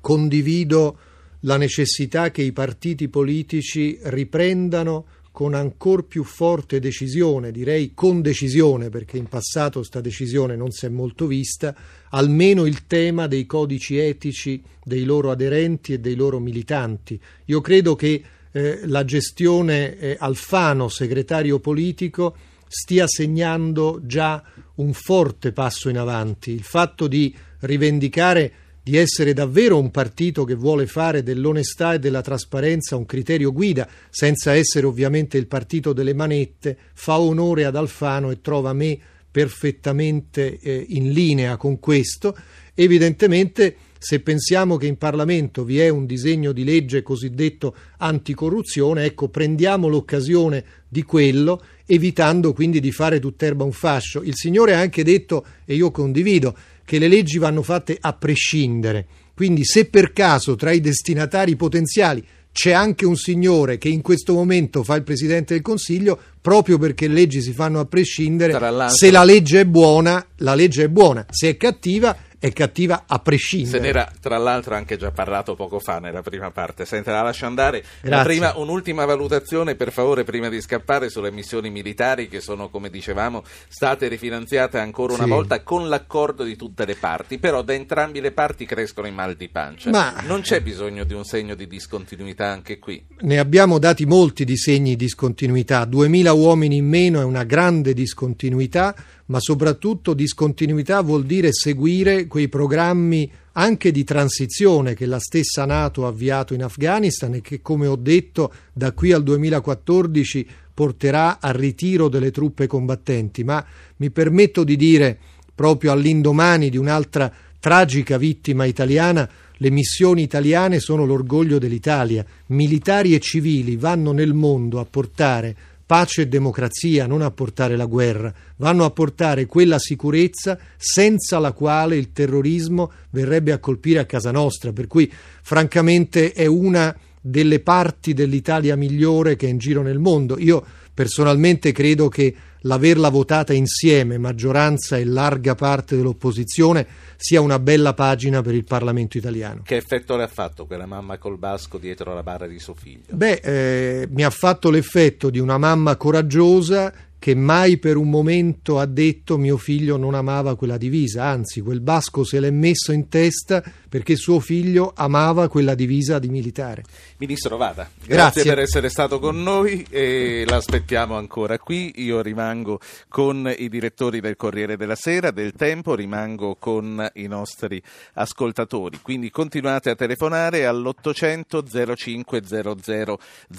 condivido 0.00 0.98
la 1.40 1.56
necessità 1.56 2.30
che 2.30 2.42
i 2.42 2.52
partiti 2.52 3.08
politici 3.08 3.98
riprendano 4.04 5.06
con 5.34 5.52
ancor 5.54 6.04
più 6.06 6.22
forte 6.22 6.78
decisione, 6.78 7.50
direi 7.50 7.90
con 7.92 8.22
decisione, 8.22 8.88
perché 8.88 9.16
in 9.16 9.26
passato 9.26 9.82
sta 9.82 10.00
decisione 10.00 10.54
non 10.54 10.70
si 10.70 10.86
è 10.86 10.88
molto 10.88 11.26
vista, 11.26 11.74
almeno 12.10 12.66
il 12.66 12.86
tema 12.86 13.26
dei 13.26 13.44
codici 13.44 13.98
etici 13.98 14.62
dei 14.84 15.02
loro 15.02 15.32
aderenti 15.32 15.92
e 15.92 15.98
dei 15.98 16.14
loro 16.14 16.38
militanti. 16.38 17.20
Io 17.46 17.60
credo 17.60 17.96
che 17.96 18.22
eh, 18.52 18.86
la 18.86 19.04
gestione 19.04 19.98
eh, 19.98 20.16
Alfano, 20.20 20.86
segretario 20.88 21.58
politico, 21.58 22.36
stia 22.68 23.08
segnando 23.08 24.02
già 24.04 24.40
un 24.76 24.92
forte 24.92 25.50
passo 25.50 25.88
in 25.88 25.98
avanti. 25.98 26.52
Il 26.52 26.62
fatto 26.62 27.08
di 27.08 27.34
rivendicare 27.58 28.52
di 28.84 28.98
essere 28.98 29.32
davvero 29.32 29.78
un 29.78 29.90
partito 29.90 30.44
che 30.44 30.54
vuole 30.54 30.86
fare 30.86 31.22
dell'onestà 31.22 31.94
e 31.94 31.98
della 31.98 32.20
trasparenza 32.20 32.96
un 32.96 33.06
criterio 33.06 33.50
guida, 33.50 33.88
senza 34.10 34.52
essere 34.52 34.84
ovviamente 34.84 35.38
il 35.38 35.46
partito 35.46 35.94
delle 35.94 36.12
manette, 36.12 36.76
fa 36.92 37.18
onore 37.18 37.64
ad 37.64 37.76
Alfano 37.76 38.30
e 38.30 38.42
trova 38.42 38.74
me 38.74 38.98
perfettamente 39.30 40.58
eh, 40.60 40.84
in 40.90 41.12
linea 41.12 41.56
con 41.56 41.80
questo. 41.80 42.36
Evidentemente, 42.74 43.74
se 43.98 44.20
pensiamo 44.20 44.76
che 44.76 44.86
in 44.86 44.98
Parlamento 44.98 45.64
vi 45.64 45.80
è 45.80 45.88
un 45.88 46.04
disegno 46.04 46.52
di 46.52 46.62
legge 46.62 47.02
cosiddetto 47.02 47.74
anticorruzione, 47.96 49.04
ecco, 49.04 49.28
prendiamo 49.28 49.88
l'occasione 49.88 50.62
di 50.86 51.04
quello, 51.04 51.62
evitando 51.86 52.52
quindi 52.52 52.80
di 52.80 52.92
fare 52.92 53.18
tutt'erba 53.18 53.64
un 53.64 53.72
fascio. 53.72 54.22
Il 54.22 54.34
Signore 54.34 54.74
ha 54.74 54.80
anche 54.80 55.02
detto, 55.02 55.46
e 55.64 55.74
io 55.74 55.90
condivido, 55.90 56.54
che 56.84 56.98
le 56.98 57.08
leggi 57.08 57.38
vanno 57.38 57.62
fatte 57.62 57.96
a 58.00 58.12
prescindere. 58.12 59.06
Quindi 59.34 59.64
se 59.64 59.86
per 59.86 60.12
caso 60.12 60.54
tra 60.54 60.70
i 60.70 60.80
destinatari 60.80 61.56
potenziali 61.56 62.24
c'è 62.52 62.70
anche 62.70 63.04
un 63.04 63.16
signore 63.16 63.78
che 63.78 63.88
in 63.88 64.00
questo 64.00 64.32
momento 64.32 64.84
fa 64.84 64.94
il 64.94 65.02
Presidente 65.02 65.54
del 65.54 65.62
Consiglio, 65.62 66.16
proprio 66.40 66.78
perché 66.78 67.08
le 67.08 67.14
leggi 67.14 67.42
si 67.42 67.52
fanno 67.52 67.80
a 67.80 67.84
prescindere, 67.84 68.52
se 68.90 69.10
la 69.10 69.24
legge 69.24 69.60
è 69.60 69.64
buona, 69.64 70.24
la 70.36 70.54
legge 70.54 70.84
è 70.84 70.88
buona, 70.88 71.26
se 71.30 71.48
è 71.48 71.56
cattiva 71.56 72.16
è 72.38 72.52
cattiva 72.52 73.04
a 73.06 73.18
prescindere. 73.18 73.76
Se 73.76 73.82
n'era 73.82 74.12
tra 74.20 74.38
l'altro 74.38 74.74
anche 74.74 74.96
già 74.96 75.10
parlato 75.10 75.54
poco 75.54 75.78
fa 75.78 75.98
nella 75.98 76.22
prima 76.22 76.50
parte. 76.50 76.84
Senta, 76.84 77.12
la 77.12 77.22
lascio 77.22 77.46
andare. 77.46 77.84
Prima, 78.00 78.56
un'ultima 78.56 79.04
valutazione, 79.04 79.74
per 79.74 79.92
favore, 79.92 80.24
prima 80.24 80.48
di 80.48 80.60
scappare 80.60 81.08
sulle 81.08 81.30
missioni 81.30 81.70
militari 81.70 82.28
che 82.28 82.40
sono, 82.40 82.68
come 82.68 82.90
dicevamo, 82.90 83.42
state 83.68 84.08
rifinanziate 84.08 84.78
ancora 84.78 85.14
una 85.14 85.24
sì. 85.24 85.30
volta 85.30 85.62
con 85.62 85.88
l'accordo 85.88 86.44
di 86.44 86.56
tutte 86.56 86.84
le 86.84 86.96
parti, 86.96 87.38
però 87.38 87.62
da 87.62 87.72
entrambi 87.74 88.20
le 88.20 88.32
parti 88.32 88.66
crescono 88.66 89.06
i 89.06 89.12
mal 89.12 89.34
di 89.34 89.48
pancia. 89.48 89.90
Ma... 89.90 90.22
Non 90.26 90.40
c'è 90.40 90.60
bisogno 90.60 91.04
di 91.04 91.14
un 91.14 91.24
segno 91.24 91.54
di 91.54 91.66
discontinuità 91.66 92.46
anche 92.46 92.78
qui? 92.78 93.04
Ne 93.20 93.38
abbiamo 93.38 93.78
dati 93.78 94.06
molti 94.06 94.44
di 94.44 94.56
segni 94.56 94.96
di 94.96 95.04
discontinuità. 95.04 95.84
2000 95.84 96.32
uomini 96.32 96.76
in 96.76 96.88
meno 96.88 97.20
è 97.20 97.24
una 97.24 97.44
grande 97.44 97.92
discontinuità 97.94 98.94
ma 99.26 99.40
soprattutto 99.40 100.12
discontinuità 100.12 101.00
vuol 101.00 101.24
dire 101.24 101.52
seguire 101.52 102.26
quei 102.26 102.48
programmi 102.48 103.30
anche 103.52 103.90
di 103.92 104.04
transizione 104.04 104.94
che 104.94 105.06
la 105.06 105.18
stessa 105.18 105.64
Nato 105.64 106.04
ha 106.04 106.08
avviato 106.08 106.54
in 106.54 106.62
Afghanistan 106.62 107.34
e 107.34 107.40
che, 107.40 107.62
come 107.62 107.86
ho 107.86 107.96
detto, 107.96 108.52
da 108.72 108.92
qui 108.92 109.12
al 109.12 109.22
2014 109.22 110.46
porterà 110.74 111.38
al 111.40 111.54
ritiro 111.54 112.08
delle 112.08 112.32
truppe 112.32 112.66
combattenti. 112.66 113.44
Ma 113.44 113.64
mi 113.96 114.10
permetto 114.10 114.64
di 114.64 114.76
dire, 114.76 115.16
proprio 115.54 115.92
all'indomani 115.92 116.68
di 116.68 116.76
un'altra 116.76 117.32
tragica 117.60 118.18
vittima 118.18 118.64
italiana, 118.64 119.28
le 119.58 119.70
missioni 119.70 120.22
italiane 120.22 120.80
sono 120.80 121.06
l'orgoglio 121.06 121.58
dell'Italia. 121.58 122.26
Militari 122.46 123.14
e 123.14 123.20
civili 123.20 123.76
vanno 123.76 124.10
nel 124.10 124.34
mondo 124.34 124.80
a 124.80 124.84
portare 124.84 125.56
pace 125.94 126.22
e 126.22 126.26
democrazia, 126.26 127.06
non 127.06 127.22
a 127.22 127.30
portare 127.30 127.76
la 127.76 127.84
guerra, 127.84 128.34
vanno 128.56 128.84
a 128.84 128.90
portare 128.90 129.46
quella 129.46 129.78
sicurezza 129.78 130.58
senza 130.76 131.38
la 131.38 131.52
quale 131.52 131.96
il 131.96 132.10
terrorismo 132.10 132.90
verrebbe 133.10 133.52
a 133.52 133.58
colpire 133.58 134.00
a 134.00 134.04
casa 134.04 134.32
nostra. 134.32 134.72
Per 134.72 134.88
cui, 134.88 135.08
francamente, 135.42 136.32
è 136.32 136.46
una 136.46 136.92
delle 137.20 137.60
parti 137.60 138.12
dell'Italia 138.12 138.74
migliore 138.74 139.36
che 139.36 139.46
è 139.46 139.50
in 139.50 139.58
giro 139.58 139.82
nel 139.82 140.00
mondo. 140.00 140.36
Io 140.36 140.66
personalmente 140.92 141.70
credo 141.70 142.08
che 142.08 142.34
l'averla 142.64 143.08
votata 143.08 143.52
insieme, 143.52 144.18
maggioranza 144.18 144.96
e 144.96 145.04
larga 145.04 145.54
parte 145.54 145.96
dell'opposizione, 145.96 146.86
sia 147.16 147.40
una 147.40 147.58
bella 147.58 147.94
pagina 147.94 148.42
per 148.42 148.54
il 148.54 148.64
Parlamento 148.64 149.16
italiano. 149.16 149.62
Che 149.64 149.76
effetto 149.76 150.16
le 150.16 150.24
ha 150.24 150.28
fatto 150.28 150.66
quella 150.66 150.86
mamma 150.86 151.18
col 151.18 151.38
basco 151.38 151.78
dietro 151.78 152.14
la 152.14 152.22
barra 152.22 152.46
di 152.46 152.58
suo 152.58 152.74
figlio? 152.74 153.14
Beh, 153.14 153.40
eh, 153.42 154.08
mi 154.10 154.24
ha 154.24 154.30
fatto 154.30 154.70
l'effetto 154.70 155.30
di 155.30 155.38
una 155.38 155.58
mamma 155.58 155.96
coraggiosa 155.96 156.92
che 157.24 157.34
mai 157.34 157.78
per 157.78 157.96
un 157.96 158.10
momento 158.10 158.78
ha 158.78 158.84
detto 158.84 159.38
mio 159.38 159.56
figlio 159.56 159.96
non 159.96 160.14
amava 160.14 160.56
quella 160.56 160.76
divisa, 160.76 161.24
anzi 161.24 161.62
quel 161.62 161.80
basco 161.80 162.22
se 162.22 162.38
l'è 162.38 162.50
messo 162.50 162.92
in 162.92 163.08
testa 163.08 163.64
perché 163.94 164.16
suo 164.16 164.40
figlio 164.40 164.92
amava 164.92 165.46
quella 165.46 165.76
divisa 165.76 166.18
di 166.18 166.28
militare. 166.28 166.82
Ministro 167.18 167.56
Vada, 167.56 167.88
grazie, 167.94 168.42
grazie 168.42 168.42
per 168.42 168.58
essere 168.58 168.88
stato 168.88 169.20
con 169.20 169.40
noi 169.40 169.86
e 169.88 170.44
l'aspettiamo 170.48 171.16
ancora 171.16 171.60
qui. 171.60 171.92
Io 171.98 172.20
rimango 172.20 172.80
con 173.08 173.48
i 173.56 173.68
direttori 173.68 174.18
del 174.18 174.34
Corriere 174.34 174.76
della 174.76 174.96
Sera, 174.96 175.30
del 175.30 175.52
Tempo, 175.52 175.94
rimango 175.94 176.56
con 176.56 177.08
i 177.12 177.28
nostri 177.28 177.80
ascoltatori. 178.14 178.98
Quindi 179.00 179.30
continuate 179.30 179.90
a 179.90 179.94
telefonare 179.94 180.66
all'800 180.66 181.94
05 181.94 182.42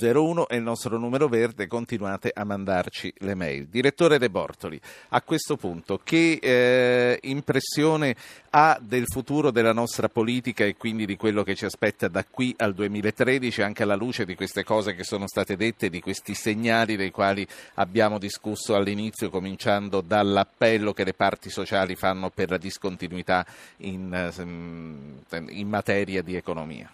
0001 0.02 0.48
è 0.50 0.56
il 0.56 0.64
nostro 0.64 0.98
numero 0.98 1.30
verde, 1.30 1.68
continuate 1.68 2.30
a 2.36 2.44
mandarci 2.44 3.14
le 3.20 3.36
mail. 3.36 3.68
Direttore 3.68 4.20
De 4.20 4.30
Bortoli, 4.30 4.78
a 5.12 5.22
questo 5.22 5.56
punto 5.56 6.02
che 6.04 6.40
eh, 6.42 7.20
impressione 7.22 8.18
ha 8.50 8.78
del 8.82 9.06
futuro 9.08 9.50
della 9.50 9.72
nostra 9.72 10.10
politica? 10.10 10.24
Politica 10.26 10.66
e 10.66 10.76
quindi 10.76 11.06
di 11.06 11.18
quello 11.18 11.44
che 11.44 11.54
ci 11.54 11.66
aspetta 11.66 12.08
da 12.08 12.26
qui 12.26 12.52
al 12.58 12.74
2013, 12.74 13.62
anche 13.62 13.84
alla 13.84 13.94
luce 13.94 14.26
di 14.26 14.34
queste 14.34 14.64
cose 14.64 14.96
che 14.96 15.04
sono 15.04 15.28
state 15.28 15.56
dette, 15.56 15.92
di 15.92 16.02
questi 16.02 16.34
segnali 16.34 16.96
dei 16.96 17.12
quali 17.12 17.46
abbiamo 17.76 18.18
discusso 18.18 18.74
all'inizio, 18.74 19.30
cominciando 19.30 20.02
dall'appello 20.02 20.94
che 20.94 21.04
le 21.04 21.14
parti 21.14 21.52
sociali 21.52 21.94
fanno 21.94 22.32
per 22.32 22.50
la 22.50 22.58
discontinuità 22.58 23.46
in, 23.82 24.12
eh, 24.12 25.44
in 25.50 25.70
materia 25.70 26.24
di 26.24 26.36
economia. 26.36 26.90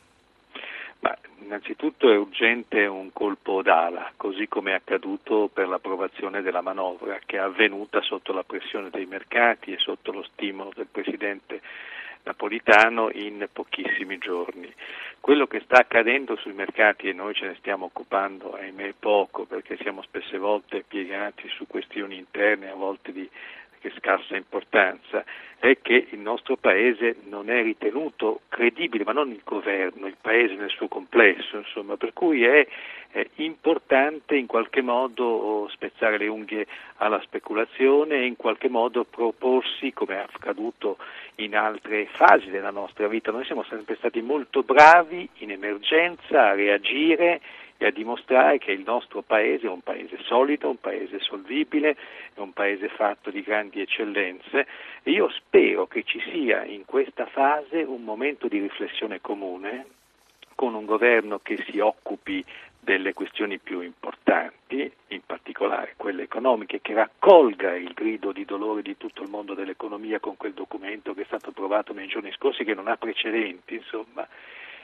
Innanzitutto 1.44 2.12
è 2.12 2.18
urgente 2.18 2.86
un 2.86 3.12
colpo 3.12 3.62
d'ala, 3.62 4.12
così 4.18 4.48
come 4.48 4.72
è 4.72 4.76
accaduto 4.76 5.50
per 5.52 5.68
l'approvazione 5.68 6.42
della 6.42 6.62
manovra, 6.62 7.20
che 7.26 7.38
è 7.38 7.40
avvenuta 7.40 8.02
sotto 8.02 8.32
la 8.34 8.44
pressione 8.44 8.90
dei 8.90 9.06
mercati 9.06 9.74
e 9.74 9.78
sotto 9.78 10.12
lo 10.12 10.24
stimolo 10.24 10.72
del 10.74 10.88
Presidente 10.90 11.62
napolitano 12.24 13.10
in 13.12 13.48
pochissimi 13.52 14.18
giorni. 14.18 14.74
Quello 15.20 15.46
che 15.46 15.62
sta 15.62 15.80
accadendo 15.80 16.36
sui 16.36 16.54
mercati 16.54 17.08
e 17.08 17.14
noi 17.14 17.34
ce 17.34 17.46
ne 17.46 17.56
stiamo 17.60 17.86
occupando 17.86 18.54
ahimè 18.54 18.94
poco 18.98 19.46
perché 19.46 19.78
siamo 19.78 20.02
spesse 20.02 20.38
volte 20.38 20.84
piegati 20.88 21.48
su 21.50 21.68
questioni 21.68 22.18
interne, 22.18 22.70
a 22.70 22.76
volte 22.76 23.12
di 23.12 23.30
scarsa 23.98 24.36
importanza, 24.36 25.24
è 25.58 25.78
che 25.80 26.08
il 26.10 26.20
nostro 26.20 26.58
Paese 26.58 27.18
non 27.30 27.50
è 27.50 27.62
ritenuto 27.62 28.42
credibile, 28.50 29.04
ma 29.04 29.12
non 29.12 29.30
il 29.30 29.42
governo, 29.44 30.08
il 30.08 30.18
Paese 30.20 30.56
nel 30.56 30.72
suo 30.72 30.88
complesso, 30.88 31.58
insomma, 31.58 31.98
per 31.98 32.14
cui 32.14 32.44
è, 32.44 32.68
è 33.12 33.28
importante 33.36 34.36
in 34.36 34.48
qualche 34.48 34.82
modo 34.82 35.68
spezzare 35.72 36.18
le 36.18 36.28
unghie 36.28 36.66
alla 36.98 37.22
speculazione 37.22 38.16
e 38.16 38.26
in 38.26 38.38
qualche 38.38 38.70
modo 38.70 39.04
proporsi, 39.04 39.94
come 39.94 40.16
è 40.16 40.26
accaduto 40.34 40.98
in 41.36 41.56
altre 41.56 42.08
fasi 42.12 42.50
della 42.50 42.72
nostra 42.72 43.08
vita. 43.08 43.32
Noi 43.32 43.46
siamo 43.46 43.64
sempre 43.64 43.96
stati 43.98 44.22
molto 44.22 44.64
bravi 44.64 45.30
in 45.40 45.52
emergenza 45.52 46.50
a 46.50 46.54
reagire 46.56 47.40
e 47.82 47.88
a 47.88 47.92
dimostrare 47.92 48.60
che 48.60 48.72
il 48.72 48.84
nostro 48.86 49.24
paese 49.24 49.66
è 49.66 49.70
un 49.70 49.82
paese 49.82 50.20
solido, 50.22 50.70
un 50.70 50.80
paese 50.80 51.20
solvibile, 51.20 51.98
è 52.36 52.40
un 52.40 52.54
paese 52.54 52.90
fatto 52.90 53.32
di 53.32 53.42
grandi 53.42 53.82
eccellenze. 53.82 54.68
E 55.02 55.10
io 55.10 55.28
spero 55.32 55.88
che 55.88 56.04
ci 56.04 56.22
sia 56.32 56.64
in 56.64 56.86
questa 56.86 57.26
fase 57.26 57.82
un 57.82 58.04
momento 58.04 58.48
di 58.48 58.60
riflessione 58.60 59.20
comune 59.20 59.88
con 60.54 60.76
un 60.76 60.86
governo 60.86 61.40
che 61.40 61.58
si 61.68 61.80
occupi 61.80 62.46
delle 62.80 63.14
questioni 63.14 63.58
più 63.58 63.82
importanti, 63.82 64.92
in 65.08 65.22
particolare 65.26 65.96
quelle 65.98 66.22
economiche, 66.22 66.82
che 66.82 66.94
raccolga 66.94 67.76
il 67.76 67.94
grido 67.94 68.32
di 68.32 68.46
dolore 68.46 68.84
di 68.84 68.96
tutto 68.96 69.24
il 69.24 69.30
mondo 69.30 69.56
dell'economia 69.56 70.20
con 70.20 70.38
quel 70.38 70.54
documento 70.54 71.16
che 71.16 71.24
è 71.24 71.26
stato 71.26 71.50
approvato 71.50 71.94
nei 71.94 72.08
giorni 72.08 72.32
scorsi, 72.34 72.64
che 72.64 72.76
non 72.76 72.88
ha 72.88 72.98
precedenti, 72.98 73.74
insomma, 73.74 74.28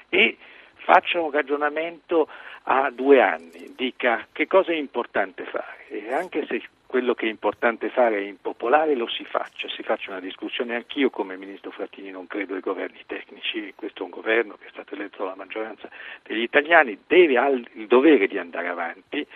e 0.09 0.37
faccia 0.77 1.19
un 1.19 1.31
ragionamento 1.31 2.27
a 2.63 2.89
due 2.91 3.21
anni, 3.21 3.73
dica 3.75 4.27
che 4.31 4.47
cosa 4.47 4.71
è 4.71 4.75
importante 4.75 5.45
fare? 5.45 5.87
E 5.89 6.13
anche 6.13 6.45
se 6.47 6.61
quello 6.87 7.13
che 7.13 7.25
è 7.25 7.29
importante 7.29 7.89
fare 7.89 8.17
è 8.17 8.21
impopolare 8.21 8.95
lo 8.95 9.07
si 9.07 9.25
faccia, 9.25 9.67
si 9.67 9.83
faccia 9.83 10.11
una 10.11 10.21
discussione 10.21 10.75
anch'io 10.75 11.09
come 11.09 11.37
Ministro 11.37 11.71
Frattini 11.71 12.11
non 12.11 12.27
credo 12.27 12.55
ai 12.55 12.61
governi 12.61 13.03
tecnici, 13.05 13.73
questo 13.75 14.01
è 14.01 14.05
un 14.05 14.11
governo 14.11 14.55
che 14.59 14.67
è 14.67 14.69
stato 14.71 14.95
eletto 14.95 15.23
dalla 15.23 15.35
maggioranza 15.35 15.89
degli 16.23 16.41
italiani, 16.41 16.97
deve 17.05 17.37
ha 17.37 17.47
il 17.49 17.87
dovere 17.87 18.27
di 18.27 18.37
andare 18.37 18.69
avanti, 18.69 19.27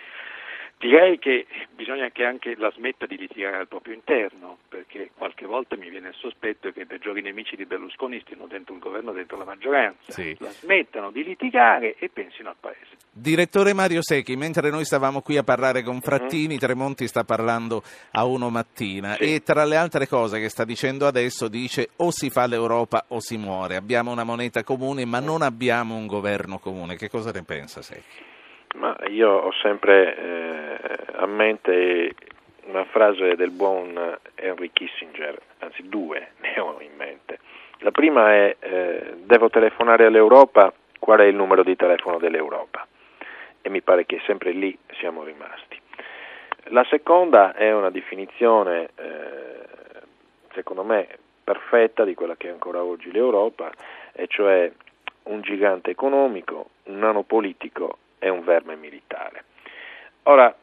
Direi 0.82 1.16
che 1.20 1.46
bisogna 1.76 2.08
che 2.10 2.24
anche 2.24 2.56
la 2.56 2.68
smetta 2.72 3.06
di 3.06 3.16
litigare 3.16 3.56
al 3.56 3.68
proprio 3.68 3.94
interno, 3.94 4.58
perché 4.68 5.10
qualche 5.16 5.46
volta 5.46 5.76
mi 5.76 5.88
viene 5.88 6.08
il 6.08 6.14
sospetto 6.16 6.72
che 6.72 6.80
i 6.80 6.86
peggiori 6.86 7.22
nemici 7.22 7.54
di 7.54 7.66
Berlusconi 7.66 8.18
stiano 8.24 8.48
dentro 8.48 8.74
il 8.74 8.80
governo, 8.80 9.12
dentro 9.12 9.38
la 9.38 9.44
maggioranza. 9.44 10.10
Sì. 10.10 10.36
La 10.40 10.50
smettano 10.50 11.12
di 11.12 11.22
litigare 11.22 11.94
e 11.94 12.08
pensino 12.08 12.48
al 12.48 12.56
Paese. 12.58 12.96
Direttore 13.12 13.74
Mario 13.74 14.02
Secchi, 14.02 14.34
mentre 14.34 14.70
noi 14.70 14.84
stavamo 14.84 15.20
qui 15.20 15.36
a 15.36 15.44
parlare 15.44 15.84
con 15.84 16.00
Frattini, 16.00 16.58
Tremonti 16.58 17.06
sta 17.06 17.22
parlando 17.22 17.84
a 18.10 18.24
uno 18.24 18.50
mattina 18.50 19.14
Sì. 19.14 19.34
e 19.34 19.42
tra 19.44 19.64
le 19.64 19.76
altre 19.76 20.08
cose 20.08 20.40
che 20.40 20.48
sta 20.48 20.64
dicendo 20.64 21.06
adesso 21.06 21.46
dice 21.46 21.90
o 21.98 22.10
si 22.10 22.28
fa 22.28 22.46
l'Europa 22.46 23.04
o 23.08 23.20
si 23.20 23.36
muore. 23.36 23.76
Abbiamo 23.76 24.10
una 24.10 24.24
moneta 24.24 24.64
comune 24.64 25.04
ma 25.04 25.20
non 25.20 25.42
abbiamo 25.42 25.94
un 25.94 26.08
governo 26.08 26.58
comune. 26.58 26.96
Che 26.96 27.08
cosa 27.08 27.30
ne 27.30 27.44
pensa 27.44 27.82
Secchi? 27.82 28.30
Ma 28.74 28.96
io 29.08 29.30
ho 29.30 29.52
sempre 29.52 30.16
eh, 30.16 30.96
a 31.14 31.26
mente 31.26 32.14
una 32.64 32.84
frase 32.84 33.36
del 33.36 33.50
buon 33.50 34.18
Henry 34.34 34.70
Kissinger, 34.72 35.38
anzi 35.58 35.88
due 35.88 36.32
ne 36.40 36.58
ho 36.58 36.80
in 36.80 36.94
mente. 36.96 37.38
La 37.78 37.90
prima 37.90 38.32
è 38.32 38.56
eh, 38.58 39.14
devo 39.18 39.50
telefonare 39.50 40.06
all'Europa, 40.06 40.72
qual 40.98 41.20
è 41.20 41.24
il 41.24 41.34
numero 41.34 41.62
di 41.62 41.76
telefono 41.76 42.18
dell'Europa? 42.18 42.86
E 43.60 43.68
mi 43.68 43.82
pare 43.82 44.06
che 44.06 44.20
sempre 44.24 44.52
lì 44.52 44.76
siamo 44.98 45.24
rimasti. 45.24 45.78
La 46.66 46.84
seconda 46.88 47.54
è 47.54 47.72
una 47.72 47.90
definizione, 47.90 48.90
eh, 48.94 50.00
secondo 50.54 50.84
me, 50.84 51.08
perfetta 51.42 52.04
di 52.04 52.14
quella 52.14 52.36
che 52.36 52.48
è 52.48 52.52
ancora 52.52 52.82
oggi 52.82 53.10
l'Europa, 53.10 53.70
e 54.12 54.26
cioè 54.28 54.70
un 55.24 55.40
gigante 55.40 55.90
economico, 55.90 56.70
un 56.84 56.98
nano 56.98 57.22
politico 57.22 57.98
e 58.22 58.28
un 58.28 58.44
verme 58.44 58.76
militare. 58.76 59.44
Ora, 60.24 60.54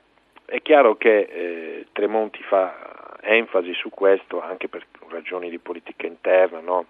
è 0.45 0.62
chiaro 0.62 0.95
che 0.95 1.20
eh, 1.20 1.88
Tremonti 1.91 2.41
fa 2.43 3.18
enfasi 3.22 3.74
su 3.74 3.89
questo 3.89 4.41
anche 4.41 4.70
per 4.70 4.86
ragioni 5.10 5.49
di 5.49 5.60
politica 5.60 6.07
interna, 6.07 6.62
no? 6.62 6.86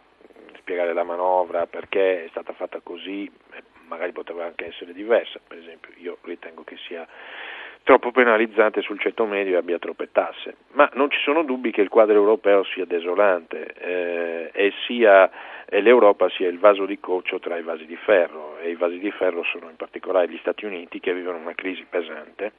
spiegare 0.57 0.93
la 0.93 1.03
manovra, 1.03 1.65
perché 1.65 2.26
è 2.26 2.28
stata 2.30 2.53
fatta 2.53 2.80
così, 2.84 3.26
eh, 3.26 3.63
magari 3.88 4.11
poteva 4.11 4.45
anche 4.45 4.67
essere 4.67 4.93
diversa, 4.93 5.39
per 5.45 5.57
esempio 5.57 5.91
io 5.97 6.20
ritengo 6.22 6.63
che 6.63 6.78
sia 6.88 7.07
troppo 7.89 8.11
penalizzante 8.11 8.83
sul 8.83 8.99
ceto 8.99 9.25
medio 9.25 9.55
e 9.55 9.57
abbia 9.57 9.79
troppe 9.79 10.11
tasse, 10.11 10.57
ma 10.73 10.87
non 10.93 11.09
ci 11.09 11.17
sono 11.23 11.41
dubbi 11.41 11.71
che 11.71 11.81
il 11.81 11.89
quadro 11.89 12.13
europeo 12.13 12.63
sia 12.63 12.85
desolante 12.85 13.73
eh, 13.73 14.51
e 14.53 14.71
sia 14.85 15.27
e 15.65 15.81
l'Europa 15.81 16.29
sia 16.29 16.49
il 16.49 16.59
vaso 16.59 16.85
di 16.85 16.99
coccio 16.99 17.39
tra 17.39 17.57
i 17.57 17.63
vasi 17.63 17.87
di 17.87 17.95
ferro 17.95 18.59
e 18.59 18.69
i 18.69 18.75
vasi 18.75 18.99
di 18.99 19.09
ferro 19.09 19.41
sono 19.43 19.71
in 19.71 19.75
particolare 19.75 20.29
gli 20.29 20.37
Stati 20.37 20.65
Uniti 20.65 20.99
che 20.99 21.15
vivono 21.15 21.39
una 21.39 21.55
crisi 21.55 21.83
pesante, 21.89 22.51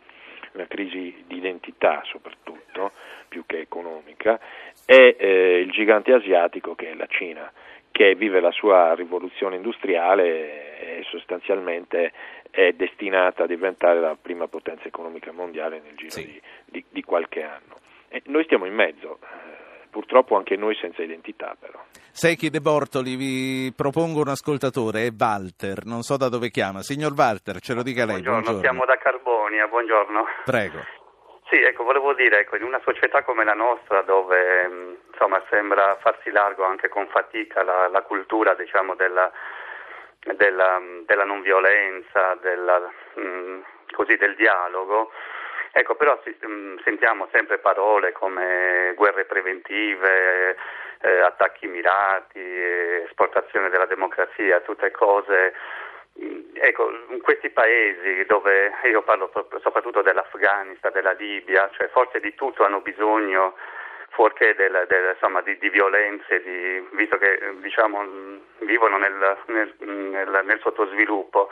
una 0.55 0.67
crisi 0.67 1.23
di 1.29 1.37
identità 1.37 2.03
soprattutto, 2.07 2.91
più 3.29 3.45
che 3.47 3.61
economica, 3.61 4.41
e 4.85 5.15
eh, 5.17 5.61
il 5.61 5.71
gigante 5.71 6.13
asiatico 6.13 6.75
che 6.75 6.91
è 6.91 6.95
la 6.95 7.07
Cina, 7.07 7.49
che 7.91 8.15
vive 8.15 8.41
la 8.41 8.51
sua 8.53 8.95
rivoluzione 8.95 9.57
industriale 9.57 10.99
e 10.99 11.05
sostanzialmente 11.11 12.13
è 12.51 12.73
destinata 12.73 13.45
a 13.45 13.47
diventare 13.47 14.01
la 14.01 14.17
prima 14.21 14.49
potenza 14.49 14.87
economica 14.89 15.33
mondiale 15.33 15.81
nel 15.85 15.95
giro 15.97 16.11
Sì. 16.11 16.25
di, 16.25 16.41
di- 16.67 16.85
di 16.91 17.03
qualche 17.03 17.43
anno. 17.43 17.77
E 18.09 18.23
noi 18.27 18.45
stiamo 18.45 18.65
in 18.67 18.75
mezzo, 18.75 19.19
eh, 19.23 19.87
purtroppo 19.91 20.37
anche 20.37 20.57
noi 20.57 20.75
senza 20.81 21.03
identità 21.03 21.57
però. 21.59 21.79
Secchi 22.13 22.51
De 22.51 22.61
Bortoli, 22.61 23.15
vi 23.15 23.73
propongo 23.75 24.21
un 24.21 24.29
ascoltatore, 24.29 25.07
è 25.07 25.11
Walter, 25.17 25.85
non 25.85 26.03
so 26.03 26.17
da 26.17 26.29
dove 26.29 26.51
chiama. 26.51 26.83
Signor 26.83 27.13
Walter, 27.17 27.61
ce 27.61 27.73
lo 27.75 27.83
dica 27.85 28.05
lei. 28.05 28.21
Buongiorno, 28.21 28.61
chiamo 28.61 28.85
da 28.85 28.97
Carbonia, 28.97 29.67
buongiorno. 29.69 30.25
Prego. 30.45 30.79
Sì, 31.51 31.61
ecco, 31.61 31.83
volevo 31.83 32.15
dire, 32.15 32.41
ecco, 32.41 32.57
in 32.57 32.63
una 32.63 32.81
società 32.85 33.25
come 33.25 33.43
la 33.45 33.55
nostra 33.55 34.03
dove 34.03 34.69
mh, 34.69 34.97
insomma 35.11 35.43
sembra 35.51 35.97
farsi 36.01 36.31
largo 36.31 36.63
anche 36.63 36.89
con 36.89 37.09
fatica 37.09 37.65
la, 37.65 37.89
la 37.89 38.03
cultura 38.03 38.55
diciamo, 38.55 38.95
della, 38.95 39.29
della, 40.37 40.79
mh, 40.79 41.07
della 41.07 41.25
non 41.25 41.41
violenza, 41.43 42.37
della, 42.41 42.79
mh, 43.15 43.59
così, 43.91 44.17
del 44.17 44.37
dialogo, 44.37 45.11
ecco, 45.73 45.97
però 45.97 46.21
si- 46.23 46.37
sentiamo 46.85 47.29
sempre 47.33 47.59
parole 47.59 48.13
come 48.13 48.93
guerre 48.95 49.25
preventive, 49.25 50.57
eh, 51.01 51.19
attacchi 51.21 51.67
mirati, 51.67 52.39
esportazione 52.39 53.71
della 53.71 53.87
democrazia, 53.87 54.61
tutte 54.61 54.93
cose 54.93 55.53
Mm, 55.53 55.90
Ecco, 56.63 56.91
in 57.09 57.21
questi 57.23 57.49
paesi 57.51 58.25
dove 58.27 58.73
io 58.85 59.03
parlo 59.03 59.31
soprattutto 59.63 60.03
dell'Afghanistan, 60.03 60.93
della 60.93 61.13
Libia, 61.13 61.71
cioè 61.73 61.89
forse 61.89 62.21
di 62.21 62.35
tutto 62.35 62.65
hanno 62.65 62.81
bisogno 62.81 63.55
fuorché 64.11 64.55
del- 64.55 64.85
del- 64.89 65.13
insomma, 65.15 65.41
di, 65.41 65.57
di 65.59 65.71
violenze, 65.71 66.43
di- 66.43 66.87
visto 66.93 67.17
che 67.17 67.39
diciamo, 67.61 68.03
mh, 68.03 68.41
vivono 68.67 68.99
nel, 68.99 69.37
nel- 69.47 69.75
nel- 69.79 70.41
nel 70.45 70.61
sottosviluppo. 70.61 71.49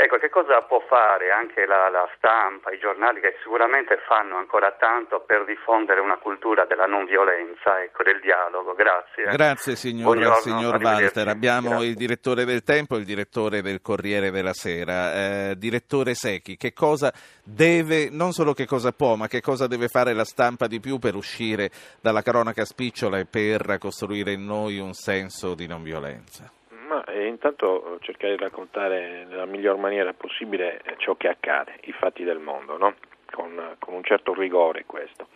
Ecco, 0.00 0.16
che 0.18 0.28
cosa 0.28 0.62
può 0.62 0.78
fare 0.86 1.32
anche 1.32 1.66
la, 1.66 1.88
la 1.88 2.08
stampa, 2.16 2.70
i 2.70 2.78
giornali 2.78 3.18
che 3.18 3.34
sicuramente 3.42 3.98
fanno 4.06 4.36
ancora 4.36 4.70
tanto 4.78 5.24
per 5.26 5.44
diffondere 5.44 5.98
una 5.98 6.18
cultura 6.18 6.66
della 6.66 6.86
non 6.86 7.04
violenza, 7.04 7.82
ecco, 7.82 8.04
del 8.04 8.20
dialogo. 8.20 8.74
Grazie. 8.74 9.24
Grazie 9.24 9.74
signor, 9.74 10.14
Buongiorno, 10.14 10.40
signor. 10.40 10.80
Walter. 10.80 11.26
Abbiamo 11.26 11.70
Grazie. 11.70 11.86
il 11.88 11.94
direttore 11.96 12.44
del 12.44 12.62
Tempo 12.62 12.94
e 12.94 12.98
il 12.98 13.06
direttore 13.06 13.60
del 13.60 13.80
Corriere 13.82 14.30
della 14.30 14.52
Sera. 14.52 15.14
Eh, 15.14 15.54
direttore 15.58 16.14
Secchi, 16.14 16.56
che 16.56 16.72
cosa 16.72 17.12
deve, 17.42 18.08
non 18.08 18.30
solo 18.30 18.52
che 18.52 18.66
cosa 18.66 18.92
può, 18.92 19.16
ma 19.16 19.26
che 19.26 19.40
cosa 19.40 19.66
deve 19.66 19.88
fare 19.88 20.12
la 20.12 20.24
stampa 20.24 20.68
di 20.68 20.78
più 20.78 21.00
per 21.00 21.16
uscire 21.16 21.70
dalla 22.00 22.22
cronaca 22.22 22.64
spicciola 22.64 23.18
e 23.18 23.26
per 23.26 23.78
costruire 23.80 24.30
in 24.30 24.44
noi 24.44 24.78
un 24.78 24.92
senso 24.92 25.56
di 25.56 25.66
non 25.66 25.82
violenza? 25.82 26.52
Ma 26.88 27.04
eh, 27.04 27.26
intanto 27.26 27.96
eh, 27.96 27.98
cercare 28.00 28.34
di 28.34 28.42
raccontare 28.42 29.26
nella 29.28 29.44
miglior 29.44 29.76
maniera 29.76 30.14
possibile 30.14 30.80
eh, 30.82 30.94
ciò 30.96 31.16
che 31.16 31.28
accade, 31.28 31.74
i 31.82 31.92
fatti 31.92 32.24
del 32.24 32.38
mondo, 32.38 32.78
no? 32.78 32.94
con, 33.30 33.76
con 33.78 33.92
un 33.92 34.02
certo 34.02 34.32
rigore 34.32 34.86
questo. 34.86 35.28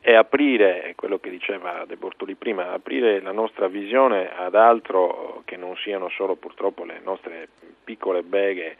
E 0.00 0.14
aprire, 0.14 0.94
quello 0.96 1.18
che 1.18 1.28
diceva 1.28 1.84
De 1.86 1.96
Bortoli 1.96 2.36
prima, 2.36 2.72
aprire 2.72 3.20
la 3.20 3.32
nostra 3.32 3.68
visione 3.68 4.34
ad 4.34 4.54
altro 4.54 5.42
che 5.44 5.58
non 5.58 5.76
siano 5.76 6.08
solo 6.08 6.36
purtroppo 6.36 6.84
le 6.84 7.00
nostre 7.04 7.48
piccole 7.84 8.22
beghe, 8.22 8.76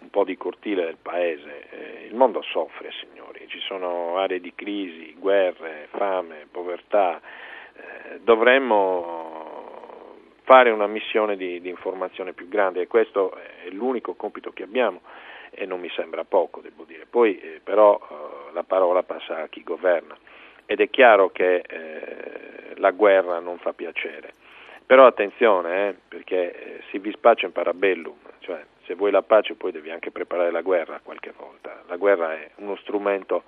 un 0.00 0.10
po' 0.10 0.24
di 0.24 0.36
cortile 0.36 0.84
del 0.84 0.98
paese. 1.00 2.06
Il 2.08 2.14
mondo 2.14 2.42
soffre, 2.42 2.90
signori, 2.92 3.46
ci 3.48 3.58
sono 3.60 4.18
aree 4.18 4.40
di 4.40 4.52
crisi, 4.54 5.14
guerre, 5.16 5.86
fame, 5.90 6.46
povertà. 6.50 7.20
Dovremmo 8.20 9.47
fare 10.48 10.70
una 10.70 10.86
missione 10.86 11.36
di, 11.36 11.60
di 11.60 11.68
informazione 11.68 12.32
più 12.32 12.48
grande 12.48 12.80
e 12.80 12.86
questo 12.86 13.36
è 13.36 13.68
l'unico 13.68 14.14
compito 14.14 14.50
che 14.50 14.62
abbiamo 14.62 15.02
e 15.50 15.66
non 15.66 15.78
mi 15.78 15.90
sembra 15.90 16.24
poco, 16.24 16.62
devo 16.62 16.84
dire. 16.84 17.04
Poi 17.04 17.38
eh, 17.38 17.60
però 17.62 18.00
eh, 18.00 18.52
la 18.54 18.62
parola 18.62 19.02
passa 19.02 19.42
a 19.42 19.48
chi 19.48 19.62
governa 19.62 20.16
ed 20.64 20.80
è 20.80 20.88
chiaro 20.88 21.28
che 21.28 21.56
eh, 21.56 22.72
la 22.76 22.92
guerra 22.92 23.40
non 23.40 23.58
fa 23.58 23.74
piacere. 23.74 24.32
Però 24.86 25.04
attenzione, 25.04 25.88
eh, 25.88 25.94
perché 26.08 26.54
eh, 26.54 26.80
si 26.88 26.98
vis 26.98 27.18
pacem 27.18 27.50
parabellum, 27.50 28.16
cioè 28.38 28.64
se 28.86 28.94
vuoi 28.94 29.10
la 29.10 29.20
pace 29.20 29.52
poi 29.52 29.70
devi 29.70 29.90
anche 29.90 30.10
preparare 30.10 30.50
la 30.50 30.62
guerra 30.62 30.98
qualche 31.02 31.34
volta. 31.36 31.82
La 31.88 31.96
guerra 31.96 32.32
è 32.32 32.48
uno 32.56 32.76
strumento 32.76 33.42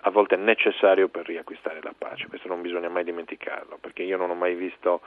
a 0.00 0.10
volte 0.10 0.34
necessario 0.34 1.06
per 1.06 1.24
riacquistare 1.24 1.78
la 1.82 1.94
pace, 1.96 2.26
questo 2.26 2.48
non 2.48 2.62
bisogna 2.62 2.88
mai 2.88 3.04
dimenticarlo, 3.04 3.78
perché 3.80 4.02
io 4.02 4.16
non 4.16 4.30
ho 4.30 4.34
mai 4.34 4.56
visto 4.56 5.02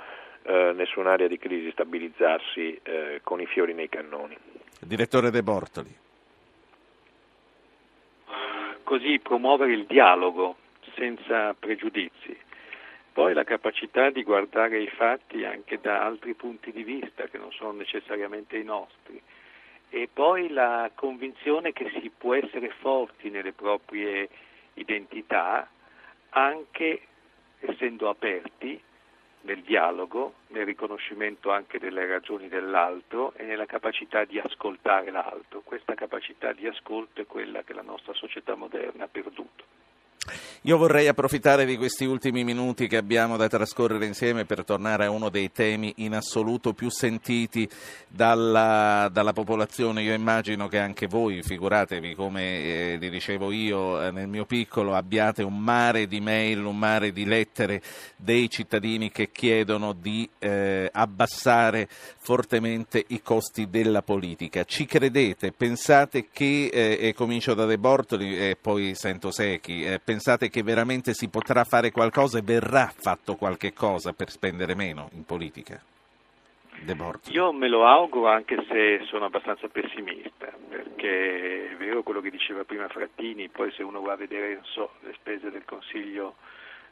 eh, 0.45 0.73
nessun'area 0.75 1.27
di 1.27 1.37
crisi 1.37 1.71
stabilizzarsi 1.71 2.79
eh, 2.83 3.19
con 3.23 3.41
i 3.41 3.45
fiori 3.47 3.73
nei 3.73 3.89
cannoni. 3.89 4.37
Direttore 4.79 5.31
De 5.31 5.41
Bortoli. 5.41 5.95
Così 8.83 9.19
promuovere 9.19 9.73
il 9.73 9.85
dialogo 9.85 10.57
senza 10.95 11.53
pregiudizi. 11.57 12.37
Poi 13.11 13.33
la 13.33 13.43
capacità 13.43 14.09
di 14.09 14.23
guardare 14.23 14.81
i 14.81 14.89
fatti 14.89 15.43
anche 15.45 15.79
da 15.81 16.03
altri 16.03 16.33
punti 16.33 16.71
di 16.71 16.83
vista 16.83 17.23
che 17.25 17.37
non 17.37 17.51
sono 17.51 17.71
necessariamente 17.71 18.57
i 18.57 18.63
nostri 18.63 19.21
e 19.89 20.09
poi 20.11 20.49
la 20.49 20.91
convinzione 20.93 21.71
che 21.71 21.89
si 22.01 22.11
può 22.15 22.35
essere 22.35 22.69
forti 22.79 23.29
nelle 23.29 23.53
proprie 23.53 24.27
identità 24.73 25.69
anche 26.31 27.01
essendo 27.59 28.09
aperti 28.09 28.81
nel 29.45 29.61
dialogo, 29.61 30.33
nel 30.47 30.65
riconoscimento 30.65 31.51
anche 31.51 31.79
delle 31.79 32.05
ragioni 32.05 32.47
dell'altro 32.47 33.33
e 33.35 33.43
nella 33.43 33.65
capacità 33.65 34.25
di 34.25 34.39
ascoltare 34.39 35.11
l'altro. 35.11 35.61
Questa 35.61 35.93
capacità 35.93 36.51
di 36.51 36.67
ascolto 36.67 37.21
è 37.21 37.25
quella 37.25 37.63
che 37.63 37.73
la 37.73 37.83
nostra 37.83 38.13
società 38.13 38.55
moderna 38.55 39.05
ha 39.05 39.07
perduto. 39.07 39.63
Io 40.61 40.78
vorrei 40.78 41.07
approfittare 41.07 41.65
di 41.65 41.78
questi 41.78 42.05
ultimi 42.05 42.43
minuti 42.43 42.88
che 42.88 42.97
abbiamo 42.97 43.38
da 43.38 43.47
trascorrere 43.47 44.07
insieme 44.07 44.45
per 44.45 44.63
tornare 44.63 45.05
a 45.05 45.11
uno 45.11 45.30
dei 45.30 45.51
temi 45.51 45.93
in 45.97 46.15
assoluto 46.15 46.73
più 46.73 46.89
sentiti 46.89 47.69
dalla, 48.07 49.07
dalla 49.11 49.34
popolazione. 49.34 50.01
Io 50.01 50.13
immagino 50.13 50.67
che 50.67 50.80
anche 50.80 51.05
voi, 51.05 51.43
figuratevi 51.43 52.15
come 52.15 52.41
eh, 52.63 52.97
vi 52.99 53.09
dicevo 53.11 53.51
io 53.51 54.01
eh, 54.01 54.09
nel 54.09 54.28
mio 54.28 54.45
piccolo, 54.45 54.95
abbiate 54.95 55.43
un 55.43 55.59
mare 55.59 56.07
di 56.07 56.19
mail, 56.19 56.65
un 56.65 56.78
mare 56.78 57.11
di 57.11 57.26
lettere 57.26 57.82
dei 58.15 58.49
cittadini 58.49 59.11
che 59.11 59.30
chiedono 59.32 59.93
di 59.93 60.28
eh, 60.39 60.89
abbassare 60.91 61.88
fortemente 62.17 63.03
i 63.09 63.21
costi 63.21 63.69
della 63.69 64.01
politica. 64.01 64.63
Ci 64.63 64.86
credete? 64.86 65.51
Pensate 65.51 66.30
che, 66.32 66.69
eh, 66.73 66.97
e 66.99 67.13
comincio 67.13 67.53
da 67.53 67.65
De 67.65 67.78
Bortoli 67.78 68.36
e 68.36 68.57
poi 68.59 68.95
sento 68.95 69.30
Secchi, 69.30 69.86
eh, 69.86 69.99
pensate 70.16 70.49
che 70.49 70.63
veramente 70.63 71.13
si 71.13 71.28
potrà 71.28 71.66
fare 71.66 71.91
qualcosa 71.91 72.38
e 72.38 72.41
verrà 72.41 72.89
fatto 72.95 73.36
qualche 73.36 73.74
cosa 73.74 74.13
per 74.13 74.30
spendere 74.30 74.74
meno 74.74 75.09
in 75.11 75.26
politica? 75.26 75.82
Io 77.32 77.51
me 77.51 77.68
lo 77.68 77.86
auguro 77.86 78.30
anche 78.30 78.55
se 78.70 79.05
sono 79.07 79.26
abbastanza 79.26 79.68
pessimista, 79.68 80.53
perché 80.70 81.72
è 81.72 81.76
vero 81.76 82.01
quello 82.03 82.22
che 82.22 82.30
diceva 82.30 82.63
prima 82.63 82.88
Frattini, 82.88 83.49
poi 83.49 83.72
se 83.72 83.84
uno 83.84 84.01
va 84.01 84.13
a 84.13 84.18
vedere 84.18 84.59
so, 84.63 84.91
le 85.01 85.13
spese 85.16 85.51
del 85.51 85.63
Consiglio 85.66 86.36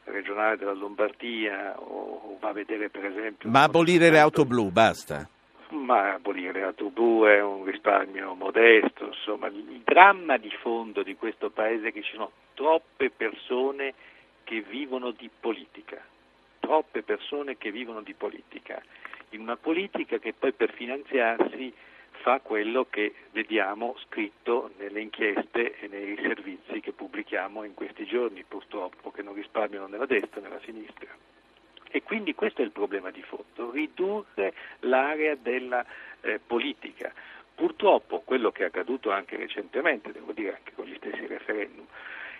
regionale 0.04 0.58
della 0.58 0.72
Lombardia 0.72 1.80
o, 1.80 2.36
va 2.40 2.48
a 2.48 2.52
vedere 2.52 2.90
per 2.90 3.06
esempio... 3.06 3.48
Ma 3.48 3.62
abolire 3.62 4.10
le 4.10 4.18
auto 4.18 4.44
blu, 4.44 4.70
basta. 4.70 5.26
Ma 5.70 6.18
le 6.22 6.62
auto 6.62 6.90
blu 6.90 7.24
è 7.24 7.42
un 7.42 7.64
risparmio 7.64 8.34
modesto, 8.34 9.06
insomma 9.06 9.48
il 9.48 9.80
dramma 9.84 10.36
di 10.36 10.50
fondo 10.50 11.02
di 11.02 11.16
questo 11.16 11.50
paese 11.50 11.88
è 11.88 11.92
che 11.92 12.02
ci 12.02 12.12
sono 12.12 12.30
troppe 12.54 13.10
persone 13.10 13.94
che 14.44 14.60
vivono 14.60 15.10
di 15.10 15.28
politica, 15.40 16.00
troppe 16.60 17.02
persone 17.02 17.56
che 17.56 17.70
vivono 17.70 18.02
di 18.02 18.14
politica, 18.14 18.80
in 19.30 19.40
una 19.40 19.56
politica 19.56 20.18
che 20.18 20.32
poi 20.32 20.52
per 20.52 20.72
finanziarsi 20.72 21.72
fa 22.24 22.40
quello 22.40 22.86
che 22.88 23.14
vediamo 23.32 23.96
scritto 24.04 24.70
nelle 24.78 25.00
inchieste 25.00 25.78
e 25.78 25.88
nei 25.88 26.16
servizi 26.16 26.80
che 26.80 26.92
pubblichiamo 26.92 27.64
in 27.64 27.74
questi 27.74 28.06
giorni, 28.06 28.44
purtroppo, 28.44 29.10
che 29.10 29.22
non 29.22 29.34
risparmiano 29.34 29.86
nella 29.86 30.06
destra 30.06 30.40
né 30.40 30.48
nella 30.48 30.60
sinistra. 30.60 31.08
E 31.94 32.02
quindi 32.02 32.34
questo 32.34 32.60
è 32.60 32.64
il 32.64 32.72
problema 32.72 33.12
di 33.12 33.22
fondo, 33.22 33.70
ridurre 33.70 34.52
l'area 34.80 35.36
della 35.36 35.86
eh, 36.22 36.40
politica. 36.44 37.12
Purtroppo 37.54 38.22
quello 38.24 38.50
che 38.50 38.64
è 38.64 38.66
accaduto 38.66 39.12
anche 39.12 39.36
recentemente, 39.36 40.10
devo 40.10 40.32
dire 40.32 40.56
anche 40.56 40.72
con 40.74 40.86
gli 40.86 40.96
stessi 40.96 41.24
referendum, 41.24 41.86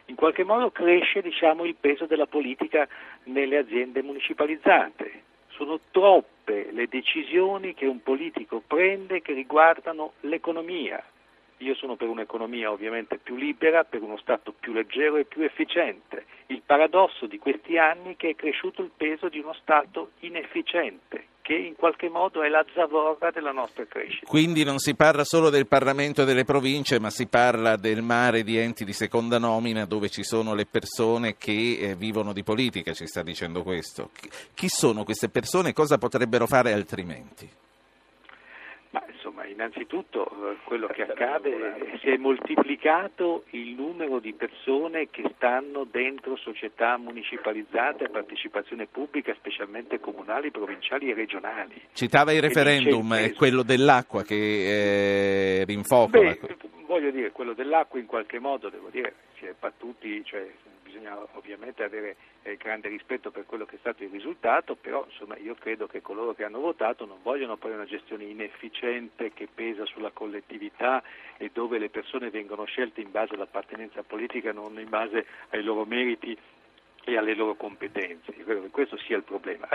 in 0.07 0.17
qualche 0.17 0.43
modo 0.43 0.73
cresce 0.73 1.23
diciamo, 1.23 1.65
il 1.65 1.77
peso 1.77 2.07
della 2.07 2.27
politica 2.27 2.89
nelle 3.27 3.59
aziende 3.59 4.03
municipalizzate. 4.03 5.23
Sono 5.51 5.79
troppe 5.93 6.73
le 6.73 6.89
decisioni 6.89 7.75
che 7.75 7.87
un 7.87 8.03
politico 8.03 8.61
prende 8.67 9.23
che 9.23 9.35
riguardano 9.35 10.15
l'economia. 10.23 11.01
Io 11.59 11.75
sono 11.75 11.97
per 11.97 12.09
un'economia 12.09 12.71
ovviamente 12.71 13.19
più 13.19 13.37
libera, 13.37 13.85
per 13.85 14.03
uno 14.03 14.17
Stato 14.19 14.53
più 14.59 14.73
leggero 14.73 15.17
e 15.17 15.25
più 15.25 15.43
efficiente. 15.43 16.27
Il 16.47 16.63
paradosso 16.65 17.27
di 17.27 17.39
questi 17.39 17.79
anni 17.79 18.15
è 18.15 18.17
che 18.17 18.31
è 18.31 18.35
cresciuto 18.35 18.83
il 18.83 18.91
peso 18.95 19.29
di 19.29 19.39
uno 19.39 19.55
Stato 19.55 20.11
inefficiente, 20.21 21.27
che 21.41 21.55
in 21.55 21.75
qualche 21.77 22.09
modo 22.09 22.43
è 22.43 22.49
la 22.49 22.65
zavorra 22.75 23.31
della 23.31 23.53
nostra 23.53 23.87
crescita. 23.87 24.27
Quindi 24.27 24.65
non 24.65 24.79
si 24.79 24.95
parla 24.95 25.25
solo 25.25 25.49
del 25.49 25.67
Parlamento 25.67 26.23
e 26.23 26.25
delle 26.25 26.45
province, 26.45 26.99
ma 26.99 27.11
si 27.11 27.27
parla 27.29 27.77
del 27.77 28.03
mare 28.03 28.43
di 28.43 28.59
enti 28.59 28.85
di 28.85 28.93
seconda 28.93 29.39
nomina 29.39 29.85
dove 29.85 30.09
ci 30.09 30.25
sono 30.25 30.55
le 30.55 30.67
persone 30.67 31.37
che 31.37 31.79
eh, 31.79 31.95
vivono 31.95 32.33
di 32.33 32.43
politica, 32.43 32.93
ci 32.93 33.07
sta 33.07 33.23
dicendo 33.23 33.63
questo. 33.63 34.11
Chi 34.55 34.69
sono 34.69 35.05
queste 35.05 35.29
persone? 35.29 35.73
Cosa 35.73 35.99
potrebbero 35.99 36.47
fare 36.47 36.73
altrimenti? 36.73 37.49
Innanzitutto 39.55 40.27
eh, 40.27 40.57
quello 40.65 40.87
che 40.89 41.03
accade 41.03 41.77
è 41.77 41.85
che 41.91 41.99
si 41.99 42.09
è 42.11 42.17
moltiplicato 42.17 43.45
il 43.51 43.75
numero 43.75 44.19
di 44.19 44.33
persone 44.35 45.09
che 45.11 45.31
stanno 45.37 45.87
dentro 45.91 46.37
società 46.37 46.99
municipalizzate 46.99 48.05
a 48.05 48.09
partecipazione 48.09 48.87
pubblica, 48.87 49.33
specialmente 49.35 50.01
comunali, 50.01 50.51
provinciali 50.51 51.11
e 51.11 51.15
regionali. 51.15 51.81
Citava 51.93 52.33
il 52.33 52.43
referendum, 52.43 53.15
è 53.15 53.33
quello 53.33 53.63
dell'acqua 53.63 54.23
che 54.23 55.61
eh, 55.61 55.65
rinfoca. 55.65 56.19
Beh, 56.19 56.39
voglio 56.87 57.11
dire, 57.11 57.31
quello 57.31 57.55
dell'acqua 57.55 57.99
in 57.99 58.07
qualche 58.07 58.39
modo, 58.39 58.69
devo 58.69 58.89
dire, 58.91 59.15
si 59.39 59.47
è 59.47 59.55
battuti, 59.59 60.23
cioè, 60.25 60.47
bisogna 60.95 61.19
ovviamente 61.33 61.83
avere 61.83 62.17
eh, 62.43 62.57
grande 62.57 62.89
rispetto 62.89 63.33
per 63.33 63.47
quello 63.47 63.65
che 63.65 63.77
è 63.77 63.79
stato 63.79 64.05
il 64.05 64.11
risultato, 64.11 64.77
però 64.77 65.05
insomma, 65.09 65.37
io 65.39 65.55
credo 65.55 65.87
che 65.87 66.01
coloro 66.01 66.35
che 66.35 66.45
hanno 66.45 66.61
votato 66.61 67.05
non 67.05 67.19
vogliono 67.23 67.57
poi 67.57 67.73
una 67.73 67.85
gestione 67.85 68.25
inefficiente 68.25 69.33
che 69.33 69.49
pesa 69.53 69.85
sulla 69.87 70.11
collettività 70.13 71.03
e 71.37 71.51
dove 71.53 71.79
le 71.79 71.91
persone 71.91 72.31
vengono 72.31 72.65
scelte 72.65 73.01
in 73.01 73.11
base 73.11 73.35
all'appartenenza 73.35 74.03
politica, 74.05 74.53
non 74.53 74.79
in 74.79 74.89
base 74.89 75.27
ai 75.51 75.65
loro 75.65 75.85
meriti 75.85 76.39
e 77.05 77.17
alle 77.17 77.35
loro 77.35 77.55
competenze. 77.55 78.33
Io 78.37 78.45
credo 78.45 78.63
che 78.63 78.71
questo 78.71 78.97
sia 78.99 79.17
il 79.17 79.23
problema. 79.23 79.69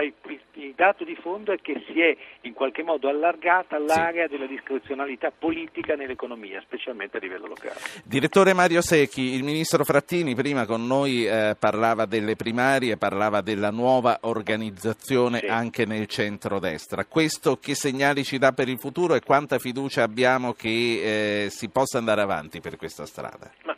Il 0.54 0.74
dato 0.74 1.04
di 1.04 1.14
fondo 1.16 1.52
è 1.52 1.58
che 1.60 1.82
si 1.86 2.00
è 2.00 2.16
in 2.42 2.52
qualche 2.52 2.82
modo 2.82 3.08
allargata 3.08 3.78
l'area 3.78 4.26
sì. 4.26 4.32
della 4.32 4.46
discrezionalità 4.46 5.30
politica 5.30 5.94
nell'economia, 5.94 6.60
specialmente 6.60 7.18
a 7.18 7.20
livello 7.20 7.46
locale. 7.46 7.78
Direttore 8.04 8.52
Mario 8.52 8.82
Secchi, 8.82 9.34
il 9.34 9.44
ministro 9.44 9.84
Frattini 9.84 10.34
prima 10.34 10.66
con 10.66 10.86
noi 10.86 11.26
eh, 11.26 11.56
parlava 11.58 12.06
delle 12.06 12.36
primarie, 12.36 12.96
parlava 12.96 13.40
della 13.40 13.70
nuova 13.70 14.18
organizzazione 14.22 15.38
sì. 15.38 15.46
anche 15.46 15.86
nel 15.86 16.06
centro-destra. 16.06 17.04
Questo 17.04 17.56
che 17.56 17.74
segnali 17.74 18.24
ci 18.24 18.38
dà 18.38 18.52
per 18.52 18.68
il 18.68 18.78
futuro 18.78 19.14
e 19.14 19.20
quanta 19.20 19.58
fiducia 19.58 20.02
abbiamo 20.02 20.52
che 20.52 21.44
eh, 21.44 21.50
si 21.50 21.68
possa 21.68 21.98
andare 21.98 22.22
avanti 22.22 22.60
per 22.60 22.76
questa 22.76 23.06
strada? 23.06 23.50
Ma, 23.64 23.76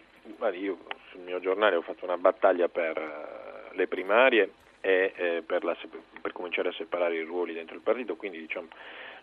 io 0.50 0.78
sul 1.10 1.20
mio 1.20 1.40
giornale 1.40 1.76
ho 1.76 1.82
fatto 1.82 2.04
una 2.04 2.16
battaglia 2.16 2.68
per 2.68 3.41
le 3.74 3.86
primarie 3.86 4.50
e 4.82 5.12
eh, 5.14 5.42
per, 5.46 5.64
la, 5.64 5.76
per, 6.20 6.32
cominciare 6.32 6.70
a 6.70 6.72
separare 6.72 7.14
i 7.14 7.22
ruoli 7.22 7.54
dentro 7.54 7.76
il 7.76 7.82
partito, 7.82 8.16
quindi 8.16 8.38
diciamo, 8.38 8.66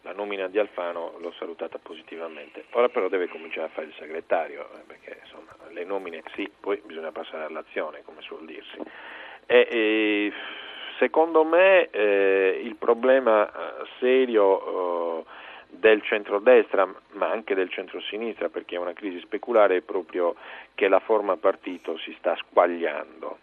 la 0.01 0.13
nomina 0.13 0.47
di 0.47 0.57
Alfano 0.57 1.15
l'ho 1.19 1.33
salutata 1.37 1.77
positivamente. 1.77 2.63
Ora 2.71 2.87
però 2.87 3.09
deve 3.09 3.27
cominciare 3.27 3.67
a 3.67 3.69
fare 3.69 3.87
il 3.87 3.93
segretario, 3.99 4.69
eh, 4.73 4.83
perché 4.87 5.19
insomma, 5.21 5.51
le 5.71 5.83
nomine 5.83 6.23
sì, 6.33 6.49
poi 6.59 6.81
bisogna 6.85 7.11
passare 7.11 7.43
all'azione, 7.43 8.03
come 8.05 8.21
suol 8.21 8.45
dirsi. 8.45 8.77
E, 9.45 9.67
e, 9.69 10.33
secondo 10.97 11.43
me 11.43 11.89
eh, 11.89 12.61
il 12.63 12.75
problema 12.75 13.49
eh, 13.49 13.85
serio 13.99 15.19
eh, 15.19 15.23
del 15.67 16.01
centrodestra, 16.03 16.87
ma 17.11 17.29
anche 17.29 17.53
del 17.53 17.69
centrosinistra, 17.69 18.47
perché 18.47 18.75
è 18.75 18.79
una 18.79 18.93
crisi 18.93 19.19
speculare, 19.19 19.77
è 19.77 19.81
proprio 19.81 20.35
che 20.73 20.87
la 20.87 20.99
forma 20.99 21.35
partito 21.35 21.97
si 21.97 22.15
sta 22.17 22.33
squagliando 22.37 23.39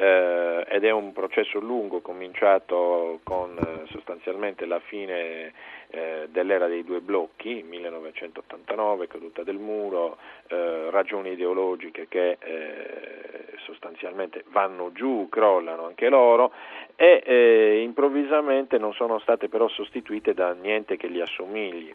eh, 0.00 0.64
ed 0.68 0.84
è 0.84 0.90
un 0.92 1.12
processo 1.12 1.58
lungo 1.58 2.00
cominciato 2.00 3.18
con 3.24 3.58
eh, 3.58 3.88
sostanzialmente 3.90 4.64
la 4.64 4.78
fine 4.78 5.52
eh, 5.88 6.28
dell'era 6.30 6.68
dei 6.68 6.84
due 6.84 7.00
blocchi, 7.00 7.64
1989, 7.68 9.08
caduta 9.08 9.42
del 9.42 9.58
muro, 9.58 10.18
eh, 10.46 10.90
ragioni 10.90 11.32
ideologiche 11.32 12.06
che 12.06 12.36
eh, 12.38 13.56
sostanzialmente 13.64 14.44
vanno 14.50 14.92
giù, 14.92 15.26
crollano 15.28 15.86
anche 15.86 16.08
loro 16.08 16.52
e 16.94 17.20
eh, 17.24 17.80
improvvisamente 17.82 18.78
non 18.78 18.92
sono 18.92 19.18
state 19.18 19.48
però 19.48 19.66
sostituite 19.66 20.32
da 20.32 20.52
niente 20.52 20.96
che 20.96 21.08
li 21.08 21.20
assomigli. 21.20 21.92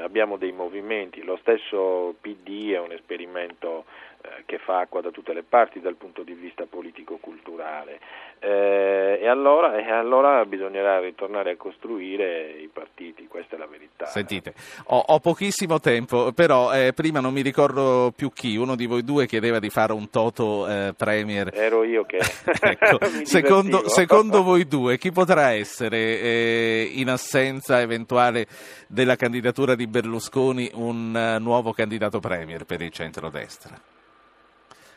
abbiamo 0.00 0.38
dei 0.38 0.52
movimenti, 0.52 1.22
lo 1.22 1.36
stesso 1.36 2.14
PD 2.18 2.72
è 2.72 2.78
un 2.78 2.92
esperimento 2.92 3.84
eh, 3.84 4.13
che 4.46 4.58
fa 4.58 4.80
acqua 4.80 5.00
da 5.00 5.10
tutte 5.10 5.32
le 5.32 5.42
parti 5.42 5.80
dal 5.80 5.96
punto 5.96 6.22
di 6.22 6.34
vista 6.34 6.66
politico-culturale. 6.66 8.00
Eh, 8.38 9.18
e, 9.22 9.26
allora, 9.26 9.76
e, 9.76 9.90
allora, 9.90 10.44
bisognerà 10.44 11.00
ritornare 11.00 11.52
a 11.52 11.56
costruire 11.56 12.50
i 12.50 12.68
partiti, 12.70 13.26
questa 13.26 13.56
è 13.56 13.58
la 13.58 13.66
verità. 13.66 14.04
Sentite, 14.06 14.52
ho, 14.88 15.02
ho 15.06 15.18
pochissimo 15.18 15.80
tempo, 15.80 16.32
però 16.32 16.72
eh, 16.74 16.92
prima 16.92 17.20
non 17.20 17.32
mi 17.32 17.40
ricordo 17.40 18.12
più 18.14 18.30
chi, 18.32 18.56
uno 18.56 18.76
di 18.76 18.86
voi 18.86 19.02
due 19.02 19.26
chiedeva 19.26 19.58
di 19.58 19.70
fare 19.70 19.92
un 19.92 20.10
Toto 20.10 20.68
eh, 20.68 20.92
Premier. 20.96 21.50
Ero 21.54 21.84
io 21.84 22.04
che... 22.04 22.18
ecco, 22.60 22.98
secondo, 23.24 23.88
secondo, 23.88 24.42
voi 24.42 24.66
due, 24.66 24.98
chi 24.98 25.10
potrà 25.10 25.52
essere 25.52 26.20
eh, 26.20 26.90
in 26.96 27.08
assenza 27.08 27.80
eventuale 27.80 28.46
della 28.88 29.16
candidatura 29.16 29.74
di 29.74 29.86
Berlusconi 29.86 30.70
un 30.74 31.14
uh, 31.14 31.42
nuovo 31.42 31.72
candidato 31.72 32.20
Premier 32.20 32.64
per 32.64 32.82
il 32.82 32.90
centrodestra? 32.90 33.93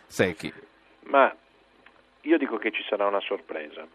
Secchi. 0.08 0.52
Ma 1.04 1.34
io 2.22 2.38
dico 2.38 2.58
che 2.58 2.72
ci 2.72 2.84
sarà 2.90 3.06
una 3.06 3.22
sorpresa. 3.22 3.86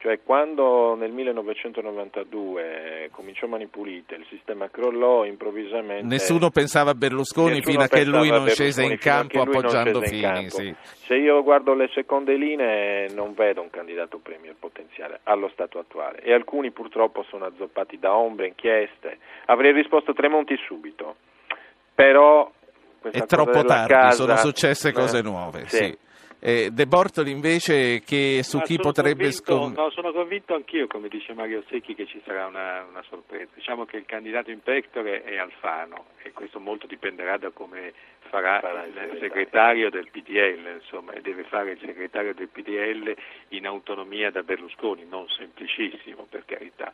Cioè 0.00 0.20
quando 0.22 0.94
nel 0.94 1.10
1992 1.10 3.08
cominciò 3.10 3.48
Mani 3.48 3.66
Pulite, 3.66 4.14
il 4.14 4.24
sistema 4.28 4.70
crollò 4.70 5.24
improvvisamente. 5.24 6.06
Nessuno 6.06 6.50
pensava 6.50 6.90
a 6.90 6.94
Berlusconi 6.94 7.60
fino 7.62 7.82
a 7.82 7.88
che 7.88 8.04
lui 8.04 8.30
non 8.30 8.46
scese 8.46 8.84
in 8.84 8.96
campo 8.98 9.40
appoggiando 9.40 10.00
Fini. 10.02 10.20
Campo. 10.20 10.50
Sì. 10.50 10.72
Se 10.82 11.16
io 11.16 11.42
guardo 11.42 11.74
le 11.74 11.88
seconde 11.92 12.36
linee 12.36 13.08
non 13.08 13.34
vedo 13.34 13.60
un 13.60 13.70
candidato 13.70 14.18
premier 14.18 14.54
potenziale 14.56 15.18
allo 15.24 15.48
stato 15.48 15.80
attuale 15.80 16.20
e 16.20 16.32
alcuni 16.32 16.70
purtroppo 16.70 17.24
sono 17.24 17.46
azzoppati 17.46 17.98
da 17.98 18.14
ombre, 18.14 18.46
inchieste. 18.46 19.18
Avrei 19.46 19.72
risposto 19.72 20.12
Tremonti 20.12 20.56
subito, 20.64 21.16
però... 21.92 22.52
È 23.02 23.24
troppo 23.26 23.64
tardi, 23.64 23.92
casa, 23.92 24.24
sono 24.24 24.36
successe 24.36 24.92
cose 24.92 25.22
nuove. 25.22 25.66
Sì. 25.68 25.76
sì. 25.76 25.98
Eh, 26.40 26.70
De 26.70 26.86
Bortoli 26.86 27.32
invece 27.32 28.00
che 28.02 28.42
su 28.44 28.58
Ma 28.58 28.62
chi 28.62 28.76
potrebbe 28.76 29.32
scommettere? 29.32 29.82
No, 29.82 29.90
sono 29.90 30.12
convinto 30.12 30.54
anch'io, 30.54 30.86
come 30.86 31.08
dice 31.08 31.34
Mario 31.34 31.64
Secchi, 31.68 31.96
che 31.96 32.06
ci 32.06 32.22
sarà 32.24 32.46
una, 32.46 32.84
una 32.88 33.02
sorpresa. 33.08 33.48
Diciamo 33.54 33.84
che 33.86 33.96
il 33.96 34.06
candidato 34.06 34.52
in 34.52 34.60
pectore 34.60 35.24
è 35.24 35.36
Alfano 35.36 36.06
e 36.22 36.30
questo 36.30 36.60
molto 36.60 36.86
dipenderà 36.86 37.38
da 37.38 37.50
come 37.50 37.92
farà 38.28 38.60
il 38.84 39.16
segretario 39.18 39.90
del 39.90 40.08
PDL, 40.10 40.78
insomma, 40.80 41.12
e 41.12 41.22
deve 41.22 41.42
fare 41.42 41.72
il 41.72 41.80
segretario 41.80 42.32
del 42.34 42.48
PDL 42.48 43.16
in 43.48 43.66
autonomia 43.66 44.30
da 44.30 44.42
Berlusconi, 44.42 45.06
non 45.08 45.28
semplicissimo 45.28 46.26
per 46.30 46.44
carità. 46.44 46.92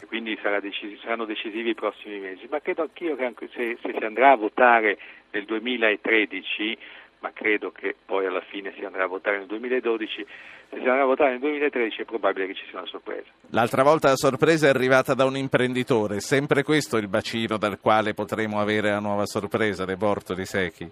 E 0.00 0.06
quindi 0.06 0.38
decisi, 0.60 0.96
saranno 1.02 1.24
decisivi 1.24 1.70
i 1.70 1.74
prossimi 1.74 2.18
mesi, 2.18 2.46
ma 2.48 2.60
credo 2.60 2.82
anch'io 2.82 3.16
che 3.16 3.24
anche 3.24 3.48
se, 3.48 3.76
se 3.82 3.94
si 3.96 4.04
andrà 4.04 4.32
a 4.32 4.36
votare 4.36 4.98
nel 5.30 5.44
2013 5.44 6.78
ma 7.20 7.32
credo 7.32 7.72
che 7.72 7.96
poi 8.04 8.26
alla 8.26 8.40
fine 8.42 8.72
si 8.76 8.84
andrà 8.84 9.04
a 9.04 9.08
votare 9.08 9.38
nel 9.38 9.46
2012, 9.46 10.26
se 10.70 10.76
si 10.76 10.86
andrà 10.86 11.02
a 11.02 11.06
votare 11.06 11.30
nel 11.30 11.40
2013 11.40 12.02
è 12.02 12.04
probabile 12.04 12.46
che 12.46 12.54
ci 12.54 12.64
sia 12.68 12.78
una 12.78 12.86
sorpresa. 12.86 13.28
L'altra 13.50 13.82
volta 13.82 14.08
la 14.08 14.16
sorpresa 14.16 14.66
è 14.66 14.70
arrivata 14.70 15.14
da 15.14 15.24
un 15.24 15.36
imprenditore, 15.36 16.20
sempre 16.20 16.62
questo 16.62 16.96
il 16.96 17.08
bacino 17.08 17.56
dal 17.56 17.80
quale 17.80 18.14
potremo 18.14 18.60
avere 18.60 18.90
la 18.90 19.00
nuova 19.00 19.26
sorpresa 19.26 19.84
dei 19.84 19.96
Bortoli 19.96 20.44
Secchi? 20.44 20.88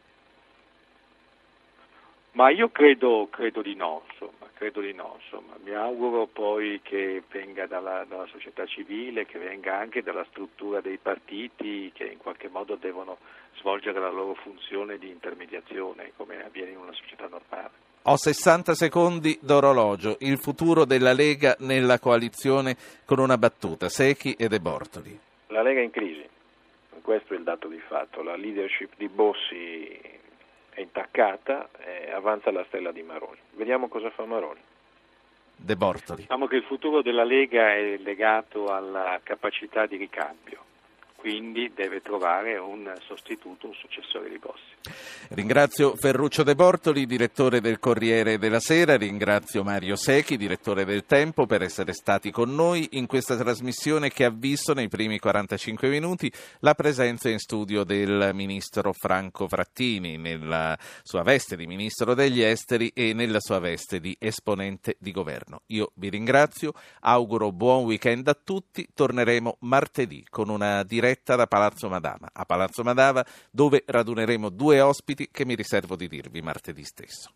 Ma 2.33 2.51
io 2.51 2.69
credo, 2.71 3.29
credo 3.31 3.63
di 3.63 3.75
no, 3.75 4.03
insomma 4.11 4.46
credo 4.57 4.81
di 4.81 4.95
no, 4.95 5.19
insomma. 5.21 5.55
mi 5.63 5.75
auguro 5.75 6.27
poi 6.27 6.81
che 6.83 7.23
venga 7.31 7.67
dalla, 7.67 8.05
dalla, 8.09 8.27
società 8.27 8.65
civile, 8.65 9.27
che 9.27 9.39
venga 9.39 9.77
anche 9.77 10.03
dalla 10.03 10.25
struttura 10.31 10.81
dei 10.81 10.97
partiti 10.97 11.93
che 11.93 12.05
in 12.05 12.17
qualche 12.17 12.49
modo 12.49 12.75
devono 12.77 13.19
svolgere 13.59 14.01
la 14.01 14.11
loro 14.11 14.35
funzione 14.35 14.97
di 14.99 15.11
intermediazione 15.11 16.13
come 16.17 16.43
avviene 16.43 16.71
in 16.71 16.79
una 16.79 16.93
società 16.95 17.29
normale. 17.29 17.85
Ho 18.09 18.17
60 18.17 18.75
secondi 18.75 19.39
d'orologio, 19.43 20.17
il 20.21 20.39
futuro 20.39 20.85
della 20.87 21.13
Lega 21.13 21.57
nella 21.59 21.99
coalizione 21.99 22.77
con 23.05 23.19
una 23.19 23.37
battuta, 23.37 23.89
Secchi 23.91 24.35
e 24.35 24.49
De 24.49 24.61
Bortoli. 24.61 25.19
La 25.49 25.61
Lega 25.61 25.81
è 25.81 25.83
in 25.83 25.91
crisi, 25.91 26.25
questo 27.03 27.35
è 27.35 27.37
il 27.37 27.43
dato 27.43 27.69
di 27.69 27.81
fatto, 27.89 28.23
la 28.23 28.37
leadership 28.37 28.93
di 28.97 29.09
Bossi 29.09 30.01
è 30.77 30.83
intaccata 30.83 31.71
e 31.79 32.13
avanza 32.13 32.53
la 32.53 32.63
stella 32.69 32.93
di 32.93 33.03
Maroni. 33.03 33.39
Vediamo 33.53 33.89
cosa 33.89 34.11
fa 34.11 34.27
Maroni. 34.27 34.61
De 35.57 35.75
Bortoli. 35.75 36.21
Diciamo 36.21 36.47
che 36.47 36.57
il 36.57 36.65
futuro 36.65 37.01
della 37.01 37.25
Lega 37.25 37.73
è 37.73 37.97
legato 37.97 38.67
alla 38.67 39.19
capacità 39.23 39.87
di 39.87 39.97
ricambio 39.97 40.66
quindi 41.27 41.73
deve 41.75 42.03
trovare 42.03 42.57
un 42.57 42.95
sostituto, 43.05 43.67
un 43.67 43.75
successore 43.75 44.29
di 44.29 44.39
Bossi. 44.39 44.63
Ringrazio 45.31 45.97
Ferruccio 45.97 46.45
De 46.45 46.55
Bortoli, 46.55 47.05
direttore 47.05 47.61
del 47.61 47.81
Corriere 47.81 48.39
della 48.39 48.61
Sera, 48.61 48.97
ringrazio 48.97 49.65
Mario 49.65 49.97
Secchi, 49.97 50.37
direttore 50.37 50.85
del 50.85 51.05
Tempo, 51.05 51.45
per 51.45 51.63
essere 51.63 51.95
stati 51.95 52.31
con 52.31 52.55
noi 52.55 52.91
in 52.93 53.07
questa 53.07 53.35
trasmissione 53.35 54.09
che 54.11 54.23
ha 54.23 54.31
visto 54.31 54.73
nei 54.73 54.87
primi 54.87 55.19
45 55.19 55.89
minuti 55.89 56.31
la 56.61 56.75
presenza 56.75 57.29
in 57.29 57.41
studio 57.41 57.83
del 57.83 58.31
ministro 58.33 58.93
Franco 58.93 59.49
Frattini 59.49 60.19
nella 60.19 60.79
sua 61.03 61.23
veste 61.25 61.57
di 61.57 61.67
ministro 61.67 62.15
degli 62.15 62.41
esteri 62.41 62.93
e 62.95 63.15
nella 63.15 63.41
sua 63.41 63.59
veste 63.59 63.99
di 63.99 64.17
esponente 64.21 64.95
di 65.01 65.11
governo. 65.11 65.63
Io 65.71 65.91
vi 65.97 66.09
ringrazio, 66.09 66.73
auguro 67.01 67.51
buon 67.51 67.83
weekend 67.83 68.29
a 68.29 68.39
tutti, 68.41 68.87
torneremo 68.95 69.57
martedì 69.63 70.25
con 70.31 70.51
una 70.51 70.85
diretta 70.85 71.15
diretta 71.17 71.37
da 71.37 71.47
Palazzo 71.47 71.89
Madama, 71.89 72.29
a 72.33 72.45
Palazzo 72.45 72.83
Madama 72.83 73.25
dove 73.51 73.83
raduneremo 73.87 74.51
due 74.51 74.81
ospiti 74.81 75.29
che 75.31 75.45
mi 75.45 75.55
riservo 75.55 75.97
di 75.97 76.09
dirvi 76.09 76.43
martedì 76.43 76.85
stesso. 76.85 77.31